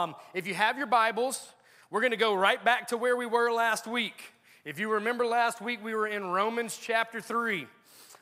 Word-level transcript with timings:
Um, 0.00 0.14
if 0.32 0.46
you 0.46 0.54
have 0.54 0.78
your 0.78 0.86
Bibles, 0.86 1.52
we're 1.90 2.00
going 2.00 2.12
to 2.12 2.16
go 2.16 2.32
right 2.32 2.64
back 2.64 2.88
to 2.88 2.96
where 2.96 3.18
we 3.18 3.26
were 3.26 3.52
last 3.52 3.86
week. 3.86 4.32
If 4.64 4.78
you 4.78 4.90
remember 4.92 5.26
last 5.26 5.60
week, 5.60 5.84
we 5.84 5.94
were 5.94 6.06
in 6.06 6.24
Romans 6.24 6.78
chapter 6.80 7.20
3. 7.20 7.66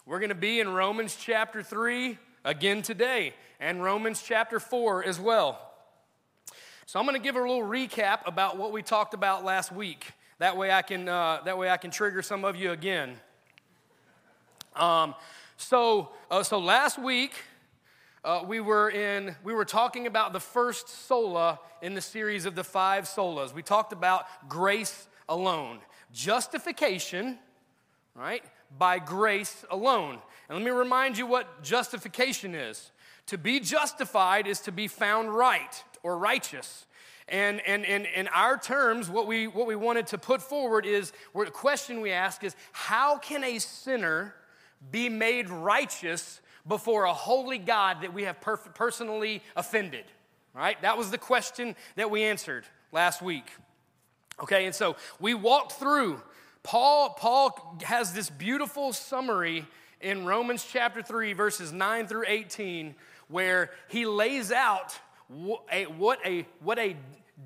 We're 0.05 0.19
going 0.19 0.31
to 0.31 0.35
be 0.35 0.59
in 0.59 0.71
Romans 0.71 1.17
chapter 1.17 1.63
3 1.63 2.19
again 2.45 2.83
today, 2.83 3.33
and 3.61 3.81
Romans 3.81 4.25
chapter 4.27 4.59
4 4.59 5.05
as 5.05 5.21
well. 5.21 5.71
So 6.87 6.99
I'm 6.99 7.07
going 7.07 7.17
to 7.17 7.23
give 7.23 7.37
a 7.37 7.41
little 7.41 7.63
recap 7.63 8.27
about 8.27 8.57
what 8.57 8.73
we 8.73 8.83
talked 8.83 9.15
about 9.15 9.45
last 9.45 9.71
week. 9.71 10.05
That 10.41 10.57
way 10.57 10.73
I 10.73 10.83
can, 10.83 11.09
uh, 11.09 11.43
that 11.45 11.59
way 11.59 11.71
I 11.71 11.77
can 11.77 11.93
trigger 11.93 12.23
some 12.23 12.45
of 12.45 12.57
you 12.57 12.73
again. 12.73 13.15
Um, 14.75 15.15
so, 15.57 16.09
uh, 16.29 16.43
so 16.43 16.59
last 16.59 16.99
week, 16.99 17.35
uh, 18.29 18.45
we 18.47 18.61
were 18.61 18.91
in 18.91 19.35
we 19.43 19.55
were 19.55 19.65
talking 19.65 20.07
about 20.07 20.33
the 20.33 20.41
first 20.41 20.89
sola 21.07 21.59
in 21.81 21.95
the 21.95 22.01
series 22.01 22.45
of 22.45 22.55
the 22.55 22.63
five 22.63 23.05
solas. 23.05 23.55
We 23.55 23.63
talked 23.63 23.93
about 23.93 24.27
grace 24.49 25.09
alone. 25.29 25.79
Justification 26.13 27.39
right? 28.19 28.43
By 28.77 28.99
grace 28.99 29.65
alone. 29.71 30.19
And 30.49 30.59
let 30.59 30.65
me 30.65 30.71
remind 30.71 31.17
you 31.17 31.27
what 31.27 31.63
justification 31.63 32.55
is. 32.55 32.91
To 33.27 33.39
be 33.39 33.61
justified 33.61 34.47
is 34.47 34.61
to 34.61 34.73
be 34.73 34.89
found 34.89 35.33
right 35.35 35.85
or 36.03 36.19
righteous. 36.19 36.87
And, 37.29 37.61
and, 37.67 37.85
and 37.85 38.07
in 38.07 38.27
our 38.29 38.59
terms, 38.59 39.09
what 39.09 39.27
we, 39.27 39.47
what 39.47 39.67
we 39.67 39.77
wanted 39.77 40.09
to 40.09 40.19
put 40.19 40.43
forward 40.43 40.87
is 40.87 41.13
where 41.33 41.45
the 41.47 41.53
question 41.53 42.01
we 42.01 42.11
ask 42.11 42.43
is 42.43 42.57
how 42.73 43.19
can 43.19 43.45
a 43.45 43.59
sinner 43.59 44.35
be 44.91 45.09
made 45.09 45.49
righteous 45.51 46.41
before 46.69 47.05
a 47.05 47.15
holy 47.15 47.59
God 47.59 48.03
that 48.03 48.13
we 48.13 48.25
have 48.25 48.41
personally 48.41 49.43
offended? 49.57 50.05
Right? 50.55 50.81
That 50.83 50.99
was 50.99 51.11
the 51.11 51.19
question 51.19 51.75
that 51.97 52.11
we 52.11 52.25
answered 52.25 52.65
last 52.93 53.23
week. 53.23 53.51
Okay, 54.41 54.67
and 54.67 54.75
so 54.75 54.97
we 55.19 55.35
walked 55.35 55.73
through. 55.73 56.21
Paul, 56.63 57.11
Paul 57.11 57.79
has 57.85 58.13
this 58.13 58.31
beautiful 58.31 58.93
summary 58.93 59.67
in 60.01 60.27
Romans 60.27 60.67
chapter 60.71 61.03
3, 61.03 61.33
verses 61.33 61.73
9 61.73 62.07
through 62.07 62.25
18, 62.27 62.95
where 63.29 63.71
he 63.89 64.07
lays 64.07 64.53
out 64.53 64.99
what 65.29 65.65
a, 65.73 65.85
what 65.85 66.19
a, 66.25 66.47
what 66.61 66.79
a 66.79 66.97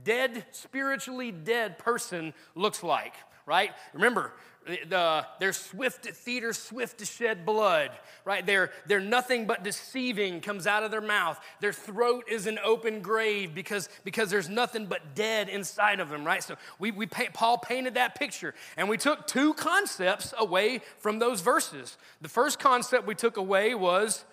dead, 0.05 0.45
spiritually 0.50 1.33
dead 1.33 1.78
person 1.78 2.34
looks 2.55 2.83
like, 2.83 3.15
right? 3.47 3.70
Remember, 3.93 4.33
the, 4.65 5.27
they're 5.41 5.53
swift 5.53 6.07
at 6.07 6.45
are 6.45 6.53
swift 6.53 6.99
to 6.99 7.05
shed 7.05 7.45
blood, 7.45 7.91
right? 8.25 8.45
They're, 8.45 8.71
they're 8.87 9.01
nothing 9.01 9.47
but 9.47 9.65
deceiving 9.65 10.41
comes 10.41 10.67
out 10.67 10.83
of 10.83 10.91
their 10.91 11.01
mouth. 11.01 11.41
Their 11.61 11.73
throat 11.73 12.25
is 12.31 12.47
an 12.47 12.59
open 12.65 13.01
grave 13.01 13.55
because, 13.55 13.89
because 14.05 14.31
there's 14.31 14.49
nothing 14.49 14.87
but 14.87 15.15
dead 15.15 15.49
inside 15.49 16.01
of 16.01 16.11
them, 16.11 16.25
right? 16.25 16.43
So 16.43 16.57
we, 16.79 16.91
we 16.91 17.07
Paul 17.07 17.59
painted 17.59 17.95
that 17.95 18.15
picture, 18.15 18.55
and 18.77 18.89
we 18.89 18.97
took 18.97 19.27
two 19.27 19.55
concepts 19.55 20.33
away 20.39 20.81
from 20.99 21.19
those 21.19 21.41
verses. 21.41 21.97
The 22.21 22.29
first 22.29 22.59
concept 22.59 23.07
we 23.07 23.15
took 23.15 23.37
away 23.37 23.75
was 23.75 24.25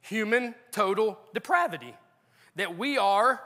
human 0.00 0.54
total 0.70 1.18
depravity, 1.34 1.94
that 2.56 2.78
we 2.78 2.98
are 2.98 3.40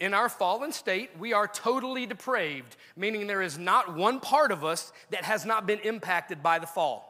in 0.00 0.14
our 0.14 0.28
fallen 0.28 0.72
state, 0.72 1.10
we 1.18 1.32
are 1.32 1.46
totally 1.46 2.06
depraved, 2.06 2.76
meaning 2.96 3.26
there 3.26 3.42
is 3.42 3.58
not 3.58 3.94
one 3.94 4.18
part 4.18 4.50
of 4.50 4.64
us 4.64 4.92
that 5.10 5.24
has 5.24 5.44
not 5.44 5.66
been 5.66 5.78
impacted 5.80 6.42
by 6.42 6.58
the 6.58 6.66
fall. 6.66 7.06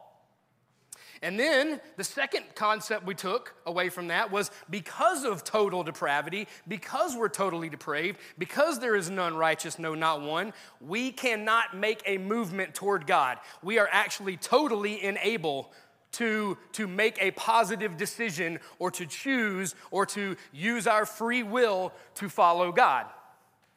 And 1.23 1.39
then 1.39 1.81
the 1.97 2.05
second 2.05 2.45
concept 2.55 3.05
we 3.05 3.15
took 3.15 3.55
away 3.67 3.91
from 3.91 4.09
that 4.09 4.33
was 4.33 4.51
because 4.71 5.25
of 5.25 5.45
total 5.45 5.83
depravity, 5.83 6.49
because 6.67 7.15
we're 7.15 7.29
totally 7.29 7.69
depraved, 7.69 8.19
because 8.39 8.79
there 8.79 8.97
is 8.97 9.11
none 9.11 9.37
righteous, 9.37 9.79
no, 9.79 9.95
not 9.95 10.23
one, 10.23 10.55
we 10.81 11.13
cannot 11.13 11.77
make 11.77 12.03
a 12.07 12.17
movement 12.17 12.75
toward 12.75 13.07
God. 13.07 13.39
We 13.63 13.79
are 13.79 13.89
actually 13.93 14.39
totally 14.39 15.05
unable 15.07 15.71
to, 16.13 16.59
to 16.73 16.87
make 16.87 17.21
a 17.21 17.31
positive 17.33 17.97
decision 17.97 18.59
or 18.79 18.91
to 18.91 19.07
choose 19.07 19.75
or 19.91 20.07
to 20.07 20.37
use 20.53 20.87
our 20.87 21.07
free 21.07 21.43
will 21.43 21.93
to 22.17 22.29
follow 22.29 22.73
God, 22.73 23.07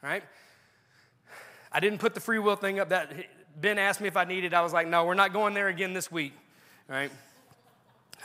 right? 0.01 0.23
I 1.71 1.79
didn't 1.79 1.99
put 1.99 2.13
the 2.13 2.19
free 2.19 2.39
will 2.39 2.55
thing 2.55 2.79
up 2.79 2.89
that 2.89 3.11
Ben 3.59 3.77
asked 3.77 4.01
me 4.01 4.07
if 4.07 4.17
I 4.17 4.23
needed. 4.25 4.53
I 4.53 4.61
was 4.61 4.73
like, 4.73 4.87
no, 4.87 5.05
we're 5.05 5.13
not 5.13 5.33
going 5.33 5.53
there 5.53 5.67
again 5.67 5.93
this 5.93 6.11
week, 6.11 6.33
right? 6.87 7.11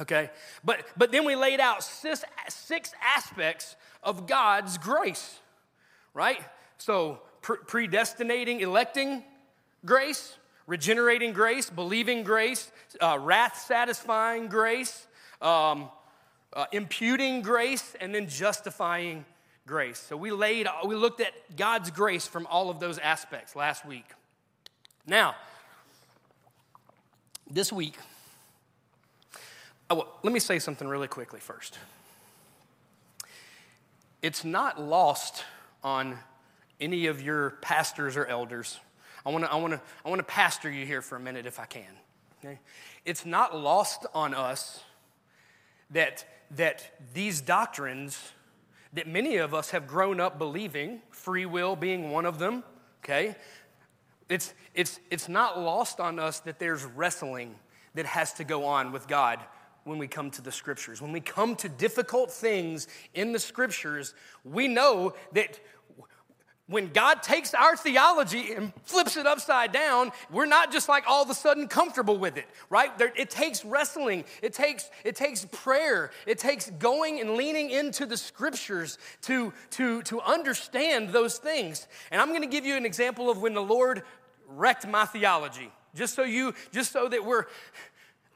Okay, 0.01 0.31
but 0.65 0.87
but 0.97 1.11
then 1.11 1.25
we 1.25 1.35
laid 1.35 1.61
out 1.61 1.83
six, 1.83 2.25
six 2.49 2.93
aspects 3.03 3.75
of 4.03 4.27
God's 4.27 4.79
grace, 4.79 5.39
right? 6.15 6.41
So 6.79 7.21
pre- 7.43 7.59
predestinating, 7.67 8.61
electing 8.61 9.25
grace, 9.85 10.37
regenerating 10.69 11.33
grace, 11.33 11.71
believing 11.71 12.23
grace, 12.23 12.71
uh, 13.01 13.19
wrath 13.21 13.59
satisfying 13.67 14.47
grace, 14.47 15.07
um, 15.41 15.89
uh, 16.53 16.67
imputing 16.73 17.41
grace, 17.43 17.97
and 18.01 18.15
then 18.15 18.29
justifying 18.29 19.25
grace. 19.67 19.99
So 19.99 20.17
we 20.17 20.31
laid, 20.31 20.69
we 20.85 20.95
looked 20.95 21.21
at 21.21 21.33
God's 21.57 21.91
grace 21.91 22.27
from 22.27 22.47
all 22.47 22.71
of 22.71 22.81
those 22.81 22.99
aspects 22.99 23.57
last 23.57 23.85
week. 23.87 24.05
Now, 25.07 25.35
this 27.51 27.73
week, 27.73 27.97
oh, 29.89 30.07
let 30.23 30.33
me 30.35 30.41
say 30.41 30.59
something 30.59 30.87
really 30.87 31.09
quickly 31.09 31.41
first. 31.41 31.79
It's 34.21 34.45
not 34.45 34.79
lost 34.79 35.45
on 35.83 36.19
any 36.79 37.07
of 37.07 37.23
your 37.23 37.51
pastors 37.63 38.19
or 38.19 38.27
elders 38.27 38.79
I 39.29 39.31
want 39.31 39.45
to 39.45 39.53
I 39.53 39.57
want 39.57 39.75
to 39.75 39.81
I 40.07 40.09
want 40.09 40.21
to 40.21 40.25
pastor 40.25 40.71
you 40.71 40.87
here 40.87 41.03
for 41.03 41.17
a 41.17 41.21
minute 41.21 41.45
if 41.45 41.61
I 41.61 41.67
can. 41.67 41.83
Okay? 42.39 42.59
It's 43.05 43.27
not 43.27 43.55
lost 43.55 44.07
on 44.15 44.33
us 44.33 44.83
that 45.91 46.25
that 46.53 46.91
these 47.13 47.43
doctrines 47.43 48.33
that 48.95 49.07
many 49.07 49.37
of 49.37 49.53
us 49.53 49.73
have 49.73 49.87
grown 49.87 50.19
up 50.19 50.39
believing, 50.39 51.03
free 51.11 51.45
will 51.45 51.77
being 51.77 52.11
one 52.11 52.25
of 52.25 52.39
them, 52.39 52.65
okay? 53.05 53.37
It's 54.31 54.55
it's 54.75 54.99
it's 55.11 55.29
not 55.29 55.61
lost 55.61 56.01
on 56.01 56.19
us 56.19 56.41
that 56.41 56.59
there's 56.59 56.85
wrestling 56.87 57.55
that 57.97 58.07
has 58.07 58.33
to 58.35 58.45
go 58.45 58.65
on 58.65 58.93
with 58.93 59.07
God 59.09 59.41
when 59.85 59.99
we 59.99 60.09
come 60.09 60.31
to 60.31 60.43
the 60.43 60.53
scriptures. 60.53 61.03
When 61.03 61.13
we 61.13 61.21
come 61.21 61.55
to 61.57 61.69
difficult 61.69 62.31
things 62.31 62.89
in 63.13 63.33
the 63.33 63.39
scriptures, 63.39 64.15
we 64.43 64.69
know 64.69 65.13
that 65.33 65.61
when 66.69 66.89
God 66.93 67.23
takes 67.23 67.55
our 67.55 67.77
theology 67.77 68.53
and 68.53 68.73
flips 68.85 69.17
it 69.17 69.27
upside 69.27 69.73
down, 69.73 70.13
we're 70.31 70.47
not 70.47 70.71
just 70.71 70.89
like 70.89 71.05
all 71.09 71.23
of 71.23 71.31
a 71.31 71.35
sudden 71.35 71.67
comfortable 71.67 72.19
with 72.19 72.37
it, 72.37 72.45
right? 72.69 72.97
There, 72.99 73.11
it 73.17 73.31
takes 73.31 73.65
wrestling, 73.65 74.25
it 74.43 74.53
takes, 74.53 74.91
it 75.03 75.17
takes 75.17 75.47
prayer, 75.47 76.11
it 76.27 76.39
takes 76.39 76.69
going 76.71 77.21
and 77.21 77.35
leaning 77.37 77.71
into 77.71 78.05
the 78.05 78.19
scriptures 78.19 78.99
to, 79.23 79.53
to, 79.71 80.03
to 80.03 80.21
understand 80.21 81.09
those 81.09 81.39
things. 81.39 81.89
And 82.11 82.21
I'm 82.21 82.35
gonna 82.35 82.47
give 82.47 82.67
you 82.67 82.77
an 82.77 82.85
example 82.85 83.31
of 83.31 83.41
when 83.41 83.55
the 83.55 83.63
Lord 83.63 84.03
wrecked 84.47 84.87
my 84.87 85.07
theology, 85.07 85.73
just 85.95 86.15
so 86.15 86.23
you, 86.23 86.55
just 86.71 86.93
so 86.93 87.09
that 87.09 87.25
we're, 87.25 87.47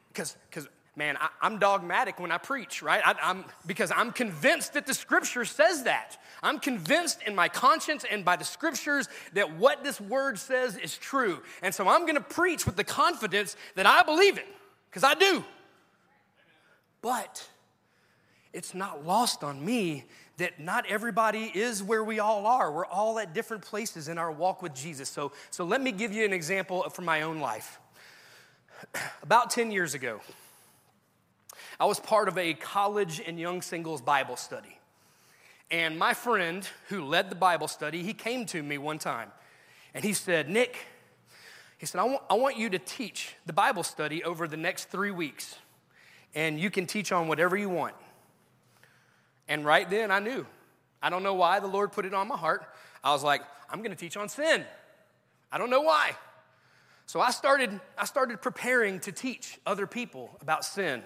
because, 0.09 0.39
because 0.49 0.69
man, 0.97 1.17
I, 1.19 1.47
am 1.47 1.59
dogmatic 1.59 2.21
when 2.21 2.31
I 2.31 2.39
preach, 2.39 2.83
right? 2.83 3.01
I, 3.05 3.15
I'm, 3.23 3.45
because 3.67 3.91
I'm 3.95 4.13
convinced 4.13 4.75
that 4.75 4.87
the 4.87 4.95
scripture 4.95 5.45
says 5.45 5.85
that. 5.85 6.19
I'm 6.43 6.59
convinced 6.59 7.23
in 7.27 7.35
my 7.35 7.49
conscience 7.49 8.05
and 8.11 8.25
by 8.25 8.37
the 8.37 8.45
scriptures 8.45 9.09
that 9.33 9.57
what 9.57 9.85
this 9.85 10.01
word 10.01 10.39
says 10.39 10.77
is 10.77 10.97
true. 10.97 11.41
And 11.63 11.75
so 11.75 11.89
I'm 11.89 12.03
going 12.03 12.17
to 12.17 12.21
preach 12.21 12.67
with 12.67 12.77
the 12.77 12.85
confidence 12.85 13.57
that 13.75 13.87
I 13.87 14.03
believe 14.03 14.37
it, 14.37 14.47
because 14.91 15.05
I 15.05 15.15
do. 15.15 15.45
But 17.01 17.49
it's 18.53 18.75
not 18.75 19.07
lost 19.07 19.43
on 19.43 19.65
me 19.65 20.05
that 20.37 20.61
not 20.61 20.85
everybody 20.89 21.51
is 21.55 21.83
where 21.83 22.05
we 22.05 22.19
all 22.19 22.47
are. 22.47 22.71
We're 22.73 22.87
all 22.87 23.19
at 23.19 23.33
different 23.33 23.63
places 23.63 24.09
in 24.09 24.19
our 24.19 24.31
walk 24.31 24.63
with 24.63 24.75
Jesus. 24.75 25.09
So, 25.09 25.33
so 25.51 25.65
let 25.65 25.81
me 25.81 25.93
give 25.93 26.13
you 26.13 26.25
an 26.25 26.33
example 26.33 26.89
from 26.91 27.05
my 27.05 27.23
own 27.23 27.41
life. 27.41 27.81
About 29.23 29.51
10 29.51 29.71
years 29.71 29.95
ago, 29.95 30.21
I 31.83 31.85
was 31.85 31.99
part 31.99 32.29
of 32.29 32.39
a 32.39 32.55
college 32.55 33.21
and 33.27 33.41
young 33.41 33.61
singles 33.61 34.01
Bible 34.01 34.37
study. 34.37 34.79
And 35.69 35.99
my 35.99 36.15
friend 36.15 36.65
who 36.91 37.05
led 37.05 37.29
the 37.29 37.35
Bible 37.35 37.67
study, 37.67 38.05
he 38.05 38.15
came 38.15 38.47
to 38.47 38.63
me 38.63 38.79
one 38.79 39.01
time 39.01 39.33
and 39.93 40.05
he 40.05 40.13
said, 40.13 40.49
Nick, 40.49 40.77
he 41.79 41.87
said, 41.87 42.01
I 42.01 42.05
want, 42.05 42.23
I 42.31 42.35
want 42.35 42.57
you 42.57 42.71
to 42.71 42.79
teach 42.79 43.35
the 43.47 43.53
Bible 43.53 43.83
study 43.83 44.23
over 44.23 44.47
the 44.47 44.57
next 44.57 44.91
three 44.91 45.11
weeks. 45.11 45.57
And 46.37 46.61
you 46.61 46.71
can 46.71 46.87
teach 46.87 47.11
on 47.11 47.27
whatever 47.27 47.57
you 47.57 47.69
want. 47.69 47.97
And 49.49 49.65
right 49.65 49.91
then 49.91 50.13
I 50.13 50.21
knew. 50.21 50.47
I 51.03 51.11
don't 51.11 51.25
know 51.25 51.35
why 51.35 51.59
the 51.59 51.67
Lord 51.67 51.91
put 51.91 52.07
it 52.07 52.15
on 52.15 52.29
my 52.29 52.37
heart. 52.37 52.65
I 53.03 53.11
was 53.11 53.25
like, 53.25 53.43
I'm 53.69 53.81
going 53.81 53.91
to 53.91 53.97
teach 53.97 54.17
on 54.17 54.29
sin. 54.29 54.65
I 55.51 55.59
don't 55.59 55.69
know 55.69 55.83
why. 55.83 56.13
So 57.07 57.21
I 57.21 57.33
started, 57.33 57.81
I 57.99 58.05
started 58.05 58.41
preparing 58.41 59.01
to 59.01 59.11
teach 59.11 59.59
other 59.67 59.89
people 59.89 60.31
about 60.41 60.65
sin. 60.65 61.03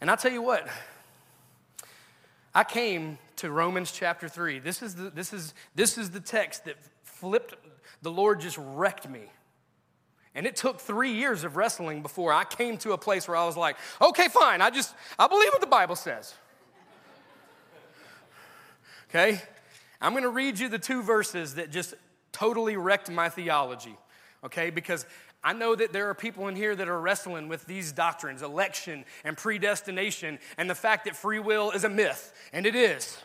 And 0.00 0.10
I'll 0.10 0.16
tell 0.16 0.32
you 0.32 0.42
what, 0.42 0.68
I 2.54 2.64
came 2.64 3.18
to 3.36 3.50
Romans 3.50 3.92
chapter 3.92 4.28
3. 4.28 4.58
This 4.58 4.82
is 4.82 4.94
the, 4.94 5.10
this 5.10 5.32
is, 5.32 5.54
this 5.74 5.98
is 5.98 6.10
the 6.10 6.20
text 6.20 6.64
that 6.64 6.76
flipped, 7.02 7.54
the 8.02 8.10
Lord 8.10 8.40
just 8.40 8.58
wrecked 8.58 9.08
me. 9.08 9.22
And 10.34 10.46
it 10.46 10.54
took 10.54 10.80
three 10.80 11.12
years 11.12 11.42
of 11.42 11.56
wrestling 11.56 12.02
before 12.02 12.32
I 12.32 12.44
came 12.44 12.76
to 12.78 12.92
a 12.92 12.98
place 12.98 13.26
where 13.26 13.36
I 13.36 13.44
was 13.44 13.56
like, 13.56 13.76
okay, 14.00 14.28
fine, 14.28 14.60
I 14.60 14.70
just, 14.70 14.94
I 15.18 15.26
believe 15.26 15.50
what 15.50 15.60
the 15.60 15.66
Bible 15.66 15.96
says. 15.96 16.34
Okay? 19.08 19.40
I'm 20.00 20.14
gonna 20.14 20.28
read 20.28 20.58
you 20.58 20.68
the 20.68 20.78
two 20.78 21.02
verses 21.02 21.56
that 21.56 21.70
just 21.70 21.94
totally 22.30 22.76
wrecked 22.76 23.10
my 23.10 23.28
theology, 23.28 23.96
okay? 24.44 24.70
Because 24.70 25.06
I 25.42 25.52
know 25.52 25.74
that 25.74 25.92
there 25.92 26.08
are 26.10 26.14
people 26.14 26.48
in 26.48 26.56
here 26.56 26.74
that 26.74 26.88
are 26.88 27.00
wrestling 27.00 27.48
with 27.48 27.64
these 27.66 27.92
doctrines, 27.92 28.42
election 28.42 29.04
and 29.24 29.36
predestination, 29.36 30.38
and 30.56 30.68
the 30.68 30.74
fact 30.74 31.04
that 31.04 31.14
free 31.14 31.38
will 31.38 31.70
is 31.70 31.84
a 31.84 31.88
myth, 31.88 32.32
and 32.52 32.66
it 32.66 32.74
is, 32.74 33.18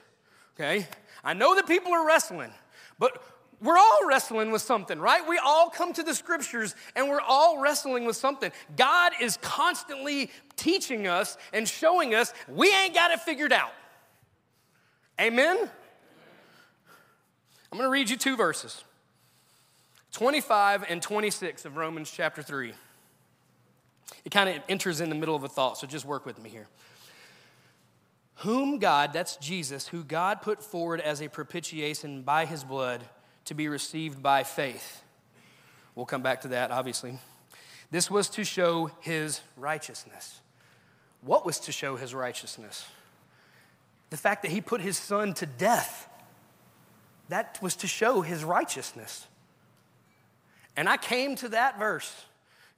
okay? 0.55 0.87
I 1.23 1.33
know 1.33 1.55
that 1.55 1.67
people 1.67 1.91
are 1.91 2.05
wrestling, 2.05 2.51
but 2.99 3.23
we're 3.63 3.77
all 3.77 4.07
wrestling 4.07 4.51
with 4.51 4.61
something, 4.61 4.99
right? 4.99 5.27
We 5.27 5.37
all 5.37 5.69
come 5.69 5.93
to 5.93 6.03
the 6.03 6.13
scriptures 6.13 6.75
and 6.95 7.07
we're 7.07 7.21
all 7.21 7.61
wrestling 7.61 8.03
with 8.03 8.17
something. 8.17 8.51
God 8.75 9.13
is 9.21 9.37
constantly 9.37 10.31
teaching 10.57 11.07
us 11.07 11.37
and 11.53 11.65
showing 11.65 12.13
us 12.13 12.33
we 12.49 12.73
ain't 12.75 12.93
got 12.93 13.11
it 13.11 13.21
figured 13.21 13.53
out. 13.53 13.71
Amen? 15.19 15.57
I'm 17.71 17.77
to 17.79 17.89
read 17.89 18.09
you 18.09 18.17
two 18.17 18.35
verses 18.35 18.83
25 20.13 20.85
and 20.89 21.01
26 21.01 21.65
of 21.65 21.75
Romans 21.75 22.09
chapter 22.09 22.41
3. 22.41 22.73
It 24.23 24.31
kind 24.31 24.47
of 24.47 24.61
enters 24.69 25.01
in 25.01 25.09
the 25.09 25.15
middle 25.15 25.35
of 25.35 25.43
a 25.43 25.49
thought, 25.49 25.77
so 25.77 25.87
just 25.87 26.05
work 26.05 26.25
with 26.25 26.41
me 26.41 26.49
here. 26.49 26.67
Whom 28.37 28.77
God, 28.77 29.11
that's 29.11 29.35
Jesus, 29.37 29.87
who 29.87 30.03
God 30.03 30.41
put 30.41 30.63
forward 30.63 31.01
as 31.01 31.21
a 31.21 31.27
propitiation 31.27 32.21
by 32.21 32.45
his 32.45 32.63
blood 32.63 33.03
to 33.45 33.53
be 33.53 33.67
received 33.67 34.21
by 34.21 34.43
faith. 34.43 35.03
We'll 35.95 36.05
come 36.05 36.21
back 36.21 36.41
to 36.41 36.47
that, 36.49 36.71
obviously. 36.71 37.17
This 37.89 38.09
was 38.09 38.29
to 38.29 38.43
show 38.43 38.91
his 39.01 39.41
righteousness. 39.57 40.41
What 41.21 41.45
was 41.45 41.59
to 41.61 41.71
show 41.71 41.95
his 41.95 42.13
righteousness? 42.13 42.85
The 44.09 44.17
fact 44.17 44.43
that 44.43 44.51
he 44.51 44.61
put 44.61 44.81
his 44.81 44.97
son 44.97 45.33
to 45.35 45.45
death. 45.45 46.07
That 47.29 47.57
was 47.61 47.75
to 47.77 47.87
show 47.87 48.21
his 48.21 48.43
righteousness. 48.43 49.27
And 50.75 50.89
I 50.89 50.97
came 50.97 51.35
to 51.37 51.49
that 51.49 51.77
verse. 51.77 52.13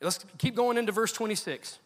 Let's 0.01 0.23
keep 0.37 0.55
going 0.55 0.77
into 0.77 0.91
verse 0.91 1.13
26. 1.13 1.79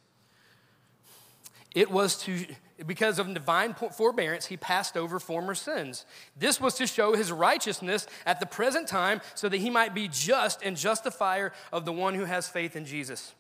It 1.75 1.91
was 1.91 2.17
to 2.23 2.45
because 2.85 3.19
of 3.19 3.33
divine 3.33 3.73
forbearance, 3.73 4.45
he 4.45 4.57
passed 4.57 4.95
over 4.95 5.19
former 5.19 5.53
sins. 5.53 6.05
This 6.37 6.61
was 6.61 6.75
to 6.75 6.87
show 6.87 7.15
his 7.15 7.31
righteousness 7.31 8.07
at 8.25 8.39
the 8.39 8.45
present 8.45 8.87
time 8.87 9.21
so 9.35 9.49
that 9.49 9.57
he 9.57 9.69
might 9.69 9.93
be 9.93 10.07
just 10.07 10.61
and 10.63 10.77
justifier 10.77 11.51
of 11.73 11.85
the 11.85 11.91
one 11.91 12.15
who 12.15 12.25
has 12.25 12.47
faith 12.47 12.75
in 12.75 12.85
Jesus. 12.85 13.33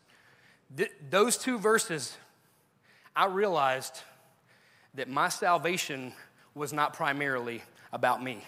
Th- 0.75 0.91
those 1.09 1.37
two 1.37 1.57
verses, 1.57 2.17
I 3.15 3.27
realized 3.27 4.01
that 4.95 5.07
my 5.07 5.29
salvation 5.29 6.13
was 6.53 6.73
not 6.73 6.93
primarily 6.93 7.61
about 7.93 8.21
me. 8.21 8.43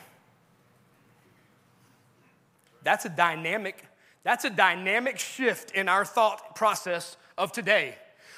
That's 2.83 3.05
a 3.05 3.09
dynamic, 3.09 3.85
that's 4.23 4.45
a 4.45 4.49
dynamic 4.49 5.17
shift 5.19 5.71
in 5.71 5.89
our 5.89 6.05
thought 6.05 6.55
process 6.55 7.17
of 7.37 7.51
today. 7.51 7.95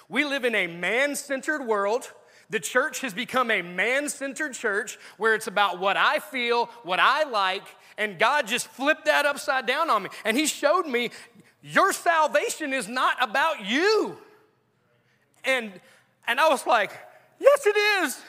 We 0.10 0.26
live 0.26 0.46
in 0.46 0.56
a 0.56 0.68
man 0.68 1.16
centered 1.16 1.66
world 1.66 2.12
the 2.54 2.60
church 2.60 3.02
has 3.02 3.16
become 3.16 3.50
a 3.50 3.64
man 3.64 4.10
centered 4.10 4.54
church 4.54 5.00
where 5.18 5.34
it's 5.34 5.48
about 5.48 5.80
what 5.80 5.98
I 5.98 6.20
feel, 6.20 6.68
what 6.84 7.00
I 7.00 7.24
like, 7.24 7.64
and 7.98 8.20
God 8.20 8.46
just 8.46 8.68
flipped 8.68 9.06
that 9.06 9.26
upside 9.26 9.66
down 9.66 9.90
on 9.90 10.04
me. 10.04 10.10
And 10.24 10.38
He 10.38 10.46
showed 10.46 10.86
me 10.86 11.10
your 11.64 11.92
salvation 11.94 12.72
is 12.72 12.88
not 12.88 13.18
about 13.20 13.66
you. 13.66 14.20
And, 15.44 15.72
and 16.28 16.40
I 16.40 16.48
was 16.50 16.68
like, 16.68 16.92
yes, 17.40 17.66
it 17.66 17.76
is. 17.76 18.22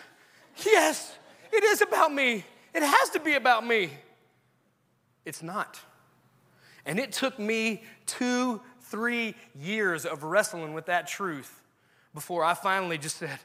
Yes, 0.64 1.14
it 1.52 1.62
is 1.62 1.82
about 1.82 2.10
me. 2.10 2.44
It 2.72 2.82
has 2.82 3.10
to 3.10 3.20
be 3.20 3.34
about 3.34 3.66
me. 3.66 3.90
It's 5.26 5.42
not. 5.42 5.78
And 6.86 6.98
it 6.98 7.12
took 7.12 7.38
me 7.38 7.82
two, 8.06 8.60
three 8.82 9.34
years 9.58 10.04
of 10.04 10.22
wrestling 10.22 10.74
with 10.74 10.86
that 10.86 11.06
truth 11.06 11.62
before 12.12 12.44
I 12.44 12.54
finally 12.54 12.98
just 12.98 13.16
said, 13.16 13.38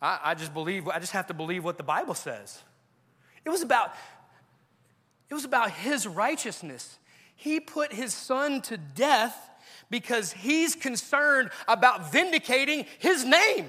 I, 0.00 0.18
I 0.24 0.34
just 0.34 0.54
believe, 0.54 0.88
I 0.88 0.98
just 0.98 1.12
have 1.12 1.26
to 1.26 1.34
believe 1.34 1.64
what 1.64 1.76
the 1.76 1.82
Bible 1.82 2.14
says. 2.14 2.62
It 3.44 3.50
was 3.50 3.62
about, 3.62 3.94
it 5.28 5.34
was 5.34 5.44
about 5.44 5.70
his 5.70 6.06
righteousness. 6.06 6.98
He 7.34 7.60
put 7.60 7.92
his 7.92 8.14
son 8.14 8.62
to 8.62 8.76
death 8.76 9.50
because 9.90 10.32
he's 10.32 10.74
concerned 10.74 11.50
about 11.66 12.12
vindicating 12.12 12.86
his 12.98 13.24
name. 13.24 13.66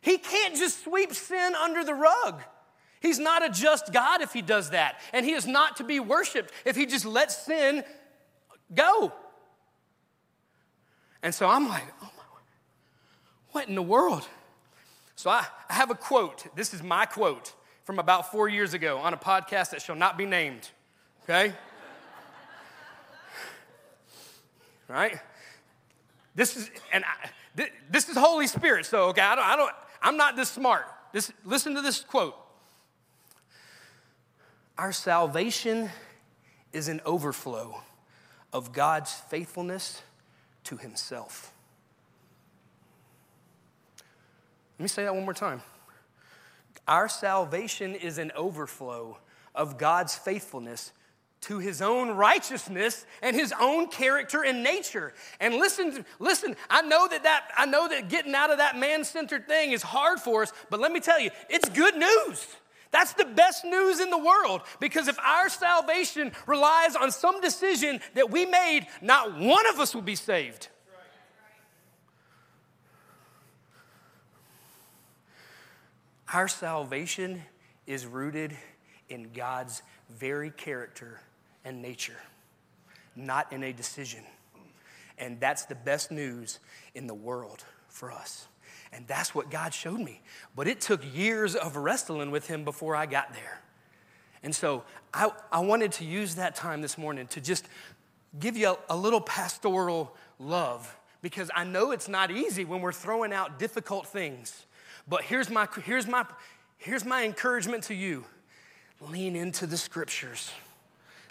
He 0.00 0.18
can't 0.18 0.56
just 0.56 0.84
sweep 0.84 1.12
sin 1.12 1.54
under 1.54 1.84
the 1.84 1.94
rug. 1.94 2.42
He's 3.00 3.18
not 3.18 3.44
a 3.44 3.50
just 3.50 3.92
God 3.92 4.20
if 4.22 4.32
he 4.32 4.42
does 4.42 4.70
that. 4.70 5.00
And 5.12 5.24
he 5.24 5.32
is 5.32 5.46
not 5.46 5.76
to 5.76 5.84
be 5.84 6.00
worshiped 6.00 6.52
if 6.64 6.76
he 6.76 6.86
just 6.86 7.04
lets 7.04 7.44
sin 7.44 7.84
go. 8.74 9.12
And 11.22 11.34
so 11.34 11.48
I'm 11.48 11.68
like, 11.68 11.84
oh 12.02 12.10
my, 12.16 12.22
what 13.52 13.68
in 13.68 13.74
the 13.74 13.82
world? 13.82 14.26
So 15.16 15.30
I, 15.30 15.46
I 15.68 15.74
have 15.74 15.90
a 15.90 15.94
quote. 15.94 16.54
This 16.54 16.74
is 16.74 16.82
my 16.82 17.06
quote 17.06 17.54
from 17.84 17.98
about 17.98 18.30
four 18.30 18.48
years 18.48 18.74
ago 18.74 18.98
on 18.98 19.14
a 19.14 19.16
podcast 19.16 19.70
that 19.70 19.82
shall 19.82 19.96
not 19.96 20.18
be 20.18 20.26
named. 20.26 20.68
Okay? 21.24 21.52
right? 24.88 25.18
This 26.34 26.56
is, 26.56 26.70
and 26.92 27.04
I, 27.04 27.68
this 27.90 28.08
is 28.08 28.16
Holy 28.16 28.46
Spirit. 28.46 28.86
So, 28.86 29.04
okay, 29.08 29.22
I 29.22 29.34
don't, 29.34 29.46
I 29.46 29.56
don't, 29.56 29.72
I'm 30.02 30.16
not 30.16 30.36
this 30.36 30.50
smart. 30.50 30.84
This, 31.12 31.32
listen 31.44 31.74
to 31.74 31.82
this 31.82 32.00
quote. 32.00 32.36
Our 34.76 34.92
salvation 34.92 35.88
is 36.72 36.88
an 36.88 37.00
overflow 37.06 37.82
of 38.52 38.72
God's 38.72 39.12
faithfulness 39.12 40.02
to 40.64 40.76
Himself. 40.76 41.52
Let 44.78 44.82
me 44.84 44.88
say 44.88 45.04
that 45.04 45.14
one 45.14 45.24
more 45.24 45.34
time. 45.34 45.62
Our 46.86 47.08
salvation 47.08 47.94
is 47.94 48.18
an 48.18 48.30
overflow 48.36 49.18
of 49.54 49.78
God's 49.78 50.14
faithfulness 50.14 50.92
to 51.42 51.58
his 51.58 51.80
own 51.80 52.10
righteousness 52.10 53.06
and 53.22 53.36
his 53.36 53.52
own 53.60 53.88
character 53.88 54.44
and 54.44 54.62
nature. 54.62 55.12
And 55.40 55.54
listen, 55.54 56.04
listen, 56.18 56.56
I 56.68 56.82
know 56.82 57.06
that 57.08 57.22
that 57.22 57.48
I 57.56 57.66
know 57.66 57.88
that 57.88 58.08
getting 58.08 58.34
out 58.34 58.50
of 58.50 58.58
that 58.58 58.76
man-centered 58.76 59.46
thing 59.46 59.72
is 59.72 59.82
hard 59.82 60.18
for 60.18 60.42
us, 60.42 60.52
but 60.70 60.80
let 60.80 60.92
me 60.92 61.00
tell 61.00 61.20
you, 61.20 61.30
it's 61.48 61.68
good 61.68 61.96
news. 61.96 62.46
That's 62.96 63.12
the 63.12 63.26
best 63.26 63.62
news 63.62 64.00
in 64.00 64.08
the 64.08 64.16
world 64.16 64.62
because 64.80 65.06
if 65.06 65.18
our 65.18 65.50
salvation 65.50 66.32
relies 66.46 66.96
on 66.96 67.10
some 67.10 67.42
decision 67.42 68.00
that 68.14 68.30
we 68.30 68.46
made, 68.46 68.86
not 69.02 69.38
one 69.38 69.66
of 69.66 69.78
us 69.78 69.94
will 69.94 70.00
be 70.00 70.14
saved. 70.14 70.68
Our 76.32 76.48
salvation 76.48 77.42
is 77.86 78.06
rooted 78.06 78.56
in 79.10 79.30
God's 79.34 79.82
very 80.08 80.50
character 80.50 81.20
and 81.66 81.82
nature, 81.82 82.20
not 83.14 83.52
in 83.52 83.62
a 83.62 83.74
decision. 83.74 84.24
And 85.18 85.38
that's 85.38 85.66
the 85.66 85.74
best 85.74 86.10
news 86.10 86.60
in 86.94 87.06
the 87.06 87.14
world 87.14 87.62
for 87.90 88.10
us. 88.10 88.48
And 88.92 89.06
that's 89.06 89.34
what 89.34 89.50
God 89.50 89.74
showed 89.74 90.00
me. 90.00 90.22
But 90.54 90.68
it 90.68 90.80
took 90.80 91.02
years 91.14 91.54
of 91.54 91.76
wrestling 91.76 92.30
with 92.30 92.46
Him 92.46 92.64
before 92.64 92.94
I 92.96 93.06
got 93.06 93.32
there. 93.32 93.60
And 94.42 94.54
so 94.54 94.84
I, 95.12 95.30
I 95.50 95.60
wanted 95.60 95.92
to 95.92 96.04
use 96.04 96.36
that 96.36 96.54
time 96.54 96.80
this 96.80 96.96
morning 96.96 97.26
to 97.28 97.40
just 97.40 97.66
give 98.38 98.56
you 98.56 98.70
a, 98.70 98.78
a 98.90 98.96
little 98.96 99.20
pastoral 99.20 100.14
love 100.38 100.96
because 101.22 101.50
I 101.54 101.64
know 101.64 101.90
it's 101.90 102.08
not 102.08 102.30
easy 102.30 102.64
when 102.64 102.80
we're 102.80 102.92
throwing 102.92 103.32
out 103.32 103.58
difficult 103.58 104.06
things. 104.06 104.66
But 105.08 105.22
here's 105.22 105.50
my, 105.50 105.66
here's 105.84 106.06
my, 106.06 106.24
here's 106.78 107.04
my 107.04 107.24
encouragement 107.24 107.84
to 107.84 107.94
you 107.94 108.24
lean 109.00 109.36
into 109.36 109.66
the 109.66 109.76
scriptures. 109.76 110.50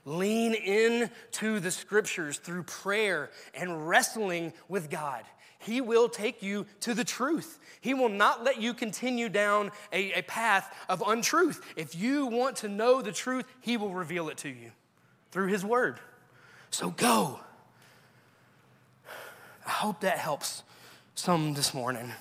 Lean 0.06 0.54
into 0.54 1.60
the 1.60 1.72
scriptures 1.72 2.38
through 2.38 2.64
prayer 2.64 3.32
and 3.56 3.88
wrestling 3.88 4.54
with 4.68 4.90
God. 4.90 5.24
He 5.66 5.82
will 5.82 6.10
take 6.10 6.44
you 6.44 6.68
to 6.82 6.94
the 6.94 7.04
truth. 7.04 7.58
He 7.82 7.96
will 7.96 8.10
not 8.10 8.44
let 8.44 8.62
you 8.62 8.76
continue 8.76 9.30
down 9.30 9.72
a, 9.92 10.14
a, 10.14 10.22
path 10.22 10.72
of 10.88 11.02
untruth. 11.06 11.60
If 11.76 11.96
you 11.96 12.28
want 12.28 12.58
to 12.58 12.70
know 12.70 13.02
the 13.02 13.12
truth, 13.12 13.46
He 13.62 13.76
will 13.76 13.90
reveal 13.92 14.30
it 14.30 14.38
to 14.38 14.50
you 14.50 14.72
through 15.32 15.48
His 15.48 15.66
Word. 15.66 16.00
So 16.70 16.92
go. 16.92 17.40
I 19.66 19.72
hope 19.72 20.02
that 20.02 20.20
helps 20.20 20.62
some 21.16 21.56
this 21.56 21.74
morning. 21.74 22.12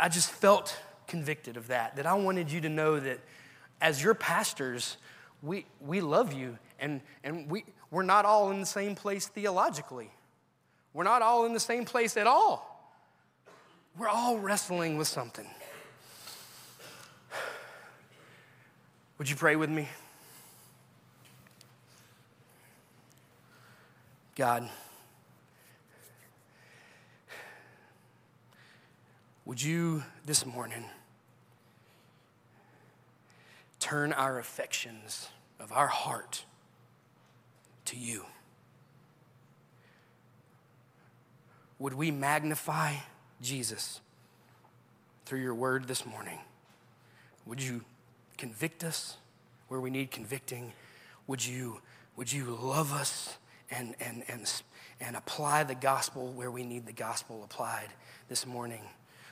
I 0.00 0.08
just 0.08 0.30
felt 0.30 0.78
convicted 1.08 1.56
of 1.56 1.66
that, 1.66 1.96
that 1.96 2.06
I 2.06 2.14
wanted 2.14 2.52
you 2.52 2.60
to 2.60 2.68
know 2.68 3.00
that 3.00 3.18
as 3.80 4.00
your 4.00 4.14
pastors, 4.14 4.98
we, 5.42 5.66
we 5.80 6.00
love 6.00 6.32
you 6.32 6.58
and, 6.78 7.00
and 7.24 7.50
we, 7.50 7.64
we're 7.90 8.04
not 8.04 8.24
all 8.24 8.52
in 8.52 8.60
the 8.60 8.66
same 8.66 8.94
place 8.94 9.26
theologically. 9.26 10.12
We're 10.92 11.04
not 11.04 11.22
all 11.22 11.46
in 11.46 11.52
the 11.52 11.60
same 11.60 11.84
place 11.84 12.16
at 12.16 12.26
all. 12.26 12.68
We're 13.96 14.08
all 14.08 14.38
wrestling 14.38 14.96
with 14.96 15.08
something. 15.08 15.46
Would 19.18 19.28
you 19.28 19.34
pray 19.34 19.56
with 19.56 19.70
me? 19.70 19.88
God, 24.36 24.70
would 29.44 29.60
you 29.60 30.04
this 30.24 30.46
morning 30.46 30.84
turn 33.80 34.12
our 34.12 34.38
affections 34.38 35.28
of 35.58 35.72
our 35.72 35.88
heart 35.88 36.44
to 37.86 37.96
you? 37.96 38.26
Would 41.78 41.94
we 41.94 42.10
magnify 42.10 42.94
Jesus 43.40 44.00
through 45.24 45.40
your 45.40 45.54
word 45.54 45.86
this 45.86 46.04
morning? 46.04 46.38
Would 47.46 47.62
you 47.62 47.84
convict 48.36 48.82
us 48.82 49.16
where 49.68 49.80
we 49.80 49.90
need 49.90 50.10
convicting? 50.10 50.72
Would 51.26 51.44
you, 51.44 51.80
would 52.16 52.32
you 52.32 52.46
love 52.46 52.92
us 52.92 53.36
and, 53.70 53.94
and, 54.00 54.24
and, 54.28 54.50
and 55.00 55.16
apply 55.16 55.64
the 55.64 55.74
gospel 55.74 56.32
where 56.32 56.50
we 56.50 56.64
need 56.64 56.86
the 56.86 56.92
gospel 56.92 57.42
applied 57.44 57.88
this 58.28 58.46
morning? 58.46 58.82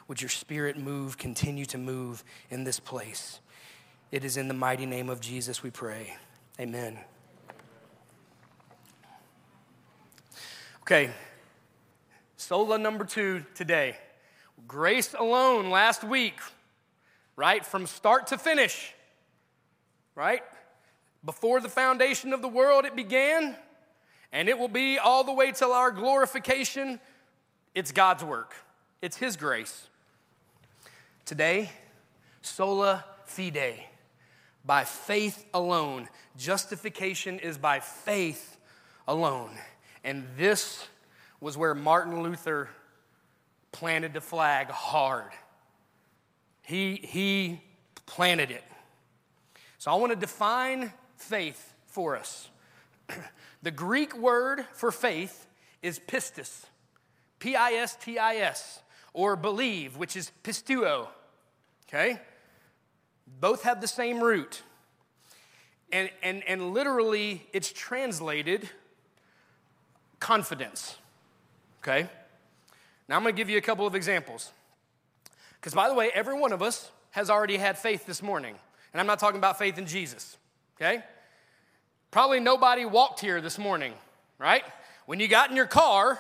Would 0.09 0.23
your 0.23 0.29
spirit 0.29 0.79
move, 0.79 1.19
continue 1.19 1.65
to 1.67 1.79
move 1.79 2.23
in 2.51 2.65
this 2.65 2.79
place? 2.79 3.41
It 4.13 4.25
is 4.25 4.37
in 4.37 4.47
the 4.47 4.55
mighty 4.55 4.87
name 4.87 5.09
of 5.09 5.21
Jesus 5.21 5.63
we 5.63 5.71
pray. 5.71 6.17
Amen. 6.61 6.99
Okay, 10.83 11.11
sola 12.37 12.79
number 12.79 13.05
two 13.05 13.45
today. 13.55 13.97
Grace 14.67 15.15
alone 15.19 15.71
last 15.71 16.05
week, 16.05 16.39
right? 17.37 17.65
From 17.65 17.87
start 17.87 18.29
to 18.29 18.39
finish 18.39 18.95
right? 20.17 20.43
Before 21.25 21.61
the 21.61 21.69
foundation 21.69 22.33
of 22.33 22.43
the 22.43 22.49
world, 22.49 22.85
it 22.85 22.97
began, 22.97 23.55
and 24.33 24.49
it 24.49 24.59
will 24.59 24.67
be 24.67 24.99
all 24.99 25.23
the 25.23 25.33
way 25.33 25.53
till 25.53 25.73
our 25.73 25.93
glorification. 25.93 26.99
It's 27.77 27.93
God's 27.93 28.25
work, 28.25 28.57
it's 29.01 29.19
His 29.19 29.37
grace. 29.37 29.89
Today, 31.25 31.71
sola 32.43 33.05
fide, 33.25 33.85
by 34.65 34.85
faith 34.85 35.45
alone. 35.55 36.09
Justification 36.37 37.39
is 37.39 37.59
by 37.59 37.81
faith 37.81 38.57
alone. 39.07 39.51
And 40.03 40.25
this 40.37 40.87
was 41.41 41.57
where 41.57 41.75
Martin 41.75 42.23
Luther 42.23 42.69
planted 43.73 44.15
the 44.15 44.21
flag 44.21 44.69
hard. 44.69 45.33
He, 46.63 46.97
he 46.97 47.61
planted 48.07 48.51
it. 48.51 48.65
So 49.79 49.91
I 49.91 49.95
want 49.97 50.13
to 50.13 50.19
define 50.19 50.93
faith 51.17 51.75
for 51.87 52.17
us. 52.17 52.49
the 53.63 53.71
Greek 53.71 54.17
word 54.17 54.65
for 54.73 54.91
faith 54.91 55.47
is 55.83 55.99
pistis, 55.99 56.65
P 57.39 57.55
I 57.55 57.73
S 57.73 57.97
T 57.97 58.19
I 58.19 58.37
S, 58.37 58.83
or 59.13 59.37
believe, 59.37 59.97
which 59.97 60.17
is 60.17 60.33
pisteuo. 60.43 61.09
Okay? 61.89 62.21
Both 63.41 63.63
have 63.63 63.81
the 63.81 63.89
same 63.89 64.21
root. 64.21 64.63
And, 65.93 66.11
and, 66.23 66.43
and 66.49 66.73
literally, 66.75 67.47
it's 67.53 67.73
translated 67.73 68.69
confidence. 70.19 70.97
Okay? 71.87 72.09
Now, 73.09 73.17
I'm 73.17 73.25
to 73.25 73.33
give 73.33 73.49
you 73.49 73.59
a 73.59 73.63
couple 73.63 73.87
of 73.87 73.95
examples. 73.95 74.51
Because, 75.55 75.73
by 75.75 75.89
the 75.89 75.95
way, 75.95 76.11
every 76.13 76.39
one 76.39 76.53
of 76.53 76.63
us 76.63 76.91
has 77.13 77.31
already 77.31 77.57
had 77.57 77.79
faith 77.79 78.07
this 78.07 78.23
morning. 78.23 78.57
And 78.93 79.01
I'm 79.01 79.07
not 79.07 79.19
talking 79.19 79.39
about 79.39 79.59
faith 79.59 79.79
in 79.79 79.87
Jesus, 79.87 80.37
okay? 80.77 81.05
Probably 82.11 82.41
nobody 82.41 82.85
walked 82.85 83.21
here 83.21 83.41
this 83.41 83.59
morning, 83.59 83.93
right? 84.39 84.65
When 85.07 85.21
you 85.21 85.29
got 85.29 85.51
in 85.51 85.57
your 85.57 85.67
car, 85.67 86.19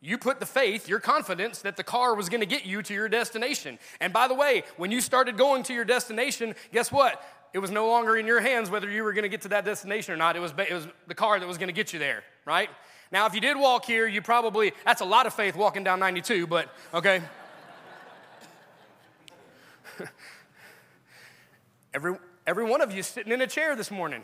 you 0.00 0.18
put 0.18 0.40
the 0.40 0.46
faith, 0.46 0.88
your 0.88 1.00
confidence 1.00 1.62
that 1.62 1.76
the 1.76 1.84
car 1.84 2.14
was 2.14 2.28
going 2.28 2.40
to 2.40 2.46
get 2.46 2.66
you 2.66 2.82
to 2.82 2.94
your 2.94 3.08
destination. 3.08 3.78
And 4.00 4.12
by 4.12 4.28
the 4.28 4.34
way, 4.34 4.64
when 4.76 4.90
you 4.90 5.00
started 5.00 5.38
going 5.38 5.62
to 5.64 5.74
your 5.74 5.84
destination, 5.84 6.54
guess 6.72 6.92
what? 6.92 7.22
It 7.52 7.58
was 7.58 7.70
no 7.70 7.88
longer 7.88 8.16
in 8.16 8.26
your 8.26 8.40
hands 8.40 8.70
whether 8.70 8.90
you 8.90 9.02
were 9.02 9.12
going 9.12 9.22
to 9.22 9.28
get 9.28 9.42
to 9.42 9.48
that 9.48 9.64
destination 9.64 10.12
or 10.12 10.16
not. 10.16 10.36
It 10.36 10.40
was, 10.40 10.52
it 10.56 10.72
was 10.72 10.86
the 11.06 11.14
car 11.14 11.38
that 11.38 11.46
was 11.46 11.58
going 11.58 11.68
to 11.68 11.74
get 11.74 11.92
you 11.92 11.98
there, 11.98 12.22
right? 12.44 12.70
Now, 13.12 13.26
if 13.26 13.34
you 13.34 13.40
did 13.40 13.56
walk 13.56 13.84
here, 13.84 14.06
you 14.06 14.22
probably, 14.22 14.72
that's 14.84 15.00
a 15.00 15.04
lot 15.04 15.26
of 15.26 15.34
faith 15.34 15.56
walking 15.56 15.82
down 15.82 15.98
92, 15.98 16.46
but 16.46 16.72
okay. 16.94 17.22
Every, 21.92 22.14
every 22.46 22.64
one 22.64 22.80
of 22.80 22.92
you 22.92 23.02
sitting 23.02 23.32
in 23.32 23.40
a 23.40 23.48
chair 23.48 23.74
this 23.74 23.90
morning. 23.90 24.22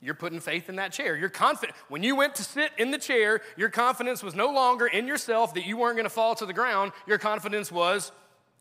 You're 0.00 0.14
putting 0.14 0.40
faith 0.40 0.68
in 0.68 0.76
that 0.76 0.92
chair. 0.92 1.16
You're 1.16 1.28
confident. 1.28 1.76
When 1.88 2.02
you 2.02 2.16
went 2.16 2.34
to 2.36 2.44
sit 2.44 2.72
in 2.76 2.90
the 2.90 2.98
chair, 2.98 3.40
your 3.56 3.68
confidence 3.68 4.22
was 4.22 4.34
no 4.34 4.52
longer 4.52 4.86
in 4.86 5.06
yourself 5.06 5.54
that 5.54 5.64
you 5.64 5.76
weren't 5.76 5.96
going 5.96 6.04
to 6.04 6.10
fall 6.10 6.34
to 6.36 6.46
the 6.46 6.52
ground. 6.52 6.92
Your 7.06 7.18
confidence 7.18 7.70
was 7.70 8.10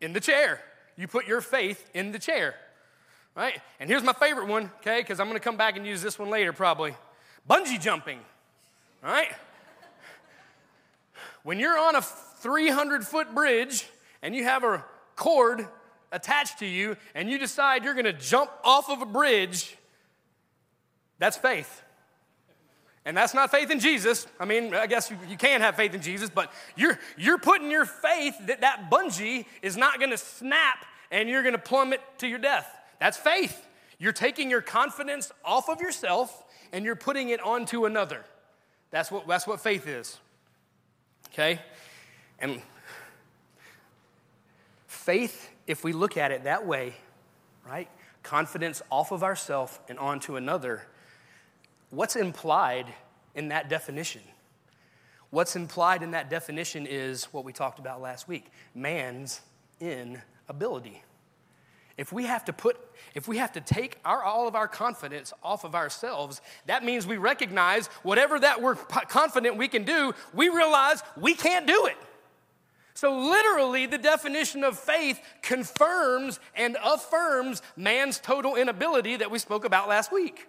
in 0.01 0.13
the 0.13 0.19
chair. 0.19 0.61
You 0.97 1.07
put 1.07 1.27
your 1.27 1.41
faith 1.41 1.89
in 1.93 2.11
the 2.11 2.19
chair. 2.19 2.55
Right? 3.35 3.59
And 3.79 3.89
here's 3.89 4.03
my 4.03 4.13
favorite 4.13 4.47
one, 4.47 4.71
okay, 4.81 5.00
because 5.00 5.19
I'm 5.19 5.27
going 5.27 5.38
to 5.38 5.43
come 5.43 5.57
back 5.57 5.77
and 5.77 5.85
use 5.85 6.01
this 6.01 6.19
one 6.19 6.29
later 6.29 6.53
probably. 6.53 6.95
Bungee 7.50 7.81
jumping. 7.81 8.19
Right? 9.01 9.31
When 11.43 11.60
you're 11.60 11.77
on 11.77 11.96
a 11.96 12.01
300 12.01 13.05
foot 13.05 13.34
bridge 13.34 13.88
and 14.22 14.36
you 14.36 14.43
have 14.43 14.63
a 14.63 14.84
cord 15.15 15.67
attached 16.12 16.60
to 16.60 16.65
you 16.65 16.98
and 17.15 17.29
you 17.29 17.39
decide 17.39 17.84
you're 17.84 17.93
going 17.93 18.05
to 18.05 18.13
jump 18.13 18.51
off 18.63 18.89
of 18.89 19.01
a 19.01 19.05
bridge, 19.05 19.75
that's 21.17 21.38
faith. 21.38 21.81
And 23.03 23.17
that's 23.17 23.34
not 23.34 23.50
faith 23.50 23.72
in 23.72 23.79
Jesus. 23.79 24.27
I 24.39 24.46
mean, 24.46 24.75
I 24.75 24.86
guess 24.86 25.10
you, 25.10 25.17
you 25.27 25.36
can 25.36 25.62
have 25.62 25.75
faith 25.75 25.96
in 25.96 26.01
Jesus, 26.01 26.29
but 26.29 26.51
you're, 26.75 27.00
you're 27.17 27.39
putting 27.39 27.72
your 27.72 27.86
faith 27.86 28.36
that 28.46 28.62
that 28.62 28.91
bungee 28.91 29.46
is 29.63 29.75
not 29.75 29.98
going 29.98 30.12
to 30.12 30.17
snap 30.17 30.86
and 31.10 31.27
you're 31.27 31.41
going 31.41 31.55
to 31.55 31.60
plummet 31.60 32.01
to 32.20 32.27
your 32.27 32.38
death. 32.38 32.67
That's 33.00 33.17
faith. 33.17 33.67
You're 33.98 34.13
taking 34.13 34.51
your 34.51 34.62
confidence 34.62 35.31
off 35.43 35.67
of 35.67 35.81
yourself 35.81 36.43
and 36.72 36.86
you're 36.86 36.96
putting 36.96 37.29
it 37.29 37.41
onto 37.41 37.86
another. 37.86 38.24
That's 38.91 39.10
what, 39.10 39.27
that's 39.27 39.48
what 39.48 39.62
faith 39.62 39.88
is. 39.88 40.19
Okay? 41.33 41.60
And 42.39 42.62
faith 44.88 45.50
if 45.65 45.83
we 45.83 45.93
look 45.93 46.17
at 46.17 46.31
it 46.31 46.43
that 46.43 46.65
way, 46.65 46.93
right? 47.67 47.89
Confidence 48.24 48.81
off 48.91 49.12
of 49.12 49.24
ourself 49.24 49.79
and 49.88 49.98
onto 49.98 50.36
another, 50.36 50.83
what's 51.89 52.15
implied 52.15 52.88
in 53.33 53.48
that 53.48 53.69
definition? 53.69 54.21
What's 55.29 55.55
implied 55.55 56.03
in 56.03 56.12
that 56.12 56.29
definition 56.29 56.86
is 56.86 57.25
what 57.25 57.45
we 57.45 57.53
talked 57.53 57.79
about 57.79 58.01
last 58.01 58.27
week 58.27 58.51
man's 58.75 59.41
inability. 59.79 61.01
If 61.98 62.12
we 62.13 62.25
have 62.25 62.45
to 62.45 62.53
put, 62.53 62.77
if 63.15 63.27
we 63.27 63.38
have 63.38 63.51
to 63.53 63.62
take 63.62 63.98
our, 64.05 64.24
all 64.24 64.48
of 64.48 64.55
our 64.55 64.67
confidence 64.67 65.33
off 65.43 65.63
of 65.63 65.75
ourselves, 65.75 66.41
that 66.65 66.83
means 66.83 67.05
we 67.05 67.17
recognize 67.17 67.88
whatever 68.03 68.39
that 68.39 68.62
we're 68.62 68.75
confident 68.75 69.57
we 69.57 69.67
can 69.67 69.83
do, 69.83 70.13
we 70.33 70.50
realize 70.50 71.03
we 71.17 71.33
can't 71.33 71.67
do 71.67 71.86
it. 71.88 71.98
So, 72.93 73.17
literally, 73.17 73.86
the 73.86 73.98
definition 73.98 74.63
of 74.63 74.77
faith 74.77 75.19
confirms 75.41 76.39
and 76.55 76.77
affirms 76.83 77.62
man's 77.75 78.19
total 78.19 78.55
inability 78.55 79.17
that 79.17 79.31
we 79.31 79.39
spoke 79.39 79.65
about 79.65 79.88
last 79.88 80.12
week. 80.12 80.48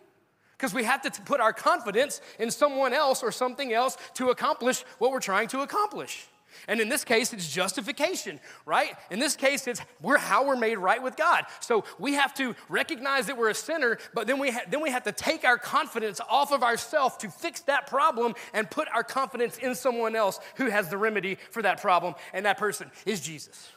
Because 0.57 0.75
we 0.75 0.85
have 0.85 1.03
to 1.03 1.23
put 1.23 1.41
our 1.41 1.53
confidence 1.53 2.21
in 2.39 2.51
someone 2.51 2.93
else 2.93 3.23
or 3.23 3.33
something 3.33 3.73
else 3.73 3.97
to 4.15 4.31
accomplish 4.31 4.85
what 4.99 5.11
we're 5.13 5.21
trying 5.21 5.49
to 5.49 5.61
accomplish. 5.61 6.29
And 6.69 6.81
in 6.81 6.89
this 6.89 7.05
case, 7.05 7.33
it's 7.33 7.53
justification, 7.53 8.41
right? 8.67 8.95
In 9.11 9.19
this 9.19 9.37
case, 9.37 9.67
it's 9.67 9.81
we're 10.01 10.19
how 10.19 10.47
we're 10.47 10.57
made 10.57 10.79
right 10.79 11.03
with 11.03 11.17
God. 11.17 11.45
So 11.61 11.85
we 11.99 12.15
have 12.15 12.35
to 12.35 12.55
recognize 12.69 13.27
that 13.27 13.37
we're 13.37 13.51
a 13.51 13.55
sinner, 13.55 13.99
but 14.15 14.27
then 14.27 14.39
we 14.39 14.51
ha- 14.51 14.63
then 14.69 14.81
we 14.81 14.91
have 14.91 15.05
to 15.05 15.13
take 15.13 15.45
our 15.45 15.59
confidence 15.59 16.21
off 16.29 16.53
of 16.53 16.63
ourselves 16.63 17.17
to 17.19 17.29
fix 17.29 17.61
that 17.63 17.87
problem 17.87 18.35
and 18.53 18.71
put 18.71 18.89
our 18.95 19.05
confidence 19.05 19.59
in 19.59 19.75
someone 19.75 20.17
else 20.17 20.39
who 20.57 20.67
has 20.67 20.89
the 20.89 20.97
remedy 20.97 21.37
for 21.51 21.63
that 21.63 21.81
problem, 21.81 22.15
and 22.33 22.47
that 22.47 22.59
person 22.59 22.91
is 23.07 23.21
Jesus. 23.21 23.71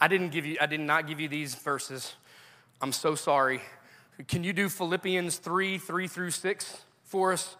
I 0.00 0.08
didn't 0.08 0.30
give 0.30 0.46
you 0.46 0.56
I 0.60 0.66
did 0.66 0.80
not 0.80 1.06
give 1.06 1.20
you 1.20 1.28
these 1.28 1.54
verses. 1.54 2.14
I'm 2.80 2.92
so 2.92 3.14
sorry. 3.14 3.60
Can 4.26 4.42
you 4.42 4.52
do 4.52 4.68
Philippians 4.68 5.36
3, 5.38 5.78
3 5.78 6.08
through 6.08 6.30
6 6.30 6.78
for 7.04 7.32
us? 7.32 7.56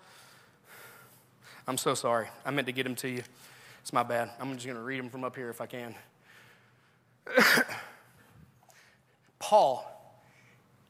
I'm 1.69 1.77
so 1.77 1.93
sorry. 1.93 2.29
I 2.47 2.51
meant 2.51 2.67
to 2.69 2.73
get 2.73 2.85
them 2.85 2.95
to 2.95 3.09
you. 3.11 3.23
It's 3.83 3.93
my 3.93 4.03
bad. 4.03 4.31
I'm 4.41 4.55
just 4.55 4.65
going 4.65 4.79
to 4.79 4.83
read 4.83 4.99
them 4.99 5.11
from 5.11 5.23
up 5.23 5.37
here 5.37 5.51
if 5.51 5.61
I 5.61 5.67
can. 5.67 5.95
Paul, 9.39 9.85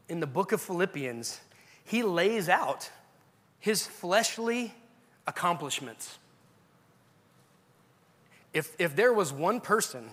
in 0.08 0.20
the 0.20 0.26
book 0.28 0.52
of 0.52 0.60
Philippians, 0.60 1.40
he 1.84 2.04
lays 2.04 2.48
out 2.48 2.92
his 3.58 3.88
fleshly 3.88 4.72
accomplishments. 5.26 6.16
If, 8.54 8.76
if 8.78 8.94
there 8.94 9.12
was 9.12 9.32
one 9.32 9.60
person, 9.60 10.10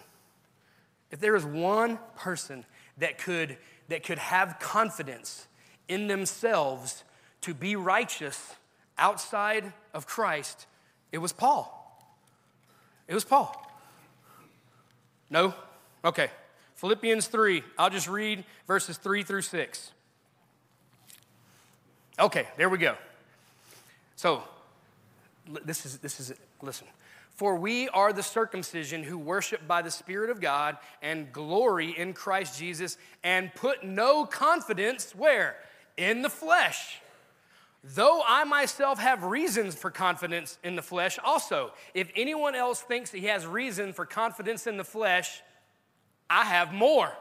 if 1.12 1.19
there 1.19 1.34
was 1.34 1.45
one 1.45 2.00
person 2.15 2.65
that 2.98 3.19
could, 3.19 3.57
that 3.89 4.01
could 4.01 4.17
have 4.17 4.57
confidence 4.60 5.45
in 5.88 6.07
themselves 6.07 7.03
to 7.41 7.53
be 7.53 7.75
righteous 7.75 8.55
outside 8.98 9.74
of 9.94 10.08
Christ, 10.08 10.68
it 11.12 11.18
was 11.18 11.34
Paul. 11.34 11.72
It 13.08 13.14
was 13.14 13.24
Paul. 13.24 13.62
No? 15.30 15.54
Okay. 16.04 16.30
Philippians 16.75 17.28
3. 17.28 17.64
I'll 17.78 17.90
just 17.90 18.08
read 18.08 18.44
verses 18.68 18.98
3 18.98 19.24
through 19.24 19.42
6. 19.42 19.92
Okay, 22.20 22.48
there 22.58 22.70
we 22.70 22.78
go. 22.78 22.96
So, 24.16 24.44
this 25.66 25.86
is, 25.86 25.98
this 25.98 26.20
is, 26.20 26.32
it. 26.32 26.40
listen. 26.62 26.88
For 27.36 27.58
we 27.58 27.90
are 27.90 28.14
the 28.14 28.24
circumcision 28.24 29.04
who 29.04 29.18
worship 29.18 29.68
by 29.68 29.82
the 29.82 29.92
Spirit 29.92 30.30
of 30.30 30.40
God 30.40 30.78
and 31.02 31.34
glory 31.34 31.98
in 31.98 32.14
Christ 32.14 32.58
Jesus 32.58 32.98
and 33.24 33.54
put 33.54 33.84
no 33.84 34.25
confidence 34.25 35.14
where? 35.14 35.58
In 35.98 36.22
the 36.22 36.30
flesh. 36.30 37.02
Though 37.94 38.24
I 38.25 38.46
myself 38.46 38.98
have 38.98 39.24
reasons 39.24 39.75
for 39.75 39.92
confidence 39.92 40.58
in 40.63 40.75
the 40.75 40.82
flesh, 40.82 41.20
also, 41.24 41.72
if 41.94 42.10
anyone 42.15 42.56
else 42.56 42.82
thinks 42.82 43.12
he 43.12 43.25
has 43.25 43.46
reason 43.46 43.94
for 43.94 44.08
confidence 44.08 44.65
in 44.65 44.77
the 44.77 44.84
flesh, 44.84 45.42
I 46.27 46.46
have 46.46 46.74
more. 46.74 47.12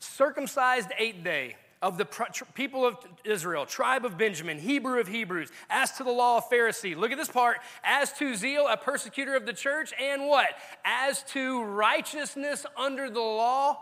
Circumcised 0.00 0.90
eighth 0.98 1.22
day 1.22 1.54
of 1.80 1.98
the 1.98 2.06
people 2.54 2.84
of 2.84 2.96
Israel, 3.24 3.64
tribe 3.64 4.04
of 4.04 4.18
Benjamin, 4.18 4.58
Hebrew 4.58 4.98
of 4.98 5.06
Hebrews, 5.06 5.52
as 5.70 5.92
to 5.92 6.02
the 6.02 6.10
law 6.10 6.38
of 6.38 6.50
Pharisee. 6.50 6.96
Look 6.96 7.12
at 7.12 7.18
this 7.18 7.28
part. 7.28 7.58
As 7.84 8.12
to 8.14 8.34
zeal, 8.34 8.66
a 8.66 8.76
persecutor 8.76 9.36
of 9.36 9.46
the 9.46 9.52
church, 9.52 9.92
and 10.00 10.26
what? 10.26 10.48
As 10.84 11.22
to 11.34 11.62
righteousness 11.62 12.66
under 12.76 13.08
the 13.08 13.20
law, 13.20 13.78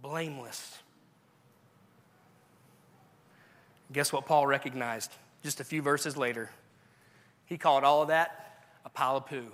blameless. 0.00 0.79
Guess 3.92 4.12
what 4.12 4.26
Paul 4.26 4.46
recognized 4.46 5.12
just 5.42 5.60
a 5.60 5.64
few 5.64 5.82
verses 5.82 6.16
later? 6.16 6.50
He 7.46 7.58
called 7.58 7.84
all 7.84 8.02
of 8.02 8.08
that 8.08 8.62
a 8.84 8.88
pile 8.88 9.16
of 9.16 9.26
poo. 9.26 9.46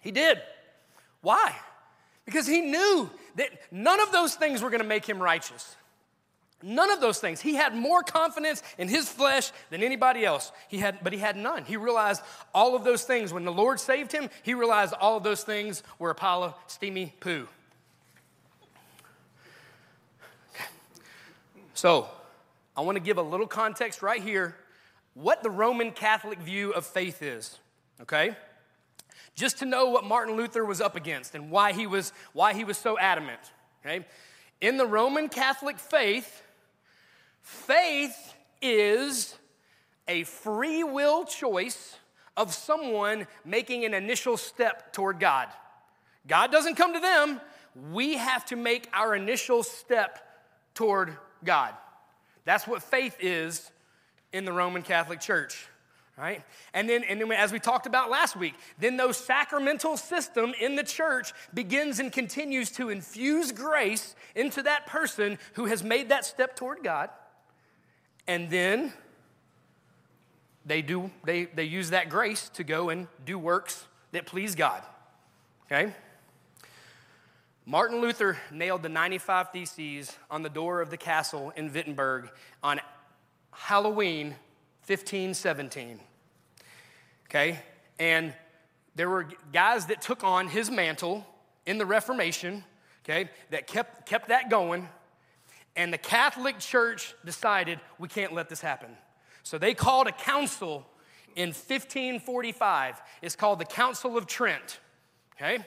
He 0.00 0.10
did. 0.10 0.40
Why? 1.20 1.54
Because 2.24 2.46
he 2.46 2.60
knew 2.60 3.10
that 3.36 3.50
none 3.70 4.00
of 4.00 4.12
those 4.12 4.34
things 4.34 4.62
were 4.62 4.70
going 4.70 4.82
to 4.82 4.86
make 4.86 5.04
him 5.04 5.20
righteous. 5.20 5.76
None 6.62 6.90
of 6.90 7.00
those 7.00 7.20
things. 7.20 7.40
He 7.40 7.54
had 7.54 7.74
more 7.74 8.02
confidence 8.02 8.62
in 8.78 8.88
his 8.88 9.08
flesh 9.08 9.52
than 9.70 9.82
anybody 9.82 10.24
else. 10.24 10.50
He 10.68 10.78
had, 10.78 10.98
but 11.02 11.12
he 11.12 11.18
had 11.20 11.36
none. 11.36 11.64
He 11.64 11.76
realized 11.76 12.20
all 12.52 12.74
of 12.74 12.82
those 12.82 13.04
things. 13.04 13.32
When 13.32 13.44
the 13.44 13.52
Lord 13.52 13.78
saved 13.78 14.10
him, 14.10 14.28
he 14.42 14.54
realized 14.54 14.92
all 14.94 15.16
of 15.16 15.22
those 15.22 15.44
things 15.44 15.84
were 16.00 16.10
a 16.10 16.16
pile 16.16 16.42
of 16.42 16.54
steamy 16.66 17.14
poo. 17.20 17.46
So, 21.78 22.08
I 22.76 22.80
want 22.80 22.96
to 22.96 23.00
give 23.00 23.18
a 23.18 23.22
little 23.22 23.46
context 23.46 24.02
right 24.02 24.20
here 24.20 24.56
what 25.14 25.44
the 25.44 25.50
Roman 25.50 25.92
Catholic 25.92 26.40
view 26.40 26.72
of 26.72 26.84
faith 26.84 27.22
is, 27.22 27.56
okay? 28.02 28.36
just 29.36 29.58
to 29.58 29.64
know 29.64 29.90
what 29.90 30.02
Martin 30.02 30.34
Luther 30.34 30.64
was 30.64 30.80
up 30.80 30.96
against 30.96 31.36
and 31.36 31.52
why 31.52 31.72
he 31.72 31.86
was, 31.86 32.12
why 32.32 32.52
he 32.52 32.64
was 32.64 32.76
so 32.76 32.98
adamant. 32.98 33.38
Okay? 33.86 34.04
In 34.60 34.76
the 34.76 34.86
Roman 34.88 35.28
Catholic 35.28 35.78
faith, 35.78 36.42
faith 37.42 38.34
is 38.60 39.36
a 40.08 40.24
free 40.24 40.82
will 40.82 41.26
choice 41.26 41.96
of 42.36 42.52
someone 42.52 43.28
making 43.44 43.84
an 43.84 43.94
initial 43.94 44.36
step 44.36 44.92
toward 44.92 45.20
God. 45.20 45.46
God 46.26 46.50
doesn't 46.50 46.74
come 46.74 46.94
to 46.94 47.00
them, 47.00 47.40
we 47.92 48.16
have 48.16 48.44
to 48.46 48.56
make 48.56 48.88
our 48.92 49.14
initial 49.14 49.62
step 49.62 50.18
toward 50.74 51.16
God. 51.44 51.74
That's 52.44 52.66
what 52.66 52.82
faith 52.82 53.16
is 53.20 53.70
in 54.32 54.44
the 54.44 54.52
Roman 54.52 54.82
Catholic 54.82 55.20
Church 55.20 55.66
right? 56.18 56.42
And 56.74 56.88
then, 56.88 57.04
and 57.04 57.20
then 57.20 57.30
as 57.32 57.52
we 57.52 57.60
talked 57.60 57.86
about 57.86 58.10
last 58.10 58.36
week, 58.36 58.54
then 58.78 58.96
those 58.96 59.16
sacramental 59.16 59.96
system 59.96 60.52
in 60.60 60.74
the 60.74 60.82
church 60.82 61.32
begins 61.54 62.00
and 62.00 62.12
continues 62.12 62.70
to 62.72 62.90
infuse 62.90 63.52
grace 63.52 64.16
into 64.34 64.62
that 64.64 64.86
person 64.86 65.38
who 65.54 65.66
has 65.66 65.84
made 65.84 66.08
that 66.08 66.24
step 66.24 66.56
toward 66.56 66.82
God. 66.82 67.10
And 68.26 68.50
then 68.50 68.92
they 70.66 70.82
do 70.82 71.10
they, 71.24 71.44
they 71.44 71.64
use 71.64 71.90
that 71.90 72.10
grace 72.10 72.50
to 72.50 72.64
go 72.64 72.90
and 72.90 73.06
do 73.24 73.38
works 73.38 73.86
that 74.12 74.26
please 74.26 74.54
God. 74.54 74.82
Okay? 75.66 75.94
Martin 77.70 78.00
Luther 78.00 78.38
nailed 78.50 78.82
the 78.82 78.88
95 78.88 79.50
Theses 79.50 80.16
on 80.30 80.42
the 80.42 80.48
door 80.48 80.80
of 80.80 80.88
the 80.88 80.96
castle 80.96 81.52
in 81.54 81.70
Wittenberg 81.70 82.30
on 82.62 82.80
Halloween 83.52 84.28
1517 84.86 86.00
okay? 87.28 87.58
And 87.98 88.32
there 88.94 89.08
were 89.08 89.26
guys 89.52 89.86
that 89.86 90.00
took 90.00 90.24
on 90.24 90.48
his 90.48 90.70
mantle 90.70 91.26
in 91.66 91.78
the 91.78 91.86
Reformation, 91.86 92.64
okay, 93.04 93.30
that 93.50 93.66
kept, 93.66 94.06
kept 94.06 94.28
that 94.28 94.50
going. 94.50 94.88
And 95.76 95.92
the 95.92 95.98
Catholic 95.98 96.58
Church 96.58 97.14
decided 97.24 97.78
we 97.98 98.08
can't 98.08 98.32
let 98.32 98.48
this 98.48 98.60
happen. 98.60 98.90
So 99.42 99.58
they 99.58 99.74
called 99.74 100.06
a 100.06 100.12
council 100.12 100.86
in 101.36 101.48
1545. 101.48 103.00
It's 103.22 103.36
called 103.36 103.58
the 103.58 103.64
Council 103.64 104.16
of 104.16 104.26
Trent, 104.26 104.80
okay? 105.36 105.58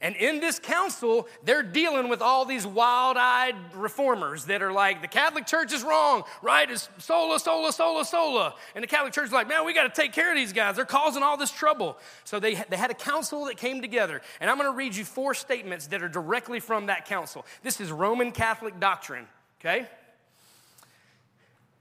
And 0.00 0.14
in 0.16 0.40
this 0.40 0.58
council, 0.58 1.26
they're 1.42 1.62
dealing 1.62 2.08
with 2.08 2.20
all 2.20 2.44
these 2.44 2.66
wild 2.66 3.16
eyed 3.16 3.54
reformers 3.74 4.44
that 4.44 4.62
are 4.62 4.72
like, 4.72 5.00
the 5.00 5.08
Catholic 5.08 5.46
Church 5.46 5.72
is 5.72 5.82
wrong, 5.82 6.24
right? 6.42 6.70
It's 6.70 6.90
sola, 6.98 7.40
sola, 7.40 7.72
sola, 7.72 8.04
sola. 8.04 8.54
And 8.74 8.82
the 8.82 8.88
Catholic 8.88 9.14
Church 9.14 9.26
is 9.26 9.32
like, 9.32 9.48
man, 9.48 9.64
we 9.64 9.72
got 9.72 9.84
to 9.84 10.00
take 10.00 10.12
care 10.12 10.30
of 10.30 10.36
these 10.36 10.52
guys. 10.52 10.76
They're 10.76 10.84
causing 10.84 11.22
all 11.22 11.38
this 11.38 11.50
trouble. 11.50 11.96
So 12.24 12.38
they, 12.38 12.56
they 12.68 12.76
had 12.76 12.90
a 12.90 12.94
council 12.94 13.46
that 13.46 13.56
came 13.56 13.80
together. 13.80 14.20
And 14.40 14.50
I'm 14.50 14.58
going 14.58 14.70
to 14.70 14.76
read 14.76 14.94
you 14.94 15.04
four 15.04 15.32
statements 15.32 15.86
that 15.86 16.02
are 16.02 16.08
directly 16.08 16.60
from 16.60 16.86
that 16.86 17.06
council. 17.06 17.46
This 17.62 17.80
is 17.80 17.90
Roman 17.90 18.32
Catholic 18.32 18.78
doctrine, 18.78 19.26
okay? 19.60 19.86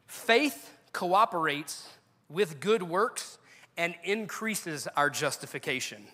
Faith 0.08 0.71
cooperates 0.93 1.89
with 2.30 2.62
good 2.62 2.82
works 2.82 3.38
and 3.75 3.93
increases 4.06 4.88
our 4.95 5.10
justification. 5.10 6.06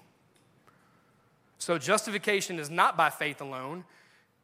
So 1.61 1.77
justification 1.77 2.57
is 2.57 2.71
not 2.71 2.97
by 2.97 3.11
faith 3.11 3.39
alone, 3.39 3.83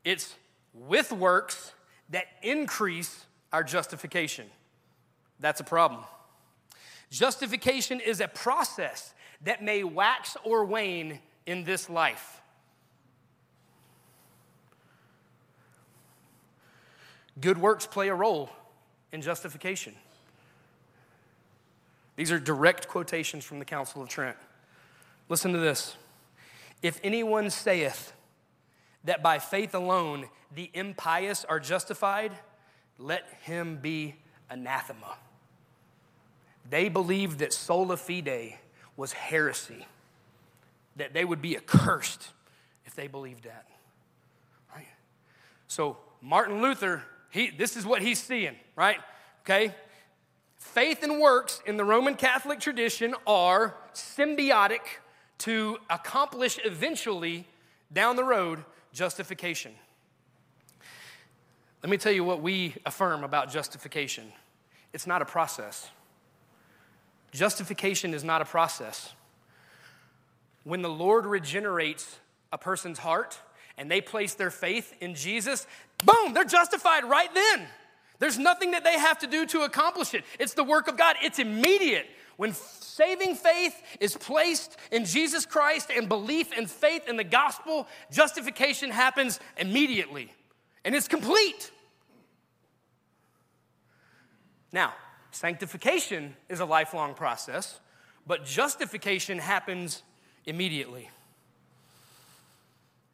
it's 0.05 0.35
with 0.71 1.11
works 1.11 1.73
that 2.11 2.25
increase 2.43 3.25
our 3.51 3.63
justification. 3.63 4.45
That's 5.39 5.59
a 5.59 5.63
problem. 5.63 6.03
Justification 7.09 8.01
is 8.01 8.21
a 8.21 8.27
process 8.27 9.15
that 9.41 9.63
may 9.63 9.83
wax 9.83 10.37
or 10.43 10.63
wane 10.63 11.17
in 11.47 11.63
this 11.63 11.89
life. 11.89 12.39
Good 17.41 17.57
works 17.57 17.87
play 17.87 18.09
a 18.09 18.15
role 18.15 18.51
in 19.11 19.23
justification. 19.23 19.95
These 22.15 22.31
are 22.31 22.39
direct 22.39 22.87
quotations 22.87 23.43
from 23.43 23.57
the 23.57 23.65
Council 23.65 24.03
of 24.03 24.07
Trent. 24.07 24.37
Listen 25.29 25.51
to 25.53 25.57
this. 25.57 25.95
If 26.81 26.99
anyone 27.03 27.49
saith 27.49 28.13
that 29.03 29.23
by 29.23 29.39
faith 29.39 29.73
alone 29.73 30.29
the 30.53 30.69
impious 30.73 31.43
are 31.45 31.59
justified, 31.59 32.31
let 32.97 33.27
him 33.43 33.77
be 33.77 34.15
anathema. 34.49 35.17
They 36.69 36.89
believed 36.89 37.39
that 37.39 37.53
sola 37.53 37.97
fide 37.97 38.57
was 38.95 39.13
heresy, 39.13 39.85
that 40.95 41.13
they 41.13 41.23
would 41.23 41.41
be 41.41 41.55
accursed 41.55 42.29
if 42.85 42.95
they 42.95 43.07
believed 43.07 43.43
that. 43.45 43.65
Right? 44.75 44.87
So, 45.67 45.97
Martin 46.21 46.61
Luther, 46.61 47.03
he, 47.29 47.49
this 47.49 47.77
is 47.77 47.85
what 47.85 48.01
he's 48.01 48.19
seeing, 48.19 48.55
right? 48.75 48.97
Okay? 49.41 49.73
Faith 50.57 51.03
and 51.03 51.19
works 51.19 51.61
in 51.65 51.77
the 51.77 51.85
Roman 51.85 52.15
Catholic 52.15 52.59
tradition 52.59 53.15
are 53.25 53.75
symbiotic 53.93 54.81
to 55.39 55.77
accomplish 55.89 56.59
eventually 56.63 57.45
down 57.91 58.15
the 58.15 58.23
road 58.23 58.63
justification. 58.93 59.73
Let 61.83 61.89
me 61.89 61.97
tell 61.97 62.11
you 62.11 62.23
what 62.23 62.41
we 62.41 62.75
affirm 62.85 63.23
about 63.23 63.51
justification 63.51 64.31
it's 64.93 65.05
not 65.05 65.21
a 65.21 65.25
process. 65.25 65.89
Justification 67.31 68.13
is 68.13 68.23
not 68.23 68.41
a 68.41 68.45
process. 68.45 69.13
When 70.63 70.81
the 70.81 70.89
Lord 70.89 71.25
regenerates 71.25 72.17
a 72.51 72.57
person's 72.57 72.97
heart 72.97 73.39
and 73.77 73.91
they 73.91 74.01
place 74.01 74.33
their 74.33 74.49
faith 74.49 74.93
in 74.99 75.13
Jesus, 75.13 75.67
boom, 76.03 76.33
they're 76.33 76.45
justified 76.45 77.03
right 77.03 77.31
then. 77.33 77.67
There's 78.19 78.39
nothing 78.39 78.71
that 78.71 78.83
they 78.83 78.97
have 78.97 79.19
to 79.19 79.27
do 79.27 79.45
to 79.47 79.61
accomplish 79.61 80.13
it. 80.13 80.23
It's 80.39 80.53
the 80.53 80.63
work 80.63 80.87
of 80.87 80.97
God, 80.97 81.15
it's 81.21 81.37
immediate. 81.37 82.07
When 82.37 82.53
saving 82.53 83.35
faith 83.35 83.75
is 83.99 84.15
placed 84.15 84.77
in 84.91 85.05
Jesus 85.05 85.45
Christ 85.45 85.91
and 85.95 86.07
belief 86.07 86.51
and 86.55 86.69
faith 86.69 87.07
in 87.09 87.17
the 87.17 87.23
gospel, 87.23 87.87
justification 88.11 88.91
happens 88.91 89.39
immediately 89.57 90.31
and 90.85 90.95
it's 90.95 91.07
complete. 91.07 91.71
Now, 94.71 94.93
sanctification 95.31 96.35
is 96.47 96.59
a 96.59 96.65
lifelong 96.65 97.13
process, 97.13 97.79
but 98.25 98.45
justification 98.45 99.39
happens 99.39 100.03
immediately. 100.45 101.09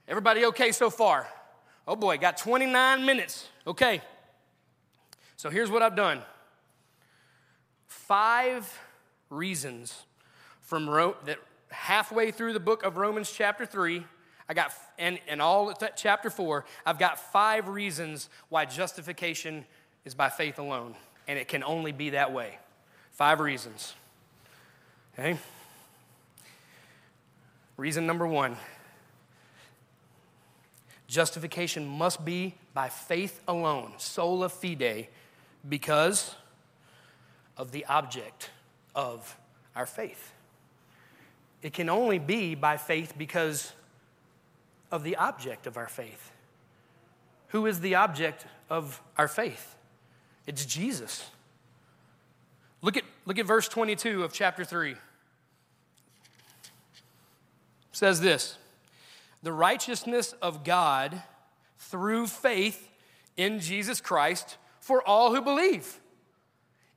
Everybody 0.07 0.45
okay 0.45 0.71
so 0.71 0.89
far? 0.89 1.27
Oh 1.87 1.95
boy, 1.95 2.17
got 2.17 2.37
29 2.37 3.05
minutes. 3.05 3.47
Okay. 3.65 4.01
So 5.37 5.49
here's 5.49 5.71
what 5.71 5.81
I've 5.81 5.95
done 5.95 6.21
five 7.87 8.79
reasons 9.33 10.03
from 10.61 10.89
Ro- 10.89 11.15
that 11.25 11.39
halfway 11.69 12.31
through 12.31 12.53
the 12.53 12.59
book 12.59 12.83
of 12.83 12.97
Romans, 12.97 13.31
chapter 13.31 13.65
3. 13.65 14.05
I 14.47 14.53
got, 14.53 14.73
and, 14.99 15.19
and 15.27 15.41
all 15.41 15.73
chapter 15.95 16.29
4, 16.29 16.65
I've 16.85 16.99
got 16.99 17.19
five 17.31 17.67
reasons 17.67 18.29
why 18.49 18.65
justification 18.65 19.65
is 20.05 20.13
by 20.13 20.29
faith 20.29 20.59
alone. 20.59 20.95
And 21.27 21.39
it 21.39 21.47
can 21.47 21.63
only 21.63 21.91
be 21.91 22.11
that 22.11 22.33
way. 22.33 22.59
Five 23.11 23.39
reasons. 23.39 23.93
Okay? 25.13 25.37
Reason 27.77 28.05
number 28.05 28.27
one 28.27 28.57
justification 31.07 31.85
must 31.85 32.25
be 32.25 32.55
by 32.73 32.89
faith 32.89 33.39
alone, 33.47 33.93
sola 33.97 34.49
fide, 34.49 35.07
because 35.67 36.33
of 37.55 37.71
the 37.71 37.85
object 37.85 38.49
of 38.95 39.37
our 39.75 39.85
faith. 39.85 40.33
It 41.61 41.73
can 41.73 41.89
only 41.89 42.19
be 42.19 42.55
by 42.55 42.77
faith 42.77 43.13
because 43.17 43.71
of 44.91 45.03
the 45.03 45.15
object 45.15 45.65
of 45.65 45.77
our 45.77 45.87
faith. 45.87 46.31
Who 47.49 47.65
is 47.65 47.79
the 47.79 47.95
object 47.95 48.45
of 48.69 49.01
our 49.17 49.27
faith? 49.27 49.75
It's 50.45 50.65
Jesus. 50.65 51.29
Look 52.81 52.97
at, 52.97 53.03
look 53.25 53.39
at 53.39 53.45
verse 53.45 53.67
22 53.67 54.23
of 54.23 54.33
chapter 54.33 54.65
3. 54.65 54.91
It 54.91 54.97
says 57.93 58.19
this 58.19 58.57
The 59.41 59.53
righteousness 59.53 60.33
of 60.41 60.63
God 60.63 61.23
through 61.77 62.27
faith 62.27 62.89
in 63.37 63.59
Jesus 63.59 64.01
Christ 64.01 64.57
for 64.79 65.01
all 65.07 65.33
who 65.33 65.41
believe. 65.41 65.99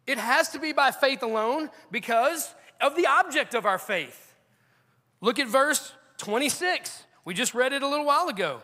It 0.07 0.19
has 0.19 0.51
to 0.51 0.59
be 0.59 0.73
by 0.73 0.91
faith 0.91 1.23
alone 1.23 1.71
because 1.91 2.55
of 2.81 2.97
the 2.97 3.07
object 3.07 3.55
of 3.55 3.67
our 3.67 3.79
faith. 3.79 4.35
Look 5.21 5.39
at 5.39 5.49
verse 5.49 5.93
26. 6.19 7.05
We 7.25 7.35
just 7.35 7.55
read 7.55 7.73
it 7.73 7.83
a 7.83 7.89
little 7.89 8.07
while 8.07 8.29
ago. 8.29 8.63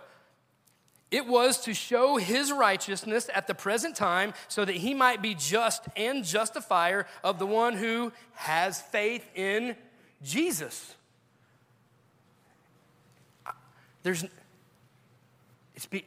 It 1.11 1.27
was 1.27 1.61
to 1.65 1.75
show 1.75 2.17
his 2.17 2.51
righteousness 2.51 3.29
at 3.35 3.47
the 3.47 3.55
present 3.55 3.97
time 3.97 4.33
so 4.49 4.65
that 4.65 4.77
he 4.77 4.95
might 4.95 5.21
be 5.21 5.35
just 5.35 5.85
and 5.95 6.25
justifier 6.25 7.07
of 7.23 7.39
the 7.39 7.47
one 7.47 7.75
who 7.75 8.13
has 8.33 8.81
faith 8.81 9.29
in 9.35 9.77
Jesus. 10.23 10.95
There's, 14.03 14.25
it's 15.75 15.87
be, 15.87 16.05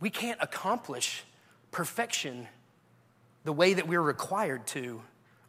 we 0.00 0.10
can't 0.10 0.38
accomplish 0.42 1.24
perfection 1.70 2.48
the 3.48 3.52
way 3.54 3.72
that 3.72 3.88
we're 3.88 4.02
required 4.02 4.66
to 4.66 5.00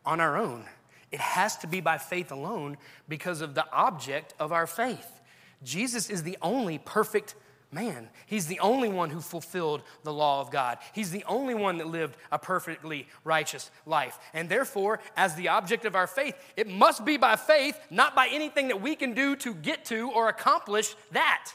on 0.06 0.22
our 0.22 0.38
own. 0.38 0.64
It 1.12 1.20
has 1.20 1.58
to 1.58 1.68
be 1.68 1.82
by 1.82 1.98
faith 1.98 2.32
alone 2.32 2.78
because 3.10 3.42
of 3.42 3.56
the 3.56 3.70
object 3.74 4.34
of 4.40 4.54
our 4.54 4.68
faith. 4.68 5.20
Jesus 5.66 6.10
is 6.10 6.24
the 6.24 6.38
only 6.42 6.78
perfect 6.78 7.36
man. 7.74 8.08
He's 8.26 8.48
the 8.48 8.62
only 8.62 8.88
one 8.88 9.10
who 9.10 9.20
fulfilled 9.20 9.84
the 10.04 10.14
law 10.14 10.40
of 10.40 10.50
God. 10.50 10.78
He's 10.94 11.12
the 11.12 11.26
only 11.28 11.54
one 11.54 11.78
that 11.80 11.88
lived 11.88 12.16
a 12.32 12.40
perfectly 12.40 13.06
righteous 13.26 13.70
life. 13.86 14.18
And 14.34 14.48
therefore, 14.48 15.02
as 15.18 15.36
the 15.36 15.50
object 15.50 15.84
of 15.84 15.94
our 15.94 16.08
faith, 16.08 16.36
it 16.56 16.70
must 16.70 17.04
be 17.04 17.18
by 17.18 17.36
faith, 17.36 17.78
not 17.90 18.16
by 18.16 18.30
anything 18.32 18.70
that 18.70 18.82
we 18.82 18.96
can 18.96 19.14
do 19.14 19.36
to 19.36 19.54
get 19.54 19.84
to 19.86 20.10
or 20.12 20.30
accomplish 20.30 20.96
that. 21.12 21.52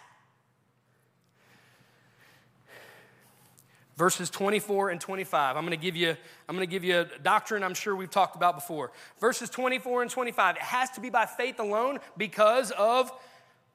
Verses 3.97 4.31
24 4.31 4.91
and 4.91 5.01
25 5.01 5.57
i'm 5.57 5.63
going 5.63 5.71
to 5.71 5.83
give 5.83 5.97
you 5.97 6.17
i'm 6.49 6.57
going 6.57 6.67
to 6.67 6.71
give 6.71 6.85
you 6.85 7.01
a 7.01 7.05
doctrine 7.23 7.63
i'm 7.63 7.75
sure 7.75 7.95
we've 7.95 8.11
talked 8.11 8.37
about 8.37 8.55
before. 8.55 8.93
Verses 9.21 9.51
24 9.51 10.03
and 10.03 10.11
25 10.11 10.57
it 10.57 10.63
has 10.63 10.91
to 10.91 11.01
be 11.01 11.11
by 11.11 11.27
faith 11.27 11.59
alone 11.61 11.99
because 12.17 12.71
of 12.73 13.13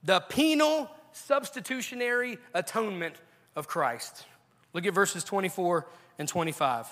the 0.04 0.20
penal 0.22 0.90
substitutionary 1.12 2.38
atonement 2.54 3.16
of 3.56 3.68
christ. 3.68 4.26
Look 4.74 4.86
at 4.86 4.94
verses 4.94 5.24
24 5.24 5.88
and 6.20 6.28
25 6.28 6.88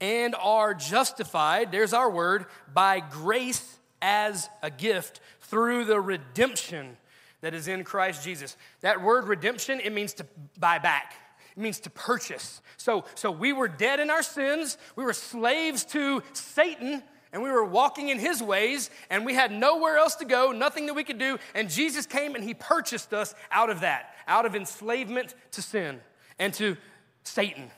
and 0.00 0.34
are 0.34 0.74
justified 0.74 1.72
there's 1.72 1.92
our 1.92 2.10
word 2.10 2.46
by 2.72 3.00
grace 3.00 3.78
as 4.02 4.48
a 4.62 4.70
gift 4.70 5.20
through 5.40 5.84
the 5.84 6.00
redemption 6.00 6.96
that 7.46 7.54
is 7.54 7.68
in 7.68 7.84
Christ 7.84 8.24
Jesus. 8.24 8.56
That 8.80 9.00
word 9.00 9.28
redemption, 9.28 9.78
it 9.78 9.92
means 9.92 10.14
to 10.14 10.26
buy 10.58 10.80
back. 10.80 11.14
It 11.56 11.60
means 11.60 11.78
to 11.80 11.90
purchase. 11.90 12.60
So, 12.76 13.04
so 13.14 13.30
we 13.30 13.52
were 13.52 13.68
dead 13.68 14.00
in 14.00 14.10
our 14.10 14.24
sins, 14.24 14.76
we 14.96 15.04
were 15.04 15.12
slaves 15.12 15.84
to 15.84 16.24
Satan, 16.32 17.04
and 17.32 17.44
we 17.44 17.48
were 17.52 17.64
walking 17.64 18.08
in 18.08 18.18
his 18.18 18.42
ways, 18.42 18.90
and 19.10 19.24
we 19.24 19.32
had 19.32 19.52
nowhere 19.52 19.96
else 19.96 20.16
to 20.16 20.24
go, 20.24 20.50
nothing 20.50 20.86
that 20.86 20.94
we 20.94 21.04
could 21.04 21.18
do. 21.18 21.38
And 21.54 21.70
Jesus 21.70 22.04
came 22.04 22.34
and 22.34 22.42
he 22.42 22.52
purchased 22.52 23.14
us 23.14 23.32
out 23.52 23.70
of 23.70 23.82
that, 23.82 24.16
out 24.26 24.44
of 24.44 24.56
enslavement 24.56 25.36
to 25.52 25.62
sin 25.62 26.00
and 26.40 26.52
to 26.54 26.76
Satan. 27.22 27.70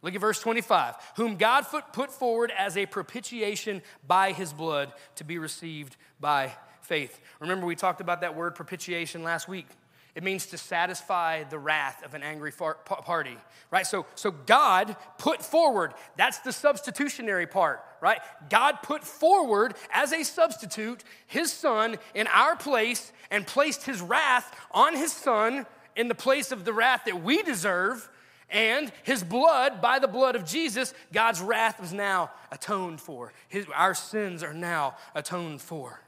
Look 0.00 0.14
at 0.14 0.20
verse 0.22 0.40
25. 0.40 0.94
Whom 1.16 1.36
God 1.36 1.66
put 1.92 2.10
forward 2.10 2.54
as 2.56 2.78
a 2.78 2.86
propitiation 2.86 3.82
by 4.06 4.32
his 4.32 4.54
blood 4.54 4.94
to 5.16 5.24
be 5.24 5.36
received 5.36 5.98
by 6.18 6.52
faith. 6.88 7.20
Remember, 7.38 7.66
we 7.66 7.76
talked 7.76 8.00
about 8.00 8.22
that 8.22 8.34
word 8.34 8.54
propitiation 8.54 9.22
last 9.22 9.46
week. 9.46 9.66
It 10.14 10.24
means 10.24 10.46
to 10.46 10.58
satisfy 10.58 11.44
the 11.44 11.58
wrath 11.58 12.02
of 12.04 12.14
an 12.14 12.22
angry 12.22 12.50
party, 12.50 13.36
right? 13.70 13.86
So, 13.86 14.06
so 14.16 14.32
God 14.32 14.96
put 15.18 15.42
forward, 15.42 15.92
that's 16.16 16.38
the 16.38 16.52
substitutionary 16.52 17.46
part, 17.46 17.84
right? 18.00 18.18
God 18.50 18.78
put 18.82 19.04
forward 19.04 19.74
as 19.92 20.12
a 20.12 20.24
substitute 20.24 21.04
his 21.26 21.52
son 21.52 21.98
in 22.14 22.26
our 22.28 22.56
place 22.56 23.12
and 23.30 23.46
placed 23.46 23.84
his 23.84 24.00
wrath 24.00 24.52
on 24.72 24.96
his 24.96 25.12
son 25.12 25.66
in 25.94 26.08
the 26.08 26.14
place 26.16 26.50
of 26.50 26.64
the 26.64 26.72
wrath 26.72 27.02
that 27.04 27.22
we 27.22 27.42
deserve. 27.42 28.08
And 28.50 28.90
his 29.02 29.22
blood, 29.22 29.82
by 29.82 29.98
the 29.98 30.08
blood 30.08 30.34
of 30.34 30.46
Jesus, 30.46 30.94
God's 31.12 31.40
wrath 31.42 31.78
was 31.78 31.92
now 31.92 32.30
atoned 32.50 33.00
for. 33.00 33.34
His, 33.48 33.66
our 33.74 33.94
sins 33.94 34.42
are 34.42 34.54
now 34.54 34.96
atoned 35.14 35.60
for. 35.60 36.00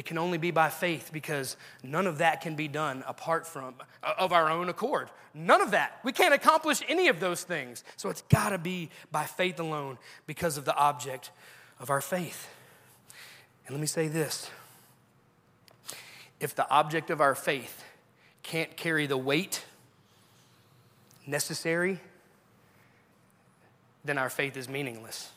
It 0.00 0.06
can 0.06 0.16
only 0.16 0.38
be 0.38 0.50
by 0.50 0.70
faith 0.70 1.10
because 1.12 1.58
none 1.82 2.06
of 2.06 2.16
that 2.18 2.40
can 2.40 2.54
be 2.54 2.68
done 2.68 3.04
apart 3.06 3.46
from 3.46 3.74
uh, 4.02 4.14
of 4.16 4.32
our 4.32 4.48
own 4.48 4.70
accord. 4.70 5.10
None 5.34 5.60
of 5.60 5.72
that. 5.72 6.00
We 6.02 6.12
can't 6.12 6.32
accomplish 6.32 6.80
any 6.88 7.08
of 7.08 7.20
those 7.20 7.42
things. 7.42 7.84
So 7.98 8.08
it's 8.08 8.22
got 8.22 8.48
to 8.48 8.56
be 8.56 8.88
by 9.12 9.26
faith 9.26 9.60
alone 9.60 9.98
because 10.26 10.56
of 10.56 10.64
the 10.64 10.74
object 10.74 11.32
of 11.78 11.90
our 11.90 12.00
faith. 12.00 12.48
And 13.66 13.76
let 13.76 13.80
me 13.82 13.86
say 13.86 14.08
this. 14.08 14.48
If 16.40 16.54
the 16.54 16.66
object 16.70 17.10
of 17.10 17.20
our 17.20 17.34
faith 17.34 17.84
can't 18.42 18.74
carry 18.78 19.06
the 19.06 19.18
weight 19.18 19.62
necessary, 21.26 22.00
then 24.02 24.16
our 24.16 24.30
faith 24.30 24.56
is 24.56 24.66
meaningless. 24.66 25.30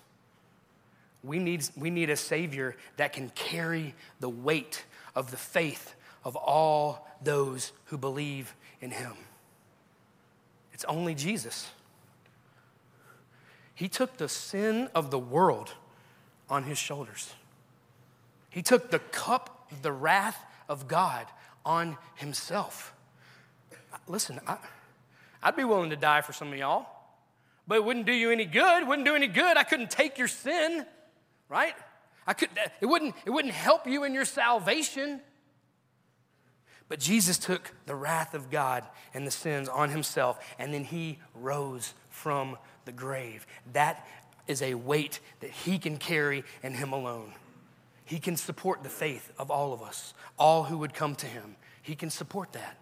We 1.24 1.40
need, 1.40 1.68
we 1.78 1.90
need 1.90 2.10
a 2.10 2.18
Savior 2.18 2.76
that 2.98 3.14
can 3.14 3.30
carry 3.30 3.96
the 4.20 4.30
weight 4.30 4.86
of 5.16 5.32
the 5.32 5.38
faith 5.38 5.96
of 6.24 6.36
all 6.36 7.08
those 7.24 7.72
who 7.86 7.98
believe 7.98 8.56
in 8.82 8.92
Him. 8.92 9.14
It's 10.74 10.84
only 10.86 11.16
Jesus. 11.16 11.72
He 13.74 13.88
took 13.88 14.18
the 14.18 14.28
sin 14.28 14.90
of 14.94 15.12
the 15.12 15.20
world 15.20 15.74
on 16.50 16.64
His 16.64 16.78
shoulders, 16.78 17.34
He 18.50 18.62
took 18.62 18.92
the 18.92 19.00
cup 19.00 19.68
of 19.72 19.82
the 19.82 19.92
wrath 19.92 20.44
of 20.68 20.88
God 20.88 21.26
on 21.66 21.98
Himself. 22.16 22.94
Listen, 24.08 24.40
I, 24.46 24.58
I'd 25.42 25.56
be 25.56 25.64
willing 25.64 25.90
to 25.92 25.96
die 25.96 26.22
for 26.22 26.34
some 26.34 26.52
of 26.52 26.58
y'all. 26.58 26.86
but 27.68 27.76
it 27.76 27.84
wouldn't 27.84 28.06
do 28.06 28.12
you 28.12 28.32
any 28.32 28.46
good. 28.46 28.84
It 28.84 28.88
wouldn't 28.88 29.06
do 29.06 29.16
any 29.16 29.28
good. 29.28 29.58
I 29.58 29.64
couldn't 29.64 29.90
take 29.90 30.18
your 30.18 30.28
sin, 30.28 30.86
right? 31.54 31.76
I 32.26 32.34
could, 32.34 32.50
it, 32.82 32.86
wouldn't, 32.88 33.13
it 33.26 33.30
wouldn't 33.30 33.54
help 33.54 33.86
you 33.86 34.04
in 34.06 34.13
your 34.16 34.26
salvation. 34.26 35.22
But 36.89 37.00
Jesus 37.00 37.38
took 37.38 37.72
the 37.86 37.96
wrath 37.96 38.34
of 38.34 38.50
God 38.50 38.84
and 39.13 39.26
the 39.28 39.32
sins 39.32 39.70
on 39.70 39.92
himself, 39.92 40.39
and 40.58 40.74
then 40.74 40.84
he 40.84 41.20
rose 41.36 41.94
from 42.10 42.58
the 42.86 42.92
grave. 42.92 43.46
That 43.74 44.06
is 44.48 44.63
a 44.63 44.74
weight 44.74 45.20
that 45.42 45.52
he 45.52 45.78
can 45.78 45.98
carry 45.98 46.44
in 46.63 46.74
him 46.74 46.92
alone. 46.92 47.34
He 48.04 48.20
can 48.20 48.36
support 48.36 48.82
the 48.82 48.89
faith 48.89 49.32
of 49.38 49.52
all 49.52 49.72
of 49.72 49.84
us, 49.84 50.16
all 50.39 50.63
who 50.63 50.80
would 50.80 50.94
come 50.94 51.16
to 51.16 51.28
him. 51.28 51.56
He 51.84 51.96
can 51.96 52.10
support 52.10 52.52
that. 52.54 52.78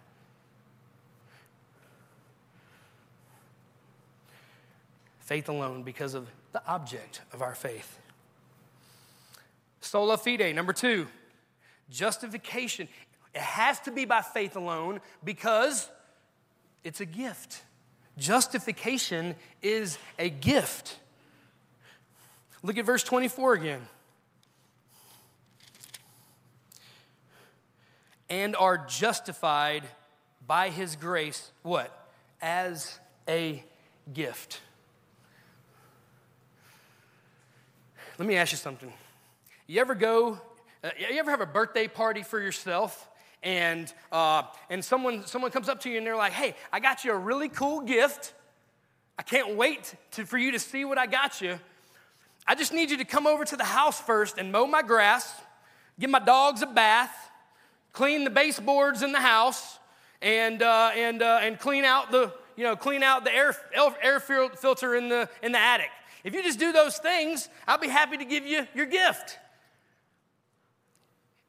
Faith 5.20 5.48
alone 5.50 5.82
because 5.82 6.14
of 6.14 6.28
the 6.52 6.66
object 6.66 7.20
of 7.32 7.42
our 7.42 7.54
faith. 7.54 7.98
Sola 9.82 10.16
fide, 10.16 10.54
number 10.54 10.72
two, 10.72 11.08
justification. 11.90 12.88
It 13.34 13.40
has 13.40 13.80
to 13.80 13.90
be 13.90 14.04
by 14.04 14.22
faith 14.22 14.56
alone 14.56 15.00
because 15.24 15.88
it's 16.84 17.00
a 17.00 17.06
gift. 17.06 17.62
Justification 18.16 19.34
is 19.60 19.98
a 20.18 20.30
gift. 20.30 20.98
Look 22.62 22.78
at 22.78 22.84
verse 22.84 23.02
24 23.02 23.54
again. 23.54 23.80
And 28.30 28.54
are 28.54 28.78
justified 28.78 29.82
by 30.46 30.70
his 30.70 30.96
grace, 30.96 31.50
what? 31.62 32.08
As 32.40 32.98
a 33.28 33.64
gift. 34.12 34.60
Let 38.18 38.28
me 38.28 38.36
ask 38.36 38.52
you 38.52 38.58
something. 38.58 38.92
You 39.68 39.80
ever 39.80 39.94
go, 39.94 40.40
uh, 40.82 40.90
you 40.98 41.18
ever 41.18 41.30
have 41.30 41.40
a 41.40 41.46
birthday 41.46 41.86
party 41.86 42.22
for 42.22 42.40
yourself? 42.40 43.08
And, 43.42 43.92
uh, 44.10 44.42
and 44.70 44.84
someone, 44.84 45.24
someone 45.26 45.50
comes 45.50 45.68
up 45.68 45.80
to 45.80 45.90
you 45.90 45.98
and 45.98 46.06
they're 46.06 46.16
like, 46.16 46.32
hey, 46.32 46.54
I 46.72 46.80
got 46.80 47.04
you 47.04 47.12
a 47.12 47.18
really 47.18 47.48
cool 47.48 47.80
gift. 47.80 48.34
I 49.18 49.22
can't 49.22 49.56
wait 49.56 49.94
to, 50.12 50.26
for 50.26 50.38
you 50.38 50.52
to 50.52 50.58
see 50.58 50.84
what 50.84 50.98
I 50.98 51.06
got 51.06 51.40
you. 51.40 51.58
I 52.46 52.56
just 52.56 52.72
need 52.72 52.90
you 52.90 52.96
to 52.98 53.04
come 53.04 53.26
over 53.26 53.44
to 53.44 53.56
the 53.56 53.64
house 53.64 54.00
first 54.00 54.36
and 54.36 54.50
mow 54.50 54.66
my 54.66 54.82
grass, 54.82 55.32
give 55.98 56.10
my 56.10 56.18
dogs 56.18 56.62
a 56.62 56.66
bath, 56.66 57.14
clean 57.92 58.24
the 58.24 58.30
baseboards 58.30 59.02
in 59.02 59.12
the 59.12 59.20
house, 59.20 59.78
and, 60.20 60.60
uh, 60.60 60.90
and, 60.96 61.22
uh, 61.22 61.38
and 61.40 61.58
clean 61.58 61.84
out 61.84 62.10
the, 62.10 62.32
you 62.56 62.64
know, 62.64 62.74
clean 62.74 63.02
out 63.04 63.24
the 63.24 63.32
air, 63.32 63.56
air 64.02 64.18
filter 64.18 64.96
in 64.96 65.08
the, 65.08 65.28
in 65.42 65.52
the 65.52 65.58
attic. 65.58 65.90
If 66.24 66.34
you 66.34 66.42
just 66.42 66.58
do 66.58 66.72
those 66.72 66.98
things, 66.98 67.48
I'll 67.66 67.78
be 67.78 67.88
happy 67.88 68.16
to 68.16 68.24
give 68.24 68.44
you 68.44 68.66
your 68.74 68.86
gift. 68.86 69.38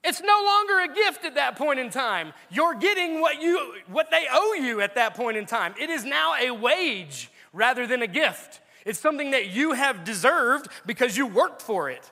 It's 0.04 0.22
no 0.22 0.44
longer 0.46 0.82
a 0.82 0.94
gift 0.94 1.24
at 1.24 1.36
that 1.36 1.56
point 1.56 1.80
in 1.80 1.90
time. 1.90 2.34
You're 2.52 2.76
getting 2.76 3.22
what, 3.22 3.42
you, 3.42 3.76
what 3.88 4.12
they 4.12 4.26
owe 4.30 4.54
you 4.54 4.82
at 4.82 4.96
that 4.96 5.16
point 5.16 5.38
in 5.38 5.46
time. 5.46 5.74
It 5.80 5.90
is 5.90 6.04
now 6.04 6.34
a 6.40 6.52
wage 6.52 7.32
rather 7.54 7.88
than 7.88 8.02
a 8.02 8.08
gift. 8.08 8.60
It's 8.86 9.00
something 9.00 9.32
that 9.32 9.48
you 9.48 9.72
have 9.72 10.04
deserved 10.04 10.68
because 10.86 11.16
you 11.16 11.26
worked 11.26 11.62
for 11.62 11.90
it. 11.90 12.12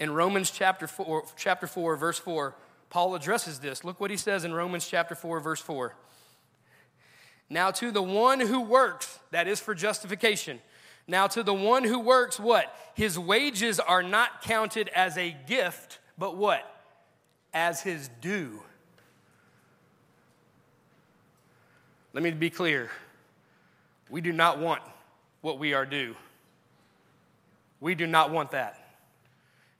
In 0.00 0.10
Romans 0.12 0.50
chapter 0.50 0.88
4, 0.88 1.24
chapter 1.36 1.68
4, 1.68 1.94
verse 1.94 2.18
4, 2.18 2.56
Paul 2.90 3.14
addresses 3.14 3.60
this. 3.60 3.84
Look 3.84 4.00
what 4.00 4.10
he 4.10 4.16
says 4.16 4.44
in 4.44 4.52
Romans 4.52 4.88
chapter 4.88 5.14
4, 5.14 5.38
verse 5.38 5.60
4. 5.60 5.94
Now, 7.48 7.70
to 7.70 7.92
the 7.92 8.02
one 8.02 8.40
who 8.40 8.62
works, 8.62 9.20
that 9.30 9.46
is 9.46 9.60
for 9.60 9.76
justification 9.76 10.60
now, 11.12 11.26
to 11.28 11.42
the 11.42 11.52
one 11.52 11.84
who 11.84 12.00
works, 12.00 12.40
what? 12.40 12.74
His 12.94 13.18
wages 13.18 13.78
are 13.78 14.02
not 14.02 14.40
counted 14.40 14.88
as 14.88 15.18
a 15.18 15.36
gift, 15.46 15.98
but 16.16 16.38
what? 16.38 16.66
As 17.52 17.82
his 17.82 18.08
due. 18.22 18.62
Let 22.14 22.24
me 22.24 22.30
be 22.30 22.48
clear. 22.48 22.90
We 24.08 24.22
do 24.22 24.32
not 24.32 24.58
want 24.58 24.80
what 25.42 25.58
we 25.58 25.74
are 25.74 25.84
due. 25.84 26.16
We 27.78 27.94
do 27.94 28.06
not 28.06 28.30
want 28.30 28.52
that. 28.52 28.78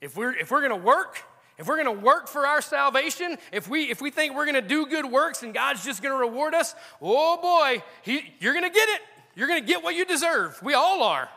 If 0.02 0.14
we're, 0.16 0.34
if 0.34 0.50
we're 0.50 0.60
going 0.60 0.78
to 0.78 0.86
work, 0.86 1.22
if 1.56 1.66
we're 1.66 1.82
going 1.82 1.96
to 1.96 2.04
work 2.04 2.28
for 2.28 2.46
our 2.46 2.60
salvation, 2.60 3.38
if 3.52 3.68
we, 3.68 3.84
if 3.84 4.02
we 4.02 4.10
think 4.10 4.34
we're 4.34 4.44
going 4.44 4.54
to 4.54 4.60
do 4.60 4.84
good 4.84 5.06
works 5.06 5.42
and 5.42 5.54
God's 5.54 5.82
just 5.82 6.02
going 6.02 6.12
to 6.12 6.18
reward 6.18 6.52
us, 6.52 6.74
oh 7.00 7.38
boy, 7.40 7.82
he, 8.02 8.34
you're 8.38 8.52
going 8.52 8.70
to 8.70 8.70
get 8.70 8.88
it. 8.90 9.00
You're 9.34 9.48
going 9.48 9.62
to 9.62 9.66
get 9.66 9.82
what 9.82 9.94
you 9.94 10.04
deserve. 10.04 10.60
We 10.62 10.74
all 10.74 11.02
are. 11.02 11.28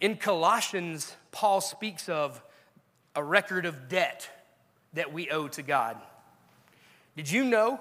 In 0.00 0.16
Colossians, 0.16 1.14
Paul 1.30 1.60
speaks 1.60 2.08
of 2.08 2.42
a 3.14 3.22
record 3.22 3.66
of 3.66 3.88
debt 3.88 4.28
that 4.94 5.12
we 5.12 5.30
owe 5.30 5.48
to 5.48 5.62
God. 5.62 5.96
Did 7.16 7.30
you 7.30 7.44
know 7.44 7.80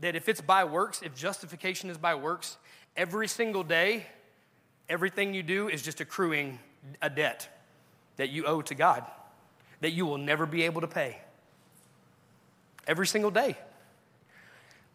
that 0.00 0.16
if 0.16 0.28
it's 0.28 0.40
by 0.40 0.64
works, 0.64 1.02
if 1.02 1.14
justification 1.14 1.90
is 1.90 1.98
by 1.98 2.14
works, 2.14 2.56
every 2.96 3.28
single 3.28 3.62
day, 3.62 4.06
everything 4.88 5.34
you 5.34 5.42
do 5.42 5.68
is 5.68 5.82
just 5.82 6.00
accruing 6.00 6.58
a 7.00 7.10
debt 7.10 7.48
that 8.16 8.30
you 8.30 8.44
owe 8.46 8.62
to 8.62 8.74
God 8.74 9.04
that 9.82 9.90
you 9.90 10.06
will 10.06 10.18
never 10.18 10.46
be 10.46 10.62
able 10.62 10.80
to 10.80 10.86
pay? 10.86 11.18
Every 12.86 13.06
single 13.06 13.30
day. 13.30 13.56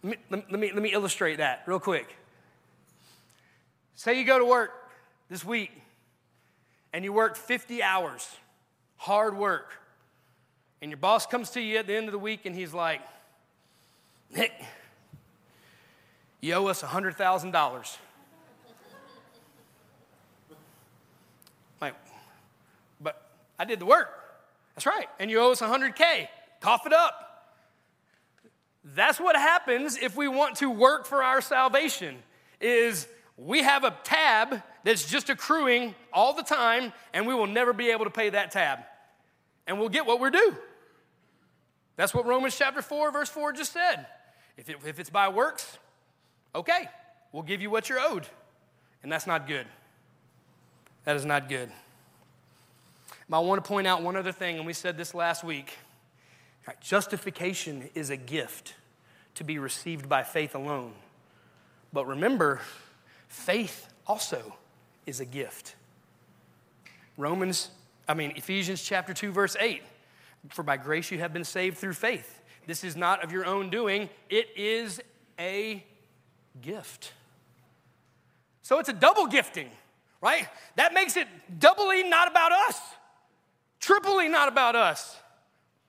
Let 0.04 0.12
me, 0.30 0.44
let 0.50 0.60
me, 0.60 0.72
let 0.74 0.82
me 0.82 0.94
illustrate 0.94 1.38
that 1.38 1.64
real 1.66 1.80
quick. 1.80 2.16
Say 3.96 4.20
you 4.20 4.26
go 4.26 4.38
to 4.38 4.46
work 4.46 4.72
this 5.30 5.44
week 5.44 5.72
and 6.94 7.04
you 7.04 7.12
work 7.12 7.36
50 7.36 7.82
hours, 7.82 8.28
hard 8.98 9.36
work, 9.36 9.74
and 10.82 10.92
your 10.92 10.98
boss 10.98 11.26
comes 11.26 11.50
to 11.52 11.62
you 11.62 11.78
at 11.78 11.88
the 11.88 11.96
end 11.96 12.08
of 12.08 12.12
the 12.12 12.20
week 12.20 12.46
and 12.46 12.56
he's 12.56 12.74
like, 12.74 13.02
Nick, 14.34 14.52
you 16.42 16.54
owe 16.54 16.68
us 16.68 16.84
$100,000. 16.84 17.98
like, 21.82 21.96
but 23.02 23.30
I 23.58 23.66
did 23.66 23.80
the 23.80 23.86
work. 23.86 24.10
That's 24.76 24.86
right. 24.86 25.08
And 25.20 25.32
you 25.32 25.40
owe 25.40 25.52
us 25.52 25.62
100K. 25.62 26.28
Cough 26.62 26.86
it 26.86 26.94
up. 26.94 27.27
That's 28.96 29.20
what 29.20 29.36
happens 29.36 29.98
if 29.98 30.16
we 30.16 30.28
want 30.28 30.56
to 30.58 30.70
work 30.70 31.06
for 31.06 31.22
our 31.22 31.42
salvation 31.42 32.18
is 32.62 33.08
we 33.36 33.62
have 33.62 33.84
a 33.84 33.96
tab 34.04 34.62
that's 34.84 35.10
just 35.10 35.30
accruing 35.30 35.94
all 36.14 36.34
the 36.34 36.44
time 36.44 36.94
and 37.14 37.28
we 37.28 37.34
will 37.34 37.48
never 37.48 37.74
be 37.74 37.90
able 37.92 38.06
to 38.06 38.12
pay 38.12 38.30
that 38.30 38.52
tab. 38.52 38.80
And 39.68 39.80
we'll 39.80 39.90
get 39.90 40.06
what 40.06 40.20
we're 40.20 40.32
due. 40.32 40.56
That's 41.98 42.14
what 42.14 42.26
Romans 42.26 42.58
chapter 42.58 42.82
4 42.82 43.12
verse 43.12 43.30
4 43.30 43.54
just 43.54 43.74
said. 43.74 44.06
If, 44.56 44.70
it, 44.70 44.78
if 44.86 45.00
it's 45.00 45.10
by 45.10 45.28
works, 45.28 45.78
okay, 46.56 46.88
we'll 47.32 47.44
give 47.44 47.62
you 47.62 47.70
what 47.70 47.90
you're 47.90 48.00
owed. 48.00 48.26
And 49.04 49.12
that's 49.12 49.28
not 49.28 49.48
good. 49.48 49.68
That 51.04 51.16
is 51.16 51.26
not 51.26 51.50
good. 51.50 51.70
I 53.32 53.40
want 53.40 53.64
to 53.64 53.68
point 53.68 53.86
out 53.86 54.02
one 54.02 54.16
other 54.16 54.32
thing, 54.32 54.58
and 54.58 54.66
we 54.66 54.74
said 54.74 54.98
this 54.98 55.14
last 55.14 55.44
week. 55.44 55.78
Right, 56.68 56.80
justification 56.82 57.90
is 57.96 58.10
a 58.10 58.18
gift 58.18 58.76
to 59.36 59.46
be 59.46 59.58
received 59.58 60.10
by 60.10 60.24
faith 60.24 60.54
alone. 60.54 60.92
But 61.94 62.06
remember, 62.06 62.60
faith 63.30 63.88
also 64.06 64.54
is 65.06 65.22
a 65.22 65.26
gift. 65.26 65.76
Romans, 67.16 67.70
I 68.08 68.14
mean, 68.14 68.34
Ephesians 68.36 68.84
chapter 68.84 69.14
2, 69.14 69.32
verse 69.32 69.56
8. 69.58 69.82
For 70.50 70.64
by 70.64 70.76
grace 70.76 71.10
you 71.10 71.20
have 71.20 71.32
been 71.32 71.46
saved 71.46 71.78
through 71.78 71.94
faith. 71.94 72.42
This 72.68 72.84
is 72.84 72.98
not 72.98 73.24
of 73.24 73.32
your 73.32 73.46
own 73.46 73.70
doing, 73.70 74.10
it 74.30 74.50
is 74.58 75.00
a 75.40 75.86
gift. 76.62 77.14
So 78.62 78.80
it's 78.80 78.90
a 78.90 78.94
double 78.94 79.28
gifting, 79.28 79.70
right? 80.20 80.48
That 80.76 80.94
makes 80.94 81.16
it 81.16 81.28
doubly 81.60 82.04
not 82.04 82.30
about 82.30 82.52
us, 82.52 82.78
triply 83.80 84.28
not 84.28 84.50
about 84.50 84.76
us 84.76 85.18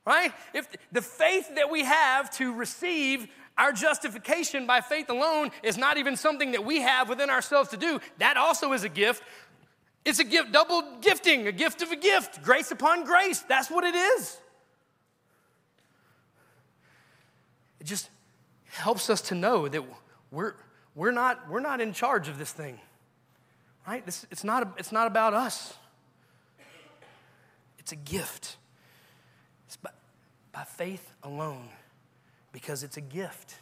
right? 0.08 0.32
If 0.54 0.66
the 0.90 1.02
faith 1.02 1.54
that 1.56 1.70
we 1.70 1.84
have 1.84 2.30
to 2.38 2.54
receive 2.54 3.28
our 3.58 3.72
justification 3.72 4.66
by 4.66 4.80
faith 4.80 5.10
alone 5.10 5.50
is 5.62 5.76
not 5.76 5.98
even 5.98 6.16
something 6.16 6.52
that 6.52 6.64
we 6.64 6.80
have 6.80 7.10
within 7.10 7.28
ourselves 7.28 7.68
to 7.70 7.76
do, 7.76 8.00
that 8.16 8.38
also 8.38 8.72
is 8.72 8.84
a 8.84 8.88
gift. 8.88 9.22
It's 10.06 10.18
a 10.18 10.24
gift, 10.24 10.50
double 10.50 10.82
gifting, 11.02 11.46
a 11.46 11.52
gift 11.52 11.82
of 11.82 11.92
a 11.92 11.96
gift, 11.96 12.42
grace 12.42 12.70
upon 12.70 13.04
grace. 13.04 13.40
That's 13.40 13.70
what 13.70 13.84
it 13.84 13.94
is. 13.94 14.38
It 17.78 17.86
just 17.86 18.08
helps 18.64 19.10
us 19.10 19.20
to 19.22 19.34
know 19.34 19.68
that 19.68 19.84
we're, 20.30 20.54
we're, 20.94 21.12
not, 21.12 21.50
we're 21.50 21.60
not 21.60 21.82
in 21.82 21.92
charge 21.92 22.28
of 22.28 22.38
this 22.38 22.50
thing, 22.50 22.80
right? 23.86 24.06
This, 24.06 24.26
it's, 24.30 24.42
not, 24.42 24.74
it's 24.78 24.90
not 24.90 25.06
about 25.06 25.34
us, 25.34 25.74
it's 27.78 27.92
a 27.92 27.96
gift. 27.96 28.56
It's 29.68 29.76
by, 30.58 30.64
faith 30.64 31.12
alone 31.22 31.68
because 32.52 32.82
it's 32.82 32.96
a 32.96 33.00
gift. 33.00 33.54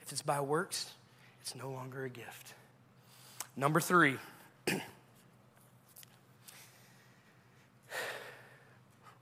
If 0.00 0.12
it's 0.12 0.22
by 0.22 0.40
works, 0.40 0.92
it's 1.40 1.56
no 1.56 1.70
longer 1.70 2.04
a 2.04 2.08
gift. 2.08 2.54
Number 3.56 3.80
three, 3.80 4.18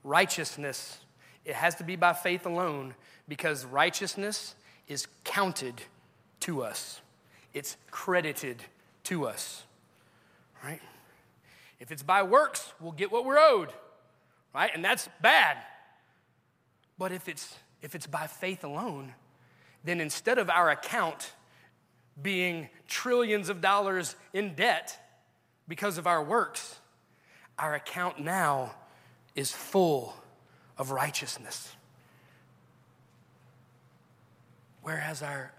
righteousness. 0.03 0.99
It 1.43 1.55
has 1.55 1.73
to 1.75 1.83
be 1.83 1.95
by 1.95 2.13
faith 2.13 2.45
alone 2.45 2.93
because 3.27 3.65
righteousness 3.65 4.53
is 4.87 5.07
counted 5.23 5.81
to 6.41 6.61
us, 6.63 7.01
it's 7.53 7.77
credited 7.89 8.63
to 9.05 9.27
us, 9.27 9.63
right? 10.63 10.81
If 11.79 11.91
it's 11.91 12.03
by 12.03 12.21
works, 12.23 12.73
we'll 12.79 12.91
get 12.91 13.11
what 13.11 13.25
we're 13.25 13.39
owed, 13.39 13.69
right? 14.53 14.69
And 14.73 14.85
that's 14.85 15.09
bad. 15.21 15.57
But 17.01 17.11
if 17.11 17.27
it's 17.27 17.55
if 17.81 17.95
it's 17.95 18.05
by 18.05 18.27
faith 18.27 18.63
alone, 18.63 19.15
then 19.83 19.99
instead 19.99 20.37
of 20.37 20.51
our 20.51 20.69
account 20.69 21.33
being 22.21 22.69
trillions 22.87 23.49
of 23.49 23.59
dollars 23.59 24.15
in 24.33 24.53
debt 24.53 24.99
because 25.67 25.97
of 25.97 26.05
our 26.05 26.23
works, 26.23 26.79
our 27.57 27.73
account 27.73 28.19
now 28.19 28.75
is 29.33 29.51
full 29.51 30.13
of 30.77 30.91
righteousness. 30.91 31.75
Whereas 34.83 35.23
our, 35.23 35.51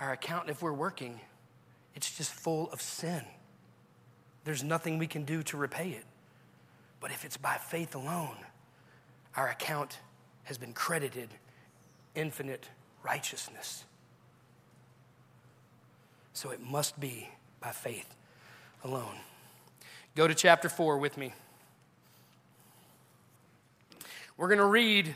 our 0.00 0.12
account, 0.12 0.48
if 0.48 0.62
we're 0.62 0.72
working, 0.72 1.20
it's 1.96 2.16
just 2.16 2.32
full 2.32 2.70
of 2.72 2.80
sin. 2.80 3.26
There's 4.44 4.64
nothing 4.64 4.96
we 4.96 5.06
can 5.06 5.24
do 5.24 5.42
to 5.42 5.58
repay 5.58 5.90
it. 5.90 6.06
But 6.98 7.10
if 7.10 7.26
it's 7.26 7.36
by 7.36 7.58
faith 7.58 7.94
alone, 7.94 8.38
our 9.36 9.50
account 9.50 9.98
has 10.48 10.56
been 10.56 10.72
credited 10.72 11.28
infinite 12.14 12.70
righteousness. 13.02 13.84
So 16.32 16.48
it 16.52 16.60
must 16.62 16.98
be 16.98 17.28
by 17.60 17.70
faith 17.70 18.14
alone. 18.82 19.14
Go 20.16 20.26
to 20.26 20.34
chapter 20.34 20.70
4 20.70 20.96
with 20.96 21.18
me. 21.18 21.34
We're 24.38 24.48
going 24.48 24.56
to 24.56 24.64
read 24.64 25.14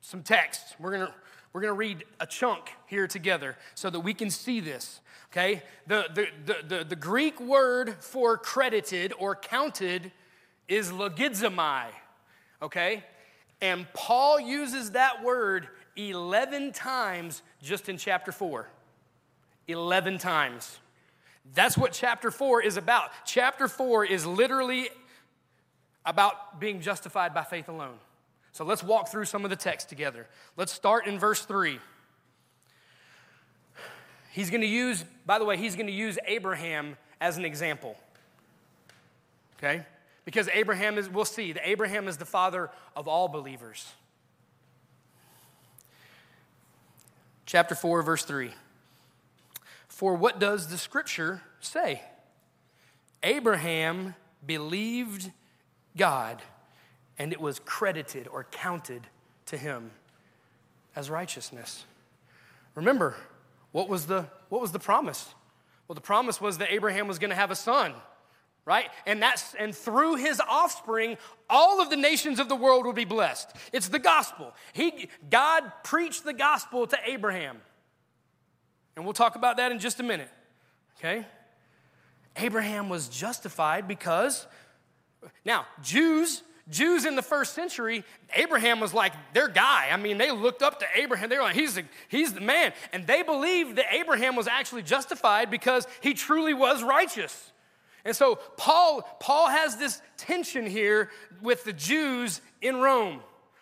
some 0.00 0.22
text. 0.22 0.76
We're 0.80 0.92
going 0.92 1.06
to 1.08 1.14
we're 1.52 1.60
going 1.60 1.74
to 1.74 1.78
read 1.78 2.04
a 2.18 2.26
chunk 2.26 2.70
here 2.86 3.06
together 3.06 3.58
so 3.74 3.90
that 3.90 4.00
we 4.00 4.14
can 4.14 4.30
see 4.30 4.60
this. 4.60 5.02
Okay? 5.30 5.62
The, 5.86 6.06
the, 6.14 6.26
the, 6.46 6.76
the, 6.76 6.84
the 6.84 6.96
Greek 6.96 7.38
word 7.38 7.96
for 8.00 8.38
credited 8.38 9.12
or 9.18 9.36
counted 9.36 10.10
is 10.68 10.90
logizomai. 10.90 11.88
Okay? 12.62 13.04
And 13.62 13.90
Paul 13.94 14.40
uses 14.40 14.90
that 14.90 15.22
word 15.22 15.68
11 15.96 16.72
times 16.72 17.42
just 17.62 17.88
in 17.88 17.96
chapter 17.96 18.32
4. 18.32 18.68
11 19.68 20.18
times. 20.18 20.80
That's 21.54 21.78
what 21.78 21.92
chapter 21.92 22.30
4 22.30 22.62
is 22.62 22.76
about. 22.76 23.10
Chapter 23.24 23.68
4 23.68 24.04
is 24.04 24.26
literally 24.26 24.90
about 26.04 26.60
being 26.60 26.80
justified 26.80 27.32
by 27.32 27.44
faith 27.44 27.68
alone. 27.68 27.98
So 28.50 28.64
let's 28.64 28.82
walk 28.82 29.08
through 29.08 29.24
some 29.26 29.44
of 29.44 29.50
the 29.50 29.56
text 29.56 29.88
together. 29.88 30.26
Let's 30.56 30.72
start 30.72 31.06
in 31.06 31.18
verse 31.18 31.44
3. 31.44 31.78
He's 34.32 34.50
going 34.50 34.60
to 34.62 34.66
use, 34.66 35.04
by 35.24 35.38
the 35.38 35.44
way, 35.44 35.56
he's 35.56 35.76
going 35.76 35.86
to 35.86 35.92
use 35.92 36.18
Abraham 36.26 36.96
as 37.20 37.36
an 37.36 37.44
example. 37.44 37.96
Okay? 39.58 39.84
Because 40.24 40.48
Abraham 40.52 40.98
is, 40.98 41.08
we'll 41.08 41.24
see, 41.24 41.52
that 41.52 41.68
Abraham 41.68 42.06
is 42.08 42.16
the 42.16 42.24
father 42.24 42.70
of 42.94 43.08
all 43.08 43.28
believers. 43.28 43.92
Chapter 47.46 47.74
4, 47.74 48.02
verse 48.02 48.24
3. 48.24 48.50
For 49.88 50.14
what 50.14 50.38
does 50.38 50.68
the 50.68 50.78
scripture 50.78 51.42
say? 51.60 52.02
Abraham 53.22 54.14
believed 54.44 55.30
God 55.96 56.42
and 57.18 57.32
it 57.32 57.40
was 57.40 57.60
credited 57.60 58.26
or 58.28 58.44
counted 58.50 59.06
to 59.46 59.56
him 59.56 59.90
as 60.96 61.10
righteousness. 61.10 61.84
Remember, 62.74 63.14
what 63.70 63.88
was 63.88 64.06
the, 64.06 64.26
what 64.48 64.60
was 64.60 64.72
the 64.72 64.78
promise? 64.78 65.34
Well, 65.86 65.94
the 65.94 66.00
promise 66.00 66.40
was 66.40 66.58
that 66.58 66.72
Abraham 66.72 67.06
was 67.06 67.18
going 67.18 67.30
to 67.30 67.36
have 67.36 67.50
a 67.50 67.56
son, 67.56 67.92
right? 68.64 68.88
And 69.06 69.22
that's 69.22 69.54
and 69.54 69.74
through 69.74 70.16
his 70.16 70.40
offspring, 70.40 71.18
all 71.50 71.80
of 71.80 71.90
the 71.90 71.96
nations 71.96 72.38
of 72.38 72.48
the 72.48 72.56
world 72.56 72.86
will 72.86 72.92
be 72.92 73.04
blessed. 73.04 73.50
It's 73.72 73.88
the 73.88 73.98
gospel. 73.98 74.54
He 74.72 75.08
God 75.30 75.70
preached 75.84 76.24
the 76.24 76.32
gospel 76.32 76.86
to 76.86 76.98
Abraham. 77.06 77.58
And 78.96 79.04
we'll 79.04 79.14
talk 79.14 79.36
about 79.36 79.56
that 79.56 79.72
in 79.72 79.78
just 79.78 80.00
a 80.00 80.02
minute. 80.02 80.28
Okay? 80.98 81.26
Abraham 82.36 82.88
was 82.88 83.08
justified 83.08 83.88
because 83.88 84.46
now, 85.44 85.66
Jews 85.82 86.42
Jews 86.70 87.04
in 87.04 87.16
the 87.16 87.22
first 87.22 87.54
century, 87.54 88.04
Abraham 88.34 88.78
was 88.80 88.94
like 88.94 89.12
their 89.34 89.48
guy. 89.48 89.88
I 89.90 89.96
mean, 89.96 90.16
they 90.16 90.30
looked 90.30 90.62
up 90.62 90.78
to 90.80 90.86
Abraham. 90.94 91.28
They 91.28 91.36
were 91.36 91.42
like, 91.42 91.56
he's 91.56 91.74
the, 91.74 91.84
he's 92.08 92.32
the 92.32 92.40
man. 92.40 92.72
And 92.92 93.06
they 93.06 93.22
believed 93.22 93.76
that 93.76 93.86
Abraham 93.92 94.36
was 94.36 94.46
actually 94.46 94.82
justified 94.82 95.50
because 95.50 95.86
he 96.00 96.14
truly 96.14 96.54
was 96.54 96.82
righteous. 96.82 97.51
And 98.04 98.16
so 98.16 98.36
Paul, 98.56 99.02
Paul 99.20 99.48
has 99.48 99.76
this 99.76 100.02
tension 100.16 100.66
here 100.66 101.10
with 101.40 101.64
the 101.64 101.72
Jews 101.72 102.40
in 102.60 102.76
Rome, 102.76 103.20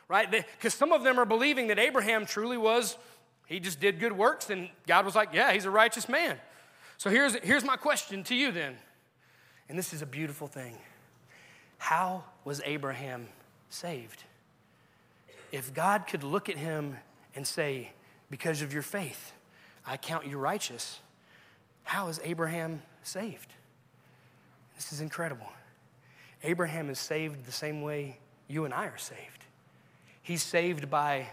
right? 0.09 0.31
Because 0.31 0.75
some 0.75 0.93
of 0.93 1.03
them 1.03 1.19
are 1.19 1.27
believing 1.27 1.69
that 1.69 1.79
Abraham 1.79 2.27
truly 2.27 2.57
was, 2.57 2.97
he 3.47 3.61
just 3.61 3.81
did 3.81 3.99
good 3.99 4.13
works, 4.13 4.49
and 4.49 4.69
God 4.87 5.05
was 5.05 5.17
like, 5.17 5.31
yeah, 5.33 5.53
he's 5.53 5.65
a 5.65 5.71
righteous 5.71 6.09
man. 6.09 6.39
So 6.99 7.11
here's, 7.11 7.35
here's 7.41 7.65
my 7.65 7.77
question 7.77 8.23
to 8.25 8.35
you 8.35 8.53
then. 8.53 8.77
And 9.69 9.79
this 9.79 9.93
is 9.93 10.03
a 10.03 10.07
beautiful 10.07 10.47
thing. 10.47 10.77
How 11.79 12.25
was 12.45 12.61
Abraham 12.65 13.29
saved? 13.69 14.25
If 15.51 15.75
God 15.75 16.07
could 16.07 16.23
look 16.23 16.49
at 16.49 16.57
him 16.57 16.97
and 17.35 17.47
say, 17.47 17.93
Because 18.31 18.63
of 18.63 18.73
your 18.73 18.83
faith, 18.83 19.33
I 19.87 19.97
count 19.97 20.27
you 20.27 20.39
righteous, 20.39 21.01
how 21.85 22.09
is 22.09 22.21
Abraham 22.23 22.83
saved? 23.03 23.53
This 24.81 24.95
is 24.95 25.03
incredible. 25.03 25.47
Abraham 26.43 26.89
is 26.89 26.99
saved 26.99 27.45
the 27.45 27.53
same 27.53 27.83
way 27.83 28.17
you 28.49 28.65
and 28.65 28.73
I 28.73 28.87
are 28.87 28.97
saved. 28.97 29.45
He's 30.23 30.43
saved 30.43 30.89
by 30.89 31.29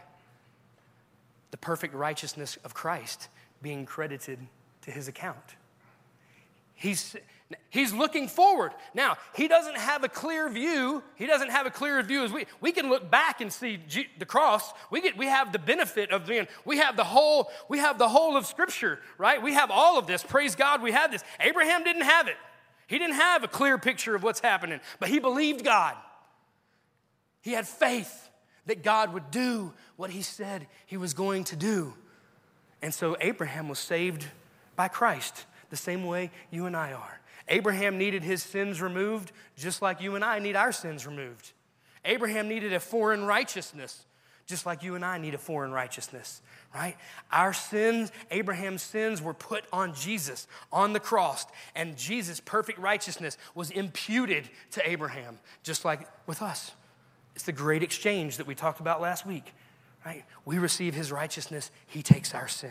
the 1.51 1.57
perfect 1.57 1.93
righteousness 1.93 2.57
of 2.65 2.73
Christ 2.73 3.29
being 3.61 3.85
credited 3.85 4.37
to 4.81 4.91
his 4.91 5.07
account. 5.07 5.55
He's, 6.75 7.15
He's 7.69 7.93
looking 7.93 8.27
forward. 8.27 8.73
Now, 8.93 9.15
he 9.33 9.47
doesn't 9.47 9.77
have 9.77 10.03
a 10.03 10.09
clear 10.09 10.49
view. 10.49 11.01
He 11.15 11.25
doesn't 11.25 11.49
have 11.49 11.65
a 11.65 11.71
clear 11.71 12.03
view 12.03 12.25
as 12.25 12.33
we 12.33 12.47
we 12.59 12.73
can 12.73 12.89
look 12.89 13.09
back 13.09 13.39
and 13.39 13.53
see 13.53 13.79
G, 13.87 14.07
the 14.19 14.25
cross. 14.25 14.73
We 14.91 14.99
get 14.99 15.17
we 15.17 15.27
have 15.27 15.53
the 15.53 15.59
benefit 15.59 16.11
of 16.11 16.27
being 16.27 16.49
we 16.65 16.79
have 16.79 16.97
the 16.97 17.05
whole 17.05 17.49
we 17.69 17.77
have 17.77 17.97
the 17.97 18.09
whole 18.09 18.35
of 18.35 18.45
scripture, 18.45 18.99
right? 19.17 19.41
We 19.41 19.53
have 19.53 19.71
all 19.71 19.97
of 19.97 20.07
this. 20.07 20.23
Praise 20.23 20.55
God, 20.57 20.81
we 20.81 20.91
have 20.91 21.09
this. 21.09 21.23
Abraham 21.39 21.85
didn't 21.85 22.01
have 22.01 22.27
it. 22.27 22.35
He 22.87 22.97
didn't 22.97 23.15
have 23.15 23.43
a 23.43 23.47
clear 23.47 23.77
picture 23.77 24.15
of 24.15 24.23
what's 24.23 24.39
happening, 24.39 24.79
but 24.99 25.09
he 25.09 25.19
believed 25.19 25.63
God. 25.63 25.95
He 27.41 27.51
had 27.51 27.67
faith 27.67 28.29
that 28.65 28.83
God 28.83 29.13
would 29.13 29.31
do 29.31 29.73
what 29.95 30.09
he 30.09 30.21
said 30.21 30.67
he 30.85 30.97
was 30.97 31.13
going 31.13 31.43
to 31.45 31.55
do. 31.55 31.93
And 32.81 32.93
so 32.93 33.17
Abraham 33.19 33.69
was 33.69 33.79
saved 33.79 34.25
by 34.75 34.87
Christ 34.87 35.45
the 35.69 35.77
same 35.77 36.05
way 36.05 36.31
you 36.51 36.65
and 36.65 36.75
I 36.75 36.93
are. 36.93 37.19
Abraham 37.49 37.97
needed 37.97 38.23
his 38.23 38.43
sins 38.43 38.81
removed 38.81 39.31
just 39.57 39.81
like 39.81 40.01
you 40.01 40.15
and 40.15 40.23
I 40.23 40.39
need 40.39 40.55
our 40.55 40.71
sins 40.71 41.07
removed. 41.07 41.53
Abraham 42.05 42.47
needed 42.47 42.73
a 42.73 42.79
foreign 42.79 43.25
righteousness 43.25 44.05
just 44.45 44.65
like 44.65 44.81
you 44.81 44.95
and 44.95 45.03
I 45.03 45.17
need 45.17 45.33
a 45.33 45.37
foreign 45.37 45.71
righteousness, 45.71 46.41
right? 46.77 46.95
Our 47.31 47.53
sins, 47.53 48.11
Abraham's 48.29 48.83
sins, 48.83 49.19
were 49.19 49.33
put 49.33 49.63
on 49.73 49.95
Jesus 49.95 50.47
on 50.71 50.93
the 50.93 50.99
cross, 50.99 51.45
and 51.75 51.97
Jesus' 51.97 52.39
perfect 52.39 52.77
righteousness 52.77 53.35
was 53.55 53.71
imputed 53.71 54.47
to 54.71 54.87
Abraham, 54.87 55.39
just 55.63 55.83
like 55.83 56.07
with 56.27 56.43
us. 56.43 56.71
It's 57.35 57.45
the 57.45 57.51
great 57.51 57.81
exchange 57.81 58.37
that 58.37 58.45
we 58.45 58.53
talked 58.53 58.79
about 58.79 59.01
last 59.01 59.25
week, 59.25 59.53
right? 60.05 60.23
We 60.45 60.59
receive 60.59 60.93
his 60.93 61.11
righteousness, 61.11 61.71
he 61.87 62.03
takes 62.03 62.35
our 62.35 62.47
sin. 62.47 62.69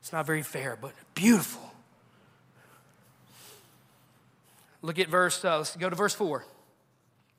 It's 0.00 0.12
not 0.12 0.24
very 0.24 0.42
fair, 0.42 0.78
but 0.80 0.92
beautiful. 1.14 1.72
Look 4.80 5.00
at 5.00 5.08
verse, 5.08 5.44
uh, 5.44 5.58
let's 5.58 5.74
go 5.76 5.90
to 5.90 5.96
verse 5.96 6.14
4. 6.14 6.44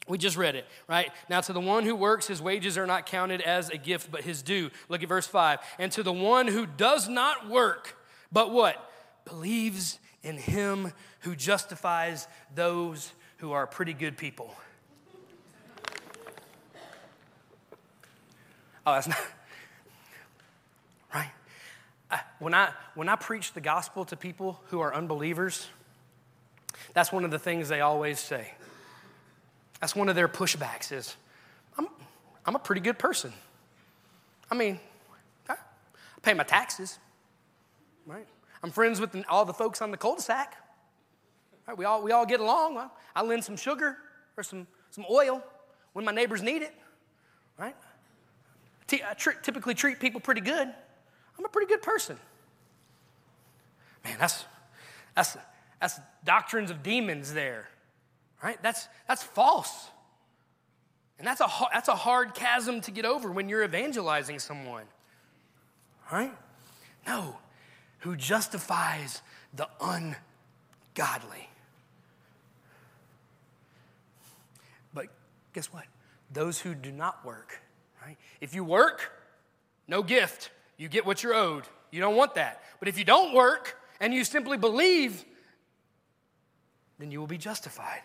We 0.08 0.20
just 0.20 0.38
read 0.38 0.56
it, 0.56 0.66
right? 0.88 1.12
Now, 1.30 1.42
to 1.42 1.52
the 1.52 1.60
one 1.60 1.84
who 1.84 1.96
works, 1.96 2.28
his 2.28 2.42
wages 2.42 2.78
are 2.78 2.86
not 2.86 3.08
counted 3.08 3.42
as 3.42 3.70
a 3.70 3.78
gift, 3.78 4.12
but 4.12 4.22
his 4.22 4.44
due. 4.44 4.70
Look 4.88 5.02
at 5.02 5.10
verse 5.10 5.26
5. 5.26 5.60
And 5.80 5.92
to 5.94 6.04
the 6.04 6.14
one 6.14 6.48
who 6.48 6.68
does 6.68 7.10
not 7.10 7.50
work, 7.50 7.98
but 8.32 8.52
what? 8.52 8.92
Believes 9.26 9.98
in 10.22 10.38
him 10.38 10.94
who 11.22 11.36
justifies 11.36 12.28
those 12.54 13.12
who 13.38 13.52
are 13.52 13.66
pretty 13.66 13.94
good 13.94 14.16
people. 14.16 14.56
Oh, 18.88 18.94
that's 18.94 19.08
not, 19.08 19.18
I, 22.12 22.22
when, 22.38 22.54
I, 22.54 22.70
when 22.94 23.10
I 23.10 23.16
preach 23.16 23.54
the 23.54 23.62
gospel 23.62 24.06
to 24.06 24.16
people 24.16 24.62
who 24.68 24.80
are 24.80 24.94
unbelievers, 24.94 25.68
that's 26.94 27.12
one 27.12 27.26
of 27.26 27.32
the 27.32 27.40
things 27.40 27.68
they 27.68 27.82
always 27.82 28.20
say. 28.20 28.52
That's 29.80 29.96
one 29.96 30.10
of 30.10 30.16
their 30.16 30.28
pushbacks 30.28 30.92
is, 30.92 31.16
I'm, 31.78 31.88
I'm 32.46 32.56
a 32.56 32.60
pretty 32.60 32.82
good 32.82 32.98
person. 32.98 33.34
I 34.50 34.56
mean, 34.56 34.80
I 35.50 35.56
pay 36.22 36.34
my 36.34 36.44
taxes, 36.44 36.98
right? 38.06 38.28
I'm 38.64 38.72
friends 38.72 39.00
with 39.00 39.16
all 39.30 39.46
the 39.46 39.54
folks 39.54 39.82
on 39.82 39.92
the 39.92 39.98
cul-de-sac. 39.98 40.56
Right? 41.68 41.78
We, 41.78 41.86
all, 41.86 42.02
we 42.02 42.12
all 42.12 42.26
get 42.26 42.40
along. 42.40 42.90
I 43.16 43.24
lend 43.24 43.44
some 43.44 43.58
sugar 43.58 43.98
or 44.38 44.44
some, 44.44 44.68
some 44.92 45.06
oil 45.10 45.44
when 45.94 46.06
my 46.06 46.12
neighbors 46.12 46.42
need 46.42 46.62
it, 46.62 46.74
right? 47.58 47.76
I 48.92 49.14
typically 49.14 49.74
treat 49.74 50.00
people 50.00 50.20
pretty 50.20 50.42
good. 50.42 50.74
I'm 51.38 51.46
a 51.46 51.50
pretty 51.50 51.68
good 51.68 51.82
person. 51.82 52.18
Man, 54.04 54.18
that's, 54.20 54.46
that's, 55.16 55.38
that's 55.82 56.00
doctrines 56.24 56.70
of 56.70 56.84
demons 56.84 57.34
there, 57.34 57.68
right? 58.46 58.62
That's, 58.62 58.88
that's 59.08 59.24
false. 59.24 59.90
And 61.18 61.26
that's 61.26 61.42
a, 61.42 61.48
that's 61.74 61.88
a 61.88 61.96
hard 61.96 62.36
chasm 62.36 62.80
to 62.82 62.92
get 62.92 63.04
over 63.04 63.32
when 63.32 63.50
you're 63.50 63.64
evangelizing 63.64 64.38
someone, 64.38 64.84
right? 66.12 66.32
No, 67.08 67.38
who 68.00 68.16
justifies 68.16 69.24
the 69.56 69.68
ungodly. 69.82 71.50
But 74.94 75.08
guess 75.54 75.74
what? 75.74 75.86
Those 76.32 76.60
who 76.60 76.76
do 76.76 76.92
not 76.92 77.26
work, 77.26 77.60
right? 78.06 78.18
If 78.42 78.54
you 78.54 78.64
work, 78.64 79.12
no 79.88 80.04
gift. 80.04 80.52
You 80.78 80.88
get 80.88 81.04
what 81.04 81.24
you're 81.24 81.34
owed. 81.34 81.64
You 81.90 82.00
don't 82.00 82.16
want 82.16 82.36
that. 82.36 82.62
But 82.78 82.90
if 82.90 83.00
you 83.00 83.06
don't 83.06 83.34
work 83.34 83.76
and 84.00 84.14
you 84.14 84.24
simply 84.24 84.58
believe, 84.58 85.26
then 87.00 87.10
you 87.10 87.20
will 87.20 87.28
be 87.28 87.40
justified. 87.40 88.02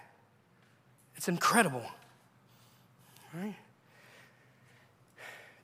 It's 1.21 1.29
incredible. 1.29 1.85
Right? 3.35 3.55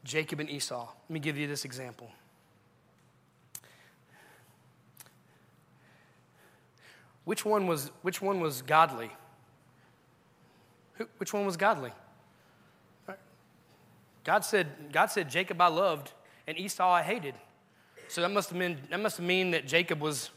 Jacob 0.05 0.39
and 0.39 0.51
Esau. 0.51 0.87
Let 0.87 1.11
me 1.11 1.19
give 1.19 1.39
you 1.39 1.47
this 1.47 1.65
example. 1.65 2.11
Which 7.25 7.47
one 7.47 7.67
was, 7.67 7.91
which 8.03 8.21
one 8.21 8.39
was 8.39 8.61
godly? 8.61 9.11
Which 11.17 11.33
one 11.33 11.47
was 11.47 11.57
godly? 11.57 11.93
God 14.25 14.45
said, 14.45 14.93
God 14.93 15.07
said, 15.07 15.31
Jacob 15.31 15.59
I 15.59 15.69
loved, 15.69 16.13
and 16.47 16.59
Esau 16.59 16.87
I 16.87 17.03
hated. 17.03 17.35
So 18.09 18.21
that 18.21 18.31
must 18.31 18.51
have 18.51 18.59
been 18.59 18.77
that 18.91 19.01
must 19.01 19.21
mean 19.21 19.53
that 19.53 19.67
Jacob 19.67 20.03
was 20.03 20.29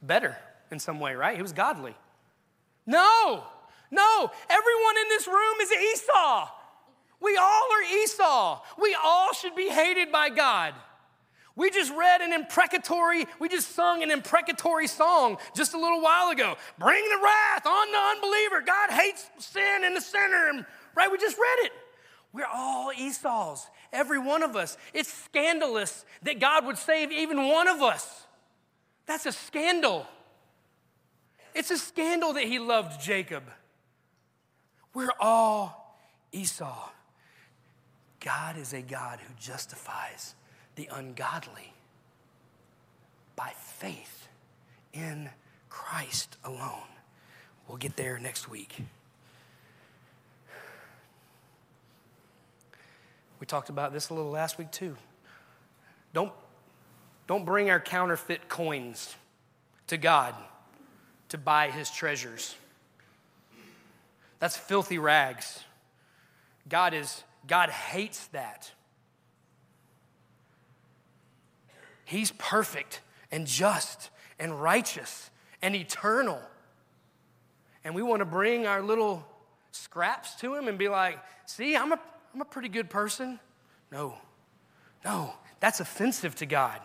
better 0.00 0.36
in 0.70 0.78
some 0.78 1.00
way, 1.00 1.16
right? 1.16 1.34
He 1.34 1.42
was 1.42 1.52
godly. 1.52 1.96
No, 2.86 3.42
no, 3.90 4.30
everyone 4.48 4.96
in 5.02 5.08
this 5.08 5.26
room 5.26 5.60
is 5.62 5.72
Esau. 5.72 6.48
We 7.20 7.36
all 7.36 7.68
are 7.72 8.02
Esau. 8.02 8.60
We 8.80 8.96
all 9.02 9.32
should 9.32 9.56
be 9.56 9.68
hated 9.68 10.12
by 10.12 10.28
God. 10.28 10.74
We 11.56 11.70
just 11.70 11.92
read 11.92 12.20
an 12.20 12.32
imprecatory, 12.32 13.26
we 13.40 13.48
just 13.48 13.74
sung 13.74 14.04
an 14.04 14.12
imprecatory 14.12 14.86
song 14.86 15.38
just 15.56 15.74
a 15.74 15.78
little 15.78 16.00
while 16.00 16.30
ago. 16.30 16.56
Bring 16.78 17.02
the 17.02 17.18
wrath 17.20 17.66
on 17.66 17.90
the 17.90 17.98
unbeliever. 17.98 18.60
God 18.64 18.90
hates 18.90 19.28
sin 19.38 19.82
in 19.82 19.94
the 19.94 20.00
sinner. 20.00 20.64
Right? 20.94 21.10
We 21.10 21.18
just 21.18 21.36
read 21.36 21.66
it. 21.66 21.72
We're 22.32 22.46
all 22.46 22.92
Esau's, 22.96 23.66
every 23.92 24.20
one 24.20 24.44
of 24.44 24.54
us. 24.54 24.76
It's 24.94 25.12
scandalous 25.12 26.04
that 26.22 26.38
God 26.38 26.64
would 26.64 26.78
save 26.78 27.10
even 27.10 27.48
one 27.48 27.66
of 27.66 27.82
us. 27.82 28.26
That's 29.06 29.26
a 29.26 29.32
scandal. 29.32 30.06
It's 31.56 31.72
a 31.72 31.78
scandal 31.78 32.34
that 32.34 32.44
he 32.44 32.60
loved 32.60 33.00
Jacob. 33.00 33.42
We're 34.94 35.12
all 35.20 35.96
Esau. 36.32 36.90
God 38.20 38.56
is 38.58 38.72
a 38.72 38.82
God 38.82 39.20
who 39.20 39.32
justifies 39.40 40.34
the 40.74 40.88
ungodly 40.92 41.72
by 43.36 43.52
faith 43.56 44.28
in 44.92 45.30
Christ 45.68 46.36
alone. 46.44 46.88
We'll 47.68 47.78
get 47.78 47.96
there 47.96 48.18
next 48.18 48.48
week. 48.48 48.80
We 53.40 53.46
talked 53.46 53.68
about 53.68 53.92
this 53.92 54.10
a 54.10 54.14
little 54.14 54.30
last 54.30 54.58
week 54.58 54.70
too. 54.72 54.96
Don't, 56.12 56.32
don't 57.26 57.44
bring 57.44 57.70
our 57.70 57.78
counterfeit 57.78 58.48
coins 58.48 59.14
to 59.86 59.96
God 59.96 60.34
to 61.28 61.38
buy 61.38 61.70
his 61.70 61.90
treasures. 61.90 62.56
That's 64.38 64.56
filthy 64.56 64.98
rags. 64.98 65.64
God 66.68 66.94
is 66.94 67.24
God 67.46 67.70
hates 67.70 68.26
that. 68.28 68.70
He's 72.04 72.32
perfect 72.32 73.00
and 73.30 73.46
just 73.46 74.10
and 74.38 74.60
righteous 74.60 75.30
and 75.62 75.74
eternal. 75.74 76.40
And 77.84 77.94
we 77.94 78.02
want 78.02 78.20
to 78.20 78.26
bring 78.26 78.66
our 78.66 78.82
little 78.82 79.26
scraps 79.72 80.34
to 80.36 80.54
him 80.54 80.68
and 80.68 80.78
be 80.78 80.88
like, 80.88 81.18
see, 81.46 81.76
I'm 81.76 81.92
a 81.92 82.00
I'm 82.34 82.40
a 82.40 82.46
pretty 82.46 82.68
good 82.68 82.90
person. 82.90 83.40
No, 83.90 84.14
no, 85.04 85.34
that's 85.60 85.80
offensive 85.80 86.34
to 86.36 86.46
God. 86.46 86.80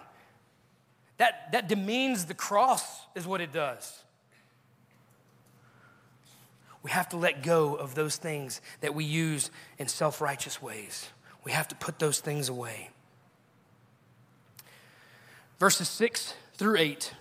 That, 1.18 1.52
that 1.52 1.70
demeans 1.70 2.26
the 2.26 2.34
cross, 2.34 3.06
is 3.16 3.28
what 3.28 3.40
it 3.42 3.52
does. 3.52 4.04
We 6.84 6.92
have 6.92 7.10
to 7.10 7.18
let 7.18 7.42
go 7.44 7.76
of 7.76 7.96
those 7.96 8.18
things 8.18 8.62
that 8.82 8.94
we 8.94 9.06
use 9.06 9.50
in 9.78 9.88
self 9.88 10.22
righteous 10.22 10.62
ways. 10.62 11.10
We 11.44 11.52
have 11.54 11.68
to 11.70 11.76
put 11.76 12.00
those 12.00 12.20
things 12.20 12.50
away. 12.50 12.90
Verses 15.60 15.88
6 15.90 16.34
through 16.56 16.78
8. 16.78 17.14